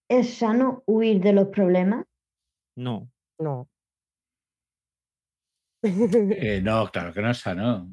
[0.10, 2.06] ¿es sano huir de los problemas?
[2.76, 3.12] No.
[3.40, 3.70] No.
[5.84, 7.88] Eh, no, claro que no es sano.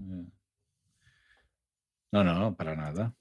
[2.12, 3.14] No, no, para nada.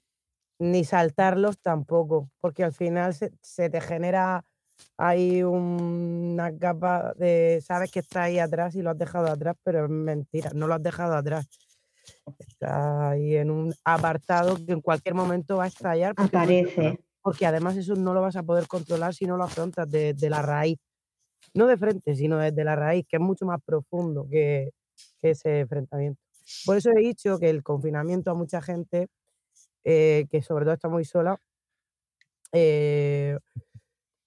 [0.58, 4.44] ni saltarlos tampoco, porque al final se, se te genera
[4.98, 9.84] un- una capa de, sabes que está ahí atrás y lo has dejado atrás, pero
[9.84, 11.48] es mentira, no lo has dejado atrás.
[12.38, 16.14] Está ahí en un apartado que en cualquier momento va a estallar.
[16.14, 16.98] Porque, no- Aparece.
[17.22, 20.30] porque además eso no lo vas a poder controlar si no lo afrontas de, de
[20.30, 20.78] la raíz.
[21.54, 24.70] No de frente, sino desde la raíz, que es mucho más profundo que,
[25.20, 26.20] que ese enfrentamiento.
[26.66, 29.08] Por eso he dicho que el confinamiento a mucha gente,
[29.84, 31.38] eh, que sobre todo está muy sola,
[32.52, 33.38] eh,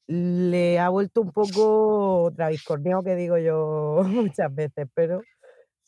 [0.08, 5.22] le ha vuelto un poco traviscorneo, que digo yo muchas veces, pero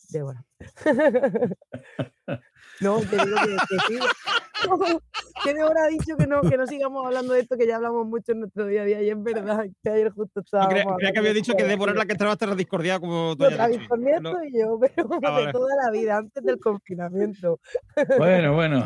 [0.09, 0.43] Débora.
[2.81, 3.99] no, te digo que, que sí.
[5.43, 8.05] que Débora ha dicho que no, que no sigamos hablando de esto, que ya hablamos
[8.07, 10.73] mucho en nuestro día a día, y es verdad que ayer justo estábamos.
[10.73, 12.99] Creía, creía que había dicho que de Débora es la que estaba hasta la discordia
[12.99, 13.87] como tú Lo hayas dicho.
[13.87, 15.45] traviscorneo Lo- y yo, pero Ah, vale.
[15.47, 17.59] de toda la vida, antes del confinamiento.
[18.17, 18.85] Bueno, bueno.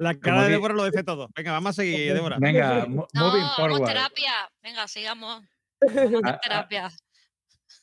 [0.00, 1.28] La cara de Débora lo dice todo.
[1.36, 2.38] Venga, vamos a seguir, Débora.
[2.40, 3.84] Venga, No, moving vamos forward.
[3.84, 4.32] terapia.
[4.62, 5.42] Venga, sigamos.
[5.80, 6.90] Vamos a terapia.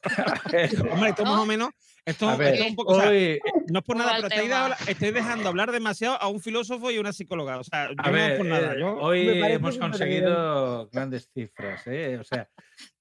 [0.92, 1.70] Hombre, esto más o menos.
[2.06, 2.94] Esto, A ver, esto es un poco.
[2.94, 3.40] o sea, hoy-
[3.70, 6.98] no es por ¿Cómo nada, pero estáis, estáis dejando hablar demasiado a un filósofo y
[7.00, 7.60] una psicóloga.
[7.60, 8.74] O sea, yo A no ver, es por nada.
[8.74, 11.82] eh, Yo, hoy hemos conseguido grandes cifras.
[11.88, 12.18] ¿eh?
[12.20, 12.50] O sea,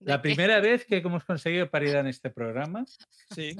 [0.00, 2.84] la primera vez que hemos conseguido paridad en este programa
[3.34, 3.56] sí.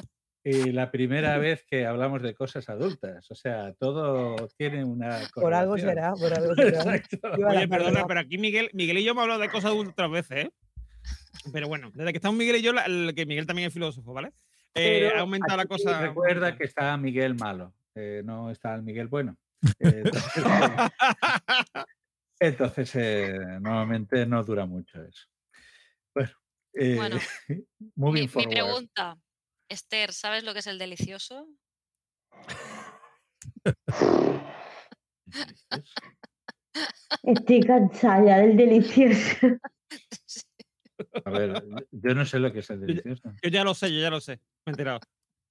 [0.49, 3.29] Y la primera vez que hablamos de cosas adultas.
[3.31, 5.19] O sea, todo tiene una.
[5.35, 6.79] Por algo será, por algo será.
[6.97, 7.19] Exacto.
[7.49, 10.45] Oye, perdona, pero aquí Miguel, Miguel y yo hemos hablado de cosas adultas otras veces,
[10.47, 10.51] ¿eh?
[11.53, 14.13] Pero bueno, desde que estamos Miguel y yo, la- el- que Miguel también es filósofo,
[14.13, 14.29] ¿vale?
[14.75, 16.01] Eh, Pero ha aumentado la cosa.
[16.01, 19.37] Recuerda que está Miguel malo, eh, no está el Miguel bueno.
[19.81, 20.45] Eh, entonces,
[22.39, 25.27] entonces, eh, normalmente no dura mucho eso.
[26.15, 26.31] Bueno,
[26.75, 27.17] eh, Bueno,
[27.97, 28.51] moving Mi, mi forward.
[28.51, 29.19] pregunta,
[29.69, 31.49] Esther, ¿sabes lo que es el delicioso?
[37.23, 39.47] Estoy cansada ya del delicioso.
[41.25, 43.33] A ver, yo no sé lo que es el delicioso.
[43.43, 44.41] Yo ya lo sé, yo ya lo sé.
[44.65, 45.01] Me he enterado.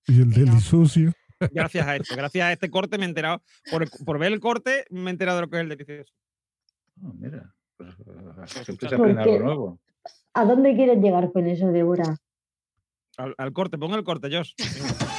[0.07, 1.11] Y el delisucio.
[1.51, 3.43] Gracias a esto, gracias a este corte me he enterado.
[3.69, 6.13] Por, por ver el corte me he enterado de lo que es el delicioso.
[7.03, 7.93] Oh, mira, pues,
[8.63, 9.81] siempre se aprende algo nuevo.
[10.33, 12.17] ¿A dónde quieres llegar con eso, Débora?
[13.17, 14.53] Al, al corte, ponga el corte, Josh.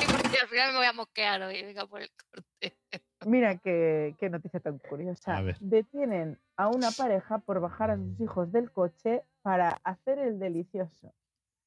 [0.00, 1.62] Sí, porque al final me voy a mosquear hoy.
[1.62, 2.78] Venga, por el corte.
[3.26, 5.36] Mira qué, qué noticia tan curiosa.
[5.36, 5.58] A ver.
[5.60, 11.12] Detienen a una pareja por bajar a sus hijos del coche para hacer el delicioso.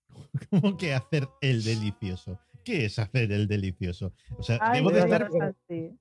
[0.49, 2.39] ¿Cómo que hacer el delicioso?
[2.63, 4.13] ¿Qué es hacer el delicioso?
[4.37, 5.29] O sea, Ay, de estar,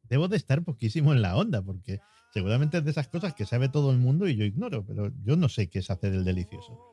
[0.04, 2.00] debo de estar poquísimo en la onda, porque
[2.32, 5.36] seguramente es de esas cosas que sabe todo el mundo y yo ignoro, pero yo
[5.36, 6.91] no sé qué es hacer el delicioso.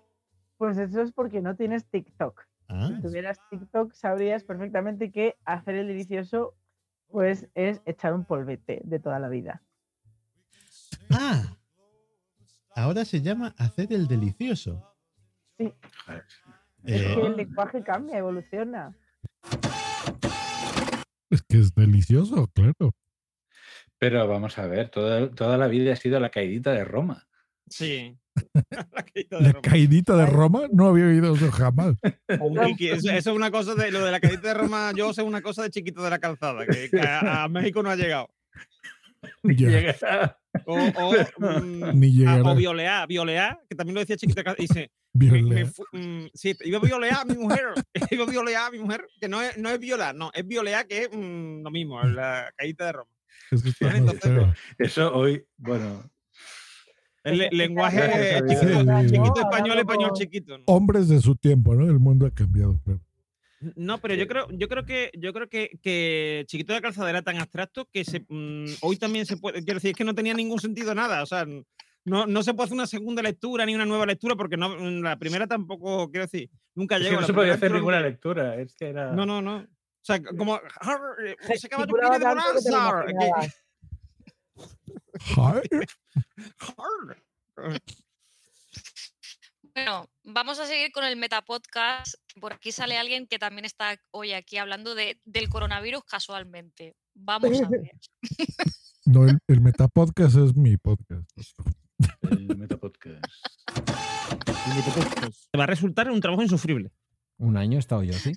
[0.60, 2.44] Pues eso es porque no tienes TikTok.
[2.68, 6.54] Ah, Si tuvieras TikTok, sabrías perfectamente que hacer el delicioso
[7.08, 9.64] pues es echar un polvete de toda la vida.
[11.12, 11.56] ah,
[12.76, 14.86] ahora se llama hacer el delicioso.
[15.58, 15.74] Sí.
[16.08, 16.24] Eh,
[16.84, 18.94] Es que el lenguaje cambia, evoluciona.
[21.30, 22.92] Es que es delicioso, claro.
[23.98, 27.29] Pero vamos a ver, toda, toda la vida ha sido la caidita de Roma.
[27.70, 28.18] Sí.
[28.92, 29.62] La caída de La Roma.
[29.62, 31.96] caidita de Roma no había oído eso jamás.
[32.28, 34.92] Eso, eso es una cosa de lo de la caída de Roma.
[34.96, 37.90] Yo sé una cosa de chiquito de la calzada, que, que a, a México no
[37.90, 38.30] ha llegado.
[39.44, 40.38] Ya.
[40.66, 41.14] O, o,
[41.62, 42.44] mm, Ni a- llegará.
[42.52, 44.62] o violear, violear, que también lo decía chiquito de la calzada.
[44.68, 45.68] Dice, me- me Violear.
[45.68, 47.66] fu- mm, sí, iba a violear a mi mujer.
[48.12, 50.88] iba a violear a mi mujer, que no es, no es violar, no, es violear,
[50.88, 53.12] que es mm, lo mismo, la caída de Roma.
[53.52, 54.32] Eso entonces.
[54.78, 56.10] Eso hoy, bueno,
[57.24, 58.02] El le- lenguaje
[58.48, 59.08] chiquito, Sí.
[59.08, 60.58] chiquito No, español, español chiquito.
[60.58, 60.64] ¿no?
[60.68, 61.86] Hombres de su tiempo, ¿no?
[61.86, 63.02] El mundo ha cambiado, claro.
[63.76, 67.10] No, pero yo creo, yo creo que, yo creo que, que Chiquito de la Calzada
[67.10, 69.62] era tan abstracto que se, mm, hoy también se puede.
[69.66, 71.22] Quiero decir, es que no tenía ningún sentido nada.
[71.22, 71.46] O sea,
[72.06, 75.20] no, no se puede hacer una segunda lectura ni una nueva lectura porque no, la
[75.20, 77.20] primera tampoco, quiero decir, nunca es que llegó.
[77.20, 78.56] no se podía hacer lectura ninguna lectura.
[78.56, 79.12] Es que era.
[79.12, 79.58] No, no, no.
[79.58, 79.66] O
[80.02, 80.56] sea, como.
[80.56, 83.04] eh, Se acaba tu de bonanza.
[89.74, 92.16] Bueno, vamos a seguir con el Metapodcast.
[92.40, 96.96] Por aquí sale alguien que también está hoy aquí hablando de, del coronavirus casualmente.
[97.14, 97.92] Vamos a ver.
[99.06, 101.28] No, el, el Metapodcast es mi podcast.
[102.30, 103.24] El Metapodcast.
[105.52, 106.92] Te va a resultar un trabajo insufrible.
[107.38, 108.34] Un año he estado yo, sí.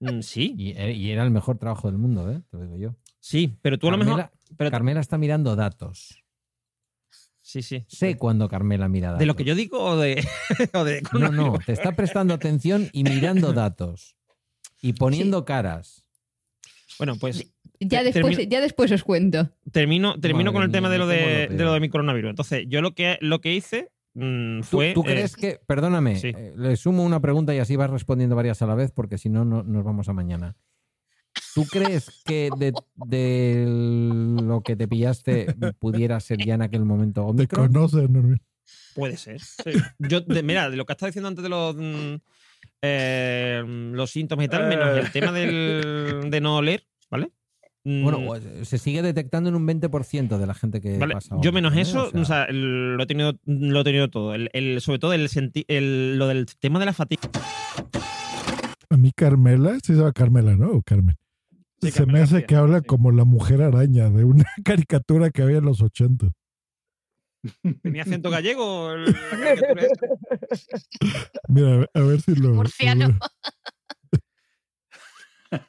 [0.00, 0.54] Mm, Sí.
[0.58, 2.42] Y, e- y era el mejor trabajo del mundo, ¿eh?
[2.50, 2.96] Te lo digo yo.
[3.20, 4.16] Sí, pero tú a lo mejor.
[4.16, 6.22] Carmela, pero- Carmela está mirando datos.
[7.42, 7.84] Sí, sí.
[7.88, 9.18] Sé cuando Carmela mira datos.
[9.20, 10.24] ¿De lo que yo digo o de.?
[10.74, 14.16] o de No, no, te está prestando atención y mirando datos.
[14.80, 16.04] Y poniendo caras.
[16.98, 19.50] Bueno, pues Ya después, termino- ya después os cuento.
[19.72, 21.88] Termino, termino Madre con el mía, tema de lo de, lo de lo de mi
[21.88, 22.30] coronavirus.
[22.30, 24.92] Entonces, yo lo que, lo que hice mm, ¿Tú, fue.
[24.92, 26.28] tú eh, crees que, perdóname, sí.
[26.36, 29.28] eh, le sumo una pregunta y así vas respondiendo varias a la vez porque si
[29.28, 30.56] no, no nos vamos a mañana.
[31.54, 33.64] ¿Tú crees que de, de
[34.46, 37.72] lo que te pillaste pudiera ser ya en aquel momento Te Omicron?
[37.72, 38.40] conocen, Normin.
[38.94, 39.40] Puede ser.
[39.40, 39.72] sí.
[39.98, 42.14] Yo, de- mira, de lo que has estado diciendo antes de los, mm,
[42.82, 43.62] eh,
[43.92, 47.30] los síntomas y tal, menos el tema del, de no oler, ¿vale?
[47.84, 51.36] Mm, Bueno, eh, se sigue detectando en un 20% de la gente que Vale, pasa.
[51.40, 51.80] yo menos ¿eh?
[51.80, 54.34] eso, O sea, o sea, el- lo, he tenido, lo he tenido todo.
[54.34, 57.22] El, el- sobre todo el, senti- el- lo del tema de la fatiga.
[58.90, 60.70] A mí Carmela, sí se llama Carmela, ¿no?
[60.72, 61.16] O Carmen.
[61.82, 65.58] Sí, se me hace que habla como la mujer araña de una caricatura que había
[65.58, 66.26] en los 80.
[67.82, 68.92] ¿Tenía acento gallego?
[68.92, 69.82] el- la caricatura?
[71.48, 72.50] Mira, a ver si lo.
[72.50, 73.18] Murciano.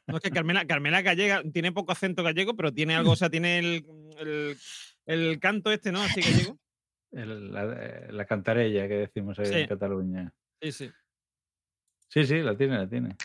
[0.05, 3.29] No, es que Carmela, Carmela Gallega tiene poco acento gallego, pero tiene algo, o sea,
[3.31, 3.85] tiene el,
[4.19, 4.57] el,
[5.07, 6.01] el canto este, ¿no?
[6.01, 6.57] Así gallego.
[7.11, 7.65] El- la,
[8.11, 9.53] la cantarella que decimos ahí Sí.
[9.55, 10.33] en Cataluña.
[10.61, 10.91] Sí, sí.
[12.09, 13.15] Sí, sí, la tiene, la tiene.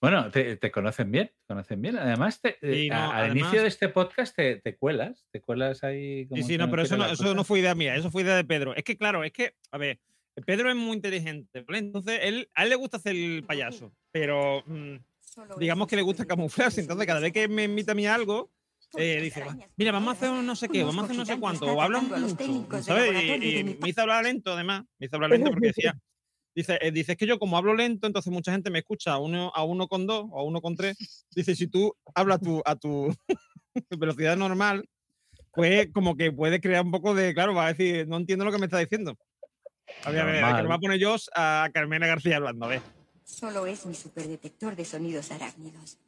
[0.00, 1.96] Bueno, te, te conocen bien, te conocen bien.
[1.98, 5.42] Además, te- eh, Sí, no, a- al inicio de este podcast te, te cuelas, te
[5.42, 8.22] cuelas ahí como Sí, sí, no, pero eso no, eso fue idea mía, eso fue
[8.22, 8.74] idea de Pedro.
[8.74, 10.00] Es que, claro, es que, a ver,
[10.46, 11.78] Pedro es muy inteligente, ¿vale?
[11.80, 14.96] Entonces, él, a él le gusta hacer el payaso, pero mm,
[15.58, 16.80] digamos que le gusta camuflarse.
[16.80, 18.50] Entonces, cada vez que me invita a mí a algo,
[18.96, 21.26] eh, dice, "Va, mira, vamos a hacer un no sé qué, vamos a hacer no
[21.26, 23.12] sé cuánto, o habla mucho, ¿sabes?
[23.42, 25.94] Y, y me hizo hablar lento, además, me hizo hablar lento porque decía,
[26.60, 29.18] dice, eh, dice, es que yo como hablo lento, entonces mucha gente me escucha a
[29.18, 30.96] uno, a uno con dos o a uno con tres.
[31.34, 33.14] Dice, si tú hablas a tu, a tu
[33.98, 34.88] velocidad normal,
[35.52, 38.52] pues como que puede crear un poco de, claro, va a decir, no entiendo lo
[38.52, 39.16] que me está diciendo.
[40.04, 42.68] A ver, a ver, que lo va a poner yo a Carmena García hablando, a
[42.68, 42.82] ver.
[43.24, 45.98] Solo es mi superdetector de sonidos arácnidos.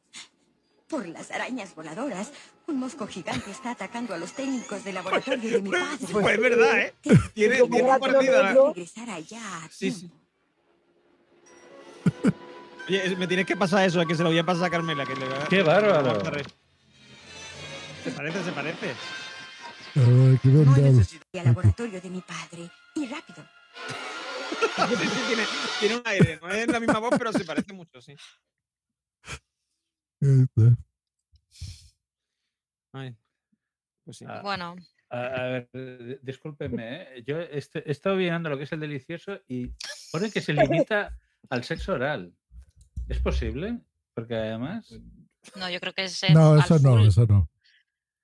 [0.87, 2.31] Por las arañas voladoras,
[2.67, 6.07] un mosco gigante está atacando a los técnicos del laboratorio de mi padre.
[6.11, 6.93] Pues es verdad, ¿eh?
[7.33, 8.53] Tiene, tiene partida.
[8.53, 9.57] Regresar allá.
[9.57, 10.11] a Sí, sí.
[12.87, 15.05] Oye, es- me tienes que pasar eso, que se lo voy a pasar a Carmela.
[15.05, 16.19] Que le va- ¡Qué bárbaro!
[18.03, 18.93] Se parece, se parece.
[19.95, 21.01] Ay, qué vendado.
[21.33, 22.69] al laboratorio de mi padre.
[22.95, 23.43] Y rápido.
[24.75, 25.43] Sí, sí, tiene,
[25.79, 26.39] tiene un aire.
[26.41, 28.15] No es la misma voz, pero se parece mucho, sí.
[30.21, 30.77] Ahí está.
[32.93, 33.15] Ay,
[34.03, 34.25] pues sí.
[34.41, 34.75] Bueno,
[35.09, 35.69] A, a ver,
[36.21, 37.23] discúlpenme, ¿eh?
[37.25, 39.71] yo he estado viendo lo que es el delicioso y
[40.11, 41.17] pone que se limita
[41.49, 42.33] al sexo oral.
[43.09, 43.79] ¿Es posible?
[44.13, 44.87] Porque además.
[45.57, 47.49] no, yo creo que es el, No, eso no, full, eso no.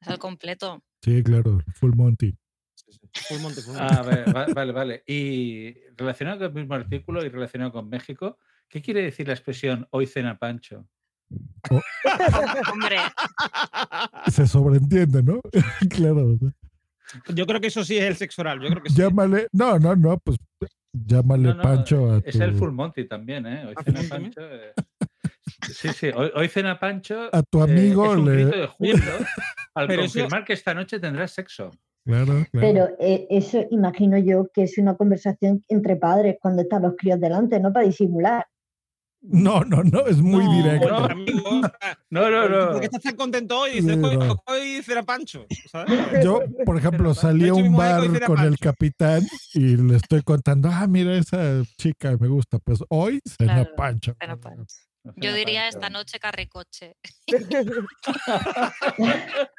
[0.02, 0.84] es al completo.
[1.04, 2.38] Sí, claro, Full Monty.
[3.28, 5.04] Full Monty, full Ah, vale, va- vale, vale.
[5.08, 8.38] Y relacionado con el mismo artículo y relacionado con México,
[8.68, 10.88] ¿qué quiere decir la expresión hoy cena Pancho?
[12.74, 12.98] Hombre,
[14.32, 15.42] Se sobreentiende, ¿no?
[15.90, 16.38] claro.
[17.34, 18.60] Yo creo que eso sí es el sexo oral.
[18.62, 18.96] Yo creo que sí.
[18.96, 19.48] Llámale.
[19.52, 20.38] No, no, no, pues
[20.94, 23.66] llámale No, no, Pancho a es el tu, Full Monty también, ¿eh?
[23.68, 24.42] Hoy ¿Ah, cena Pancho.
[24.42, 24.74] eh,
[25.72, 27.30] Sí, sí, hoy, hoy cena Pancho.
[27.32, 28.06] a tu eh, amigo.
[28.14, 28.32] es un le...
[28.44, 28.98] grito de júbilo
[29.76, 31.72] al Pero eso- confirmar que esta noche tendrás sexo.
[32.06, 32.48] Claro, claro.
[32.54, 37.20] Pero eh, eso imagino yo que es una conversación entre padres cuando están los críos
[37.20, 38.46] delante, no para disimular.
[39.22, 40.88] No, no, no, es muy No, directo.
[40.90, 41.42] bueno, amigo,
[42.10, 42.72] No, no, no.
[42.72, 43.82] ¿Por qué estás tan contento hoy?
[43.82, 44.42] Dices, hoy, No.
[44.48, 45.46] hoy será Pancho.
[45.70, 46.24] ¿sabes?
[46.24, 49.22] Yo, por ejemplo, salí a un bar con el capitán
[49.54, 52.60] y le estoy contando, ah, mira, esa chica me gusta.
[52.60, 54.16] Pues hoy Claro, Pancho.
[55.04, 56.96] No yo diría esta noche carricoche.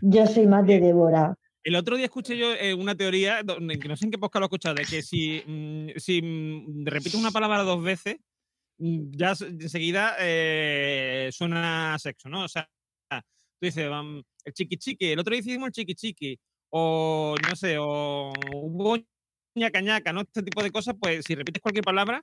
[0.00, 1.36] Yo soy más de Débora.
[1.64, 4.40] El otro día escuché yo eh, una teoría, donde- que no sé en qué podcast
[4.40, 8.16] lo he escuchado, de que si, mm, si mm, repites una palabra dos veces,
[8.78, 12.44] mm, ya enseguida eh, suena a sexo, ¿no?
[12.44, 12.68] O sea,
[13.10, 16.38] tú dices, vam, el chiqui chiqui, el otro día hicimos el chiqui chiqui,
[16.70, 18.96] o no sé, o hubo
[19.54, 20.22] ñaca ñaca, ¿no?
[20.22, 22.20] Este tipo de cosas, pues si repites cualquier palabra,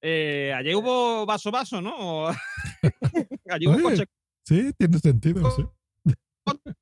[0.00, 1.94] eh, ayer hubo vaso vaso, ¿no?
[1.98, 2.28] O,
[3.50, 4.04] ayer hubo Oye, coche,
[4.46, 5.62] Sí, tiene sentido, sí.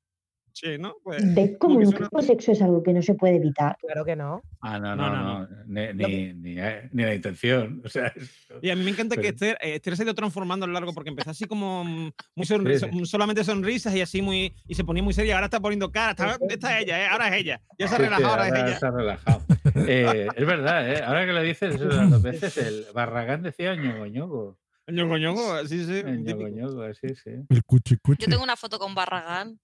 [0.61, 0.95] coche, ¿no?
[1.03, 3.13] Pues, ¿Ves cómo como que un suena- tipo de sexo es algo que no se
[3.15, 3.77] puede evitar?
[3.81, 4.41] Claro que no.
[4.61, 5.47] Ah, no, No, no, no, no.
[5.67, 7.81] Ni, ni, ni, eh, ni la intención.
[7.85, 10.05] O sea, es- Y a mí me encanta que Pero- Esther, eh, Esther se ha
[10.05, 12.13] ido transformando a lo largo porque empezó así como muy
[12.45, 12.91] sonri- Sí, sí.
[12.97, 15.35] son- solamente sonrisas y así muy y se ponía muy seria.
[15.35, 16.11] Ahora está poniendo cara.
[16.11, 17.07] Está, esta es ella, ¿eh?
[17.07, 17.61] ahora es ella.
[17.77, 18.79] Ya se ha Sí, sí, relajado, ahora, ahora es ella.
[18.79, 19.41] se ha relajado.
[19.89, 21.03] Eh, es verdad, ¿eh?
[21.03, 24.57] ahora que lo dices eso de las dos veces, el Barragán decía ñogo ñogo.
[24.87, 25.97] Ñogo, ñogo, sí, sí.
[25.99, 26.47] El típico.
[26.47, 27.31] ñogo ñogo, sí, sí.
[27.49, 28.23] El cuchi cuchi.
[28.23, 29.59] Yo tengo una foto con Barragán.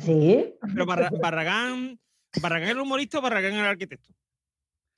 [0.00, 0.54] ¿Sí?
[0.72, 2.00] Pero Barra- Barragán,
[2.40, 4.12] ¿Barragán era humorista o Barragán era arquitecto?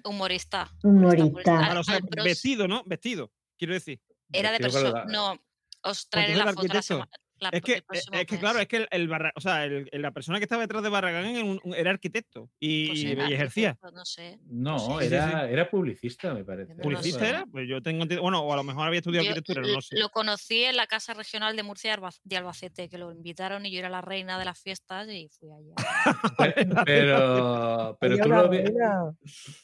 [0.05, 0.71] Humorista.
[0.83, 1.67] Humorista.
[1.71, 2.83] Al- o sea, vestido, ¿no?
[2.85, 4.01] Vestido, quiero decir.
[4.33, 5.05] Era de persona.
[5.07, 5.39] No,
[5.83, 7.09] os traeré la el foto la.
[7.43, 10.11] La- Es que, es que claro, es que el, el Barra- o sea, el- la
[10.13, 13.29] persona que estaba detrás de Barragán era, un- un- era arquitecto y, Pues y- era
[13.29, 13.71] y ejercía.
[13.71, 14.39] arquitecto, No sé.
[14.47, 15.53] No, era, sí.
[15.53, 16.75] era publicista, me parece.
[16.77, 17.45] ¿Publicista era?
[17.47, 19.99] Pues yo tengo entendido- Bueno, o a lo mejor había estudiado Yo arquitectura, no sé.
[19.99, 23.67] Lo conocí en la Casa Regional de Murcia de Alba- de Albacete, que lo invitaron
[23.67, 25.75] y yo era la reina de las fiestas y fui allá.
[26.87, 29.13] Pero, pero, tú lo vi- reina.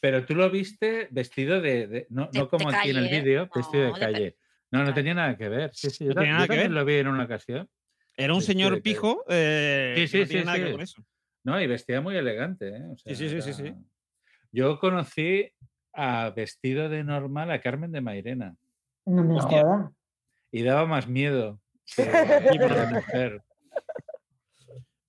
[0.01, 1.87] pero tú lo viste vestido de.
[1.87, 4.37] de- no, De- no como de aquí en el vídeo, vestido de calle.
[4.71, 5.71] No, no tenía nada que ver.
[5.75, 6.79] Sí, sí, yo, No tenía yo nada que también ver.
[6.81, 7.69] lo vi en una ocasión.
[8.17, 9.25] Era un vestido señor pijo.
[9.29, 11.05] eh, Sí, que sí, no sí, nada que ver con eso.
[11.45, 12.69] No, y vestía muy elegante.
[12.69, 12.83] ¿eh?
[12.91, 13.75] O Sí, sea, sí, sí, sí,
[14.53, 15.51] Yo conocí
[15.95, 18.55] a vestido de normal a Carmen de Mairena
[19.07, 19.91] No me jodas.
[20.53, 21.61] y daba más miedo
[21.97, 23.43] que, la mujer.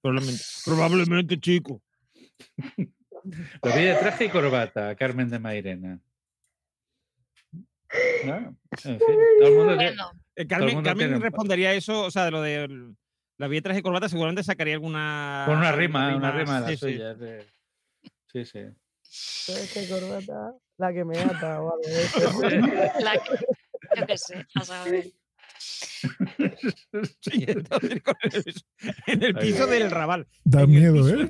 [0.01, 1.81] Probablemente, probablemente chico.
[2.65, 5.99] Lo vi de traje y corbata a Carmen de Mairena.
[8.25, 8.35] ¿No?
[8.35, 12.03] En fin, todo el mundo tiene- Bueno, todo el Carmen, mundo Carmen tiene- respondería eso,
[12.03, 12.95] o sea, de lo de el-
[13.37, 15.43] la vida de traje y corbata, seguramente sacaría alguna.
[15.47, 16.85] Con una rima, una rima de sí, las sí.
[16.97, 17.19] suyas.
[17.19, 17.45] de-
[18.31, 18.59] Sí, sí.
[19.01, 20.53] ¿Sabes qué corbata?
[20.77, 22.19] La que me ata o algo de eso.
[23.03, 23.45] la que-
[23.99, 25.05] yo qué sé, a saber.
[27.21, 28.53] Sí, entonces, con el-
[29.07, 30.27] en el piso del Raval.
[30.43, 31.27] Da miedo, piso ¿eh?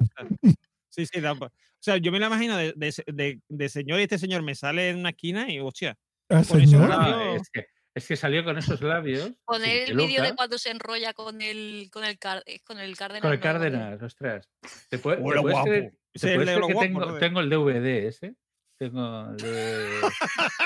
[0.90, 1.34] Sí, sí, da.
[1.34, 1.50] O
[1.80, 4.90] sea, yo me la imagino de, de, de- de señor y este señor me sale
[4.90, 5.96] en una esquina y, hostia.
[6.30, 6.88] Ah, señor.
[6.88, 7.66] No, labio- es, que,
[7.96, 9.32] es que salió con esos labios.
[9.46, 13.22] Poner el vídeo de cuando se enrolla con el con el eh, con el Cárdenas.
[13.24, 14.50] Con el no, Cárdenas, ostras.
[14.90, 17.18] ¿Te, puede- te puedes creer, el creer que guapo, tengo, ¿no?
[17.18, 18.36] tengo el DVD ese?
[18.78, 20.02] Tengo el DVD.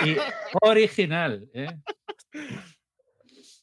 [0.06, 0.18] y
[0.62, 1.68] original, ¿eh?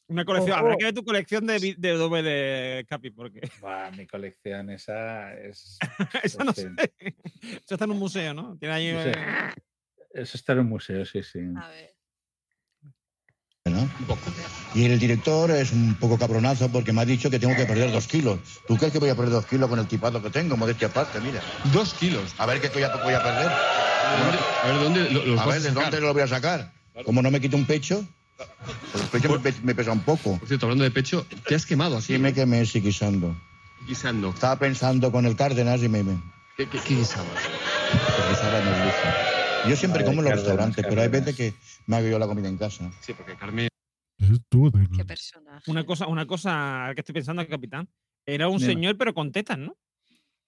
[0.07, 0.57] Una colección.
[0.59, 5.77] Habrá que ver tu colección de, de doble Capi, porque Buah, mi colección esa es.
[6.23, 6.71] eso no en sé.
[7.39, 8.57] Eso está en un museo, ¿no?
[8.57, 9.11] Tiene ahí.
[10.13, 11.39] Eso está en un museo, sí, sí.
[11.57, 11.91] A ver.
[13.65, 13.87] ¿no?
[14.73, 17.91] Y el director es un poco cabronazo porque me ha dicho que tengo que perder
[17.91, 18.39] dos kilos.
[18.67, 20.57] ¿Tú crees que voy a perder dos kilos con el tipado que tengo?
[20.57, 21.41] Modestia aparte, mira.
[21.71, 22.33] Dos kilos.
[22.39, 23.47] A ver qué voy a, voy a perder.
[23.51, 26.71] A ver, ¿dónde lo- los A vas ver, ¿de dónde lo voy a sacar?
[27.05, 28.05] Como no me quito un pecho,
[28.95, 30.37] el pecho me, pe- me pesa un poco.
[30.39, 32.13] Por cierto, hablando de pecho, te has quemado así.
[32.13, 33.39] Sí me quemé, sí, guisando.
[33.87, 34.29] Guisando.
[34.31, 36.03] Estaba pensando con el Cárdenas y me...
[36.03, 36.19] me
[36.57, 37.29] ¿Qué, qué, qué guisabas?
[37.41, 39.40] que guisaba en el lujo.
[39.69, 41.53] Yo siempre como en los restaurantes, pero hay veces que
[41.87, 42.91] me hago yo la comida en casa.
[43.01, 43.67] Sí, porque Carmen.
[44.95, 45.69] Qué personaje.
[45.69, 47.87] Una cosa, una cosa que estoy pensando, capitán.
[48.25, 48.73] Era un Dime.
[48.73, 49.75] señor, pero con tetas, ¿no?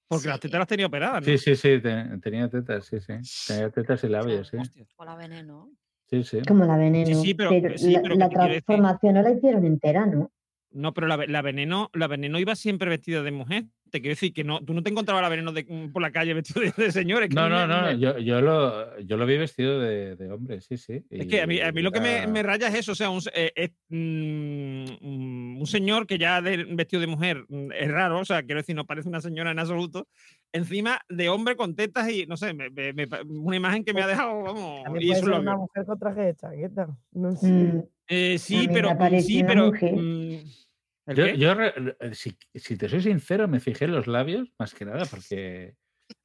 [0.07, 1.25] Porque las tetas las tenía operadas, ¿no?
[1.25, 3.13] Sí, sí, sí, te- tenía tetas, sí, sí.
[3.47, 4.57] Tenía tetas y labios, sí.
[4.95, 5.71] O la veneno.
[6.09, 6.39] Sí, sí.
[6.47, 7.19] Como la veneno.
[7.21, 10.31] sí, pero- pero sí, la, pero la transformación no la hicieron entera, ¿no?
[10.71, 13.65] No, pero la, la veneno, la veneno iba siempre vestida de mujer.
[13.93, 16.11] Te quiero decir que no, tú no te encontrabas la veneno de- mm, por la
[16.11, 17.21] calle vestido de, de señor.
[17.21, 20.31] es que No, a no, no, yo, yo, lo, yo lo vi vestido de, de
[20.31, 21.03] hombre, sí, sí.
[21.11, 23.11] Es que a mí, a mí lo que me, me raya es eso, o sea,
[23.11, 28.19] un, eh, es, mm, un señor que ya de, vestido de mujer mm, es raro,
[28.19, 30.07] o sea, quiero decir, no parece una señora en absoluto,
[30.51, 34.07] encima de hombre con tetas y, no sé, me- me- una imagen que me ha
[34.07, 36.87] dejado, vamos, y eso lo una mujer con traje de chaqueta.
[37.11, 37.47] No sé.
[37.47, 38.89] Mm, Eh, A sí, pero,
[39.21, 40.43] sí, pero, mm, ¿el
[41.07, 41.37] Yo, qué?
[41.37, 44.85] yo re- re- si, si te soy sincero, me fijé en los labios, más que
[44.85, 45.75] nada, porque.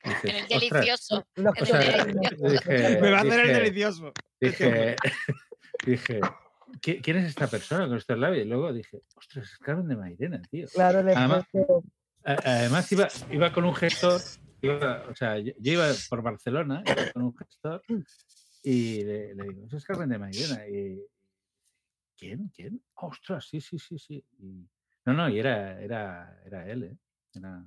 [0.04, 1.26] dices, el "Ostras", delicioso.
[1.34, 4.12] Los O sea, dije, me va a hacer el delicioso.
[4.40, 4.96] Dije,
[5.84, 6.20] dije,
[6.80, 8.46] "¿Qui- ¿quién es esta persona con estos labios?
[8.46, 10.68] Y luego dije, ostras, es Carmen de Mairena, tío.
[10.68, 11.44] Claro, el Además,
[12.24, 14.20] además iba, iba con un gestor,
[14.62, 17.82] iba- o sea, yo, yo iba por Barcelona, iba con un gestor,
[18.62, 20.68] y le, le digo, eso es Carmen de Mairena.
[20.68, 21.02] Y,
[22.18, 22.50] ¿Quién?
[22.54, 22.82] ¿Quién?
[22.94, 24.24] Ostras, sí, sí, sí, sí.
[24.40, 24.66] Y-
[25.06, 26.96] no, no, y era, era, era él, ¿eh?
[27.34, 27.64] Era-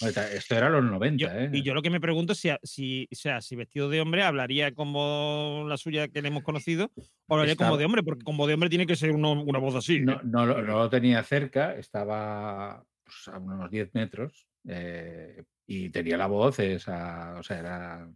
[0.00, 1.50] bueno, ta- esto era los 90, Yo- ¿eh?
[1.52, 4.72] Y yo lo que me pregunto es si, o sea, si vestido de hombre hablaría
[4.74, 6.90] como la suya que le hemos conocido
[7.26, 9.74] o hablaría como de hombre, porque como de hombre tiene que ser uno- una voz
[9.74, 10.00] así.
[10.00, 15.90] No, no, lo- no lo tenía cerca, estaba pues, a unos 10 metros eh, y
[15.90, 18.08] tenía la voz, esa, o sea, era,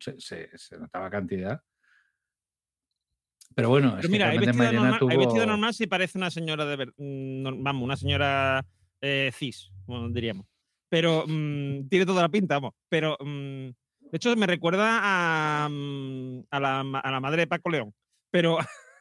[0.00, 1.62] se, se- se notaba cantidad.
[3.54, 6.18] Pero bueno, es Pero que mira, hay vestido, normal, hay vestido tuvo- normal si parece
[6.18, 8.64] una señora de ver- mm, vamos, una señora
[9.00, 10.46] eh, cis, bueno, diríamos.
[10.88, 12.74] Pero mm, tiene toda la pinta, vamos.
[12.88, 17.92] Pero mm, de hecho me recuerda a, a, la, a la madre de Paco León.
[18.30, 18.58] Pero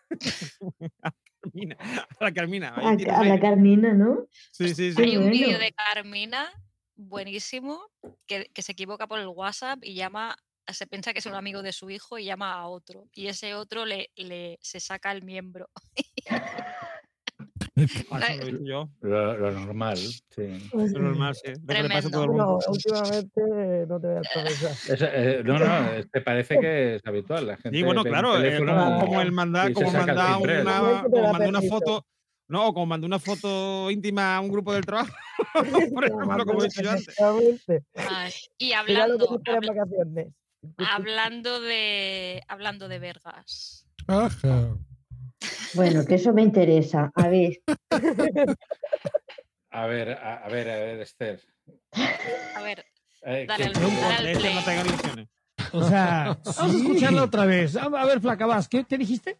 [1.04, 1.12] a
[1.42, 1.78] Carmina,
[2.20, 2.70] a la Carmina.
[2.76, 2.94] A,
[3.24, 3.40] la.
[3.40, 4.28] Carmina, ¿no?
[4.52, 5.02] Sí, sí, sí.
[5.02, 6.50] Hay un vídeo de Carmina
[6.96, 7.80] buenísimo
[8.28, 10.36] que, que se equivoca por el WhatsApp y llama,
[10.74, 13.08] se piensa que es un amigo de su hijo y llama a otro.
[13.14, 15.70] Y ese otro le, le se saca el miembro.
[17.76, 18.90] Lo yo.
[19.02, 20.70] lo, lo normal, sí.
[20.72, 21.54] Pues Es normal, sí.
[21.54, 22.60] Lo que le pasa a todo el No, mundo.
[22.68, 24.72] últimamente no te voy a atravesar.
[24.72, 27.48] Es, eh, no, no, te parece que es habitual.
[27.48, 29.98] La gente Sí, bueno, claro, eh, teléfono como, como él manda, y se como el
[29.98, 31.04] manda una, ¿no?
[31.04, 32.06] Como da manda una foto,
[32.50, 35.14] No, o como mandó una foto íntima a un grupo del trabajo.
[35.94, 37.16] Por ejemplo, como he dicho yo antes.
[37.96, 40.28] Ay, y Mira lo que hablando, vacaciones.
[40.92, 43.86] hablando de hablando de vergas.
[44.08, 44.76] Ajá.
[45.74, 47.12] Bueno, que eso me interesa.
[47.16, 47.60] A ver,
[49.72, 51.40] A ver, a, a ver, a ver, Esther.
[52.56, 52.84] A ver,
[53.22, 55.28] Eh, dale ¿qué- al, dale al Este no tenga ilusiones.
[55.74, 57.76] O sea, vamos a escucharla otra vez.
[57.76, 59.38] A a ver, Flaca, vas, ¿qué, qué dijiste?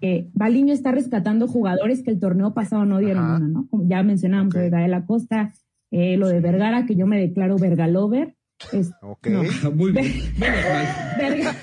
[0.00, 3.66] que Baliño está rescatando jugadores que el torneo pasado no dieron una, ¿no?
[3.70, 5.54] Como ya mencionamos, lo de Gael Acosta,
[5.90, 8.34] eh, lo de Vergara, que yo me declaro Vergalover.
[8.72, 9.26] Es, Ok.
[9.26, 9.42] no.
[9.72, 10.34] Muy bien.
[10.38, 11.56] Verga,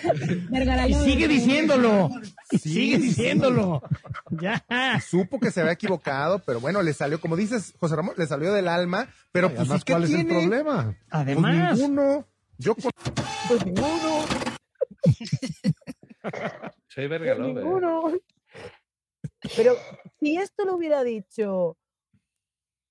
[0.49, 2.09] Vergara Y sigue diciéndolo.
[2.51, 3.01] Y Sí, sigue sí.
[3.03, 3.81] diciéndolo.
[4.31, 4.63] Ya.
[5.05, 8.53] Supo que se había equivocado, pero bueno, le salió, como dices, José Ramón, le salió
[8.53, 9.07] del alma.
[9.31, 10.33] Pero Ay, pues, además, ¿qué ¿cuál es el tiene?
[10.33, 10.97] problema?
[11.09, 11.69] Además.
[11.77, 12.27] Pues ninguno.
[12.57, 12.91] Yo con...
[13.47, 14.25] Pues ninguno.
[16.87, 18.13] Soy pues verga ninguno.
[19.55, 19.75] Pero
[20.19, 21.77] si esto lo hubiera dicho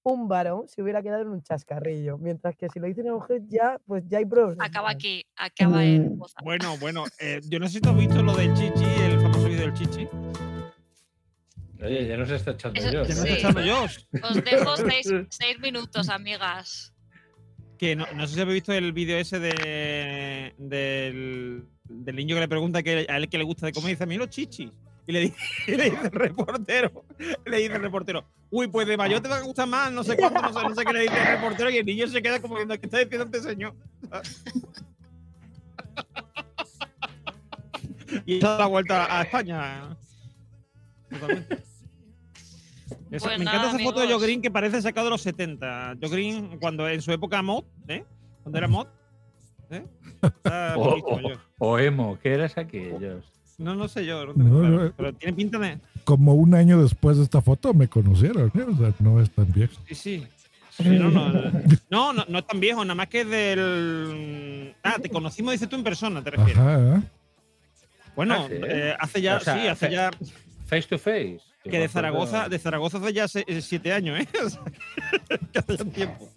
[0.02, 2.16] un varón, se hubiera quedado en un chascarrillo.
[2.18, 4.64] Mientras que si lo dice una mujer, ya, pues ya hay problema.
[4.64, 6.40] Acaba aquí, acaba en alta.
[6.43, 9.44] Bueno, bueno, eh, yo no sé si tú has visto lo del chichi, el famoso
[9.48, 10.09] vídeo del chichi.
[11.82, 12.98] Oye, ya nos está echando Eso- yo.
[13.01, 13.12] No Sí.
[13.12, 13.85] está echando yo.
[13.85, 16.93] Os dejo seis, seis minutos, amigas.
[17.78, 22.40] Que no, no sé si habéis visto el vídeo ese de, del, del niño que
[22.40, 24.28] le pregunta que a él que le gusta de comer y dice, a mí los
[24.28, 24.70] chichis.
[25.10, 27.04] Y le, dice, y le dice el reportero,
[27.44, 30.16] le dice el reportero, uy, pues de mayor te va a gustar más, no sé
[30.16, 32.40] cuánto, no sé, no sé qué le dice el reportero, y el niño se queda
[32.40, 33.74] como viendo, ¿qué está diciendo este señor?
[38.26, 39.96] y da la vuelta a España.
[41.10, 41.54] Totalmente.
[43.10, 44.22] Eso- Pues me nada, encanta esa foto de Joe.
[44.22, 45.96] Green que parece sacado de los 70.
[46.00, 48.04] Joe Green, cuando en su época mod, ¿eh?
[48.44, 48.86] Cuando era mod.
[49.70, 49.84] ¿eh?
[50.76, 50.98] O,
[51.58, 53.24] o emo, ¿qué eras aquellos?
[53.60, 54.92] No, no sé yo, no tengo No, claro, no.
[54.96, 55.78] pero tiene pinta de.
[56.04, 58.62] Como un año después de esta foto me conocieron, ¿eh?
[58.66, 59.74] O sea, no es tan viejo.
[59.88, 60.26] Sí, sí.
[60.70, 61.28] Sí, no, no,
[62.12, 64.74] no, es tan viejo, nada más que del.
[64.82, 66.56] Ah, te conocimos, dices tú en persona, te refieres.
[66.56, 66.96] Ajá.
[66.96, 67.02] ¿eh?
[68.16, 70.10] Bueno, Ah, sí, eh, hace ya, O sea, sí, hace fe- ya.
[70.66, 71.38] Face to face.
[71.62, 74.28] Que de Zaragoza, de Zaragoza hace ya eh, siete años, ¿eh?
[74.44, 74.62] O sea,
[75.52, 76.28] que hace ya un tiempo.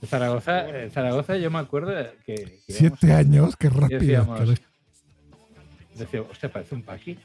[0.00, 1.92] De Zaragoza, eh, Zaragoza yo me acuerdo
[2.24, 2.34] que...
[2.36, 3.98] que íbamos- Siete años, qué rápido.
[4.00, 4.40] Decíamos,
[5.98, 7.18] decíamos, hostia, parece un paqui.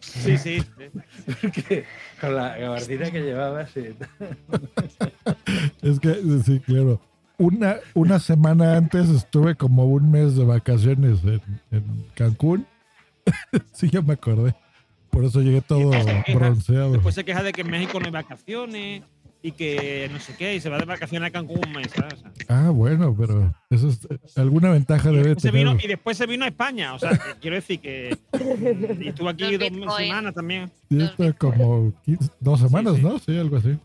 [0.00, 0.62] Sí, sí.
[1.42, 1.84] Porque
[2.20, 3.84] con la gabardina que llevaba, sí.
[5.82, 6.14] Es que,
[6.44, 7.00] sí, claro.
[7.36, 11.40] Una, una semana antes estuve como un mes de vacaciones en,
[11.70, 12.66] en Cancún.
[13.72, 14.54] sí, ya me acordé.
[15.10, 15.90] Por eso llegué todo
[16.32, 16.92] bronceado.
[16.92, 19.02] Después se queja de que en México no hay vacaciones
[19.40, 22.22] y que no sé qué, y se va de vacaciones a Cancún un mes, ¿sabes?
[22.48, 24.00] Ah, bueno, pero eso es,
[24.36, 25.52] alguna ventaja debe se tener.
[25.66, 28.16] vino- y después se vino a España, o sea, que quiero decir que
[29.00, 30.06] y estuvo aquí dos Bitcoin.
[30.08, 30.70] semanas también.
[30.90, 33.02] Sí, está como 15 dos semanas, sí.
[33.02, 33.18] ¿no?
[33.20, 33.78] Sí, algo así.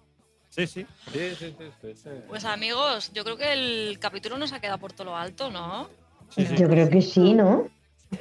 [0.50, 0.86] Sí, sí.
[1.12, 2.10] Sí, sí, sí, sí, sí.
[2.28, 5.88] Pues amigos, yo creo que el capítulo nos ha quedado por todo lo alto, ¿no?
[6.30, 6.56] Sí, sí.
[6.58, 7.68] yo creo que sí, ¿no?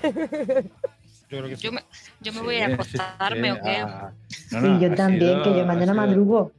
[0.03, 1.63] Yo creo que sí.
[1.63, 1.81] Yo me,
[2.21, 3.77] yo me Sí, voy a acostarme sí, o qué.
[3.77, 4.13] ah,
[4.53, 6.53] no, Sí, yo también, sido- que yo mañana sido-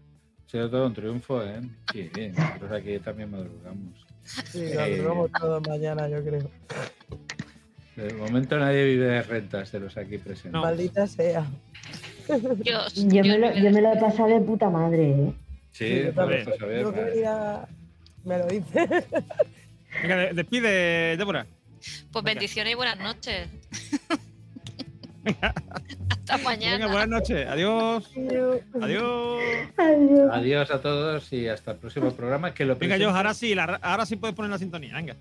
[0.54, 0.68] madrugo.
[0.68, 1.62] Ha sido todo un triunfo, ¿eh?
[1.92, 4.06] Sí, nosotros aquí también madrugamos.
[4.26, 6.50] Sí, Eh, nos vemos todos mañana, yo creo.
[7.96, 10.54] De momento nadie vive de rentas de los aquí presentes.
[10.62, 11.46] Maldita sea.
[12.64, 15.34] Yo, Yo me, lo, yo me lo he pasado de puta madre, ¿eh?
[15.72, 16.44] Sí, Sí, yo no, también.
[16.46, 17.06] pues ver, Yo que va.
[17.08, 17.68] venía-
[18.24, 18.88] me lo hice.
[20.02, 21.46] Venga, de- despide, Débora.
[22.12, 23.50] Pues bendiciones y buenas noches.
[26.10, 26.78] Hasta mañana.
[26.78, 27.48] Venga, buenas noches.
[27.48, 28.10] Adiós.
[28.16, 28.62] Adiós.
[28.82, 30.30] Adiós.
[30.32, 32.54] Adiós a todos y hasta el próximo programa.
[32.54, 34.96] Que lo Venga, yo, ahora sí, la- ahora sí puedes poner la sintonía.
[34.96, 35.16] Venga.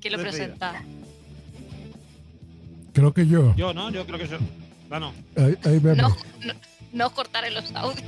[0.00, 0.82] ¿Quién lo presenta?
[2.92, 3.54] Creo que yo.
[3.56, 3.90] Yo, ¿no?
[3.90, 4.38] Yo creo que yo.
[4.90, 5.12] Ah, no.
[5.36, 6.14] Ahí, ahí vemos.
[6.44, 6.54] No,
[6.92, 8.04] no, cortaré los audios.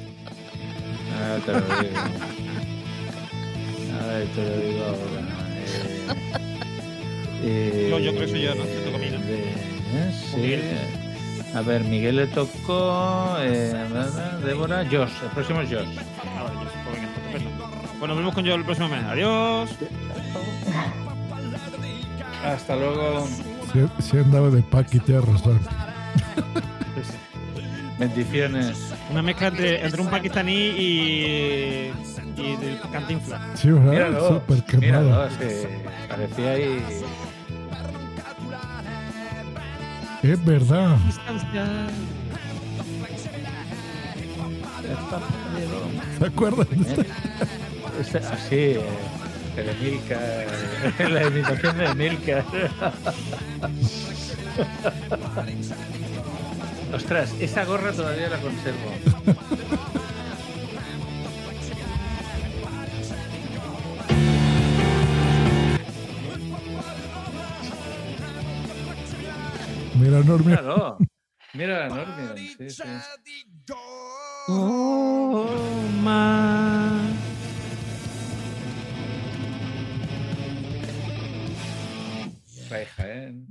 [1.20, 1.98] Ah, te lo digo.
[4.00, 5.22] A ver, te lo digo ahora.
[7.42, 8.64] Eh, Yo- yo creo que soy yo, ¿no?
[8.64, 9.18] Te toca a mí, ¿no?
[9.94, 11.56] Eh, sí.
[11.56, 13.36] A ver, Miguel le tocó.
[13.40, 13.74] Eh,
[14.44, 15.10] Débora, Josh.
[15.22, 15.98] El próximo es Josh.
[16.24, 16.46] Ah.
[17.98, 19.04] Bueno, nos vemos con yo el próximo mes.
[19.04, 19.70] Adiós.
[22.44, 23.26] Hasta luego.
[23.72, 25.60] Si, si andaba de Paqui, tienes razón.
[27.98, 28.94] Bendiciones.
[29.10, 31.92] Una mezcla entre, entre un pakistaní y.
[32.36, 33.40] y del cantinfla.
[33.54, 33.90] Sí, ¿verdad?
[33.90, 34.28] Míralo.
[34.28, 35.04] Súper quemado.
[35.04, 36.84] Míralo, se parecía ahí.
[40.22, 40.96] Es verdad.
[46.18, 46.66] ¿Se acuerdan?
[48.50, 48.80] Eh,
[49.56, 50.18] de Milka.
[51.08, 52.44] La imitación de Milka.
[56.94, 58.92] Ostras, esa gorra todavía la conservo.
[70.08, 70.56] Mira, Normia.
[70.56, 70.98] Míralo.
[71.52, 72.36] Mira la Normion.
[72.38, 72.82] Sí, sí.
[74.48, 76.98] Oh, ma.
[82.70, 83.46] Ray Jaén.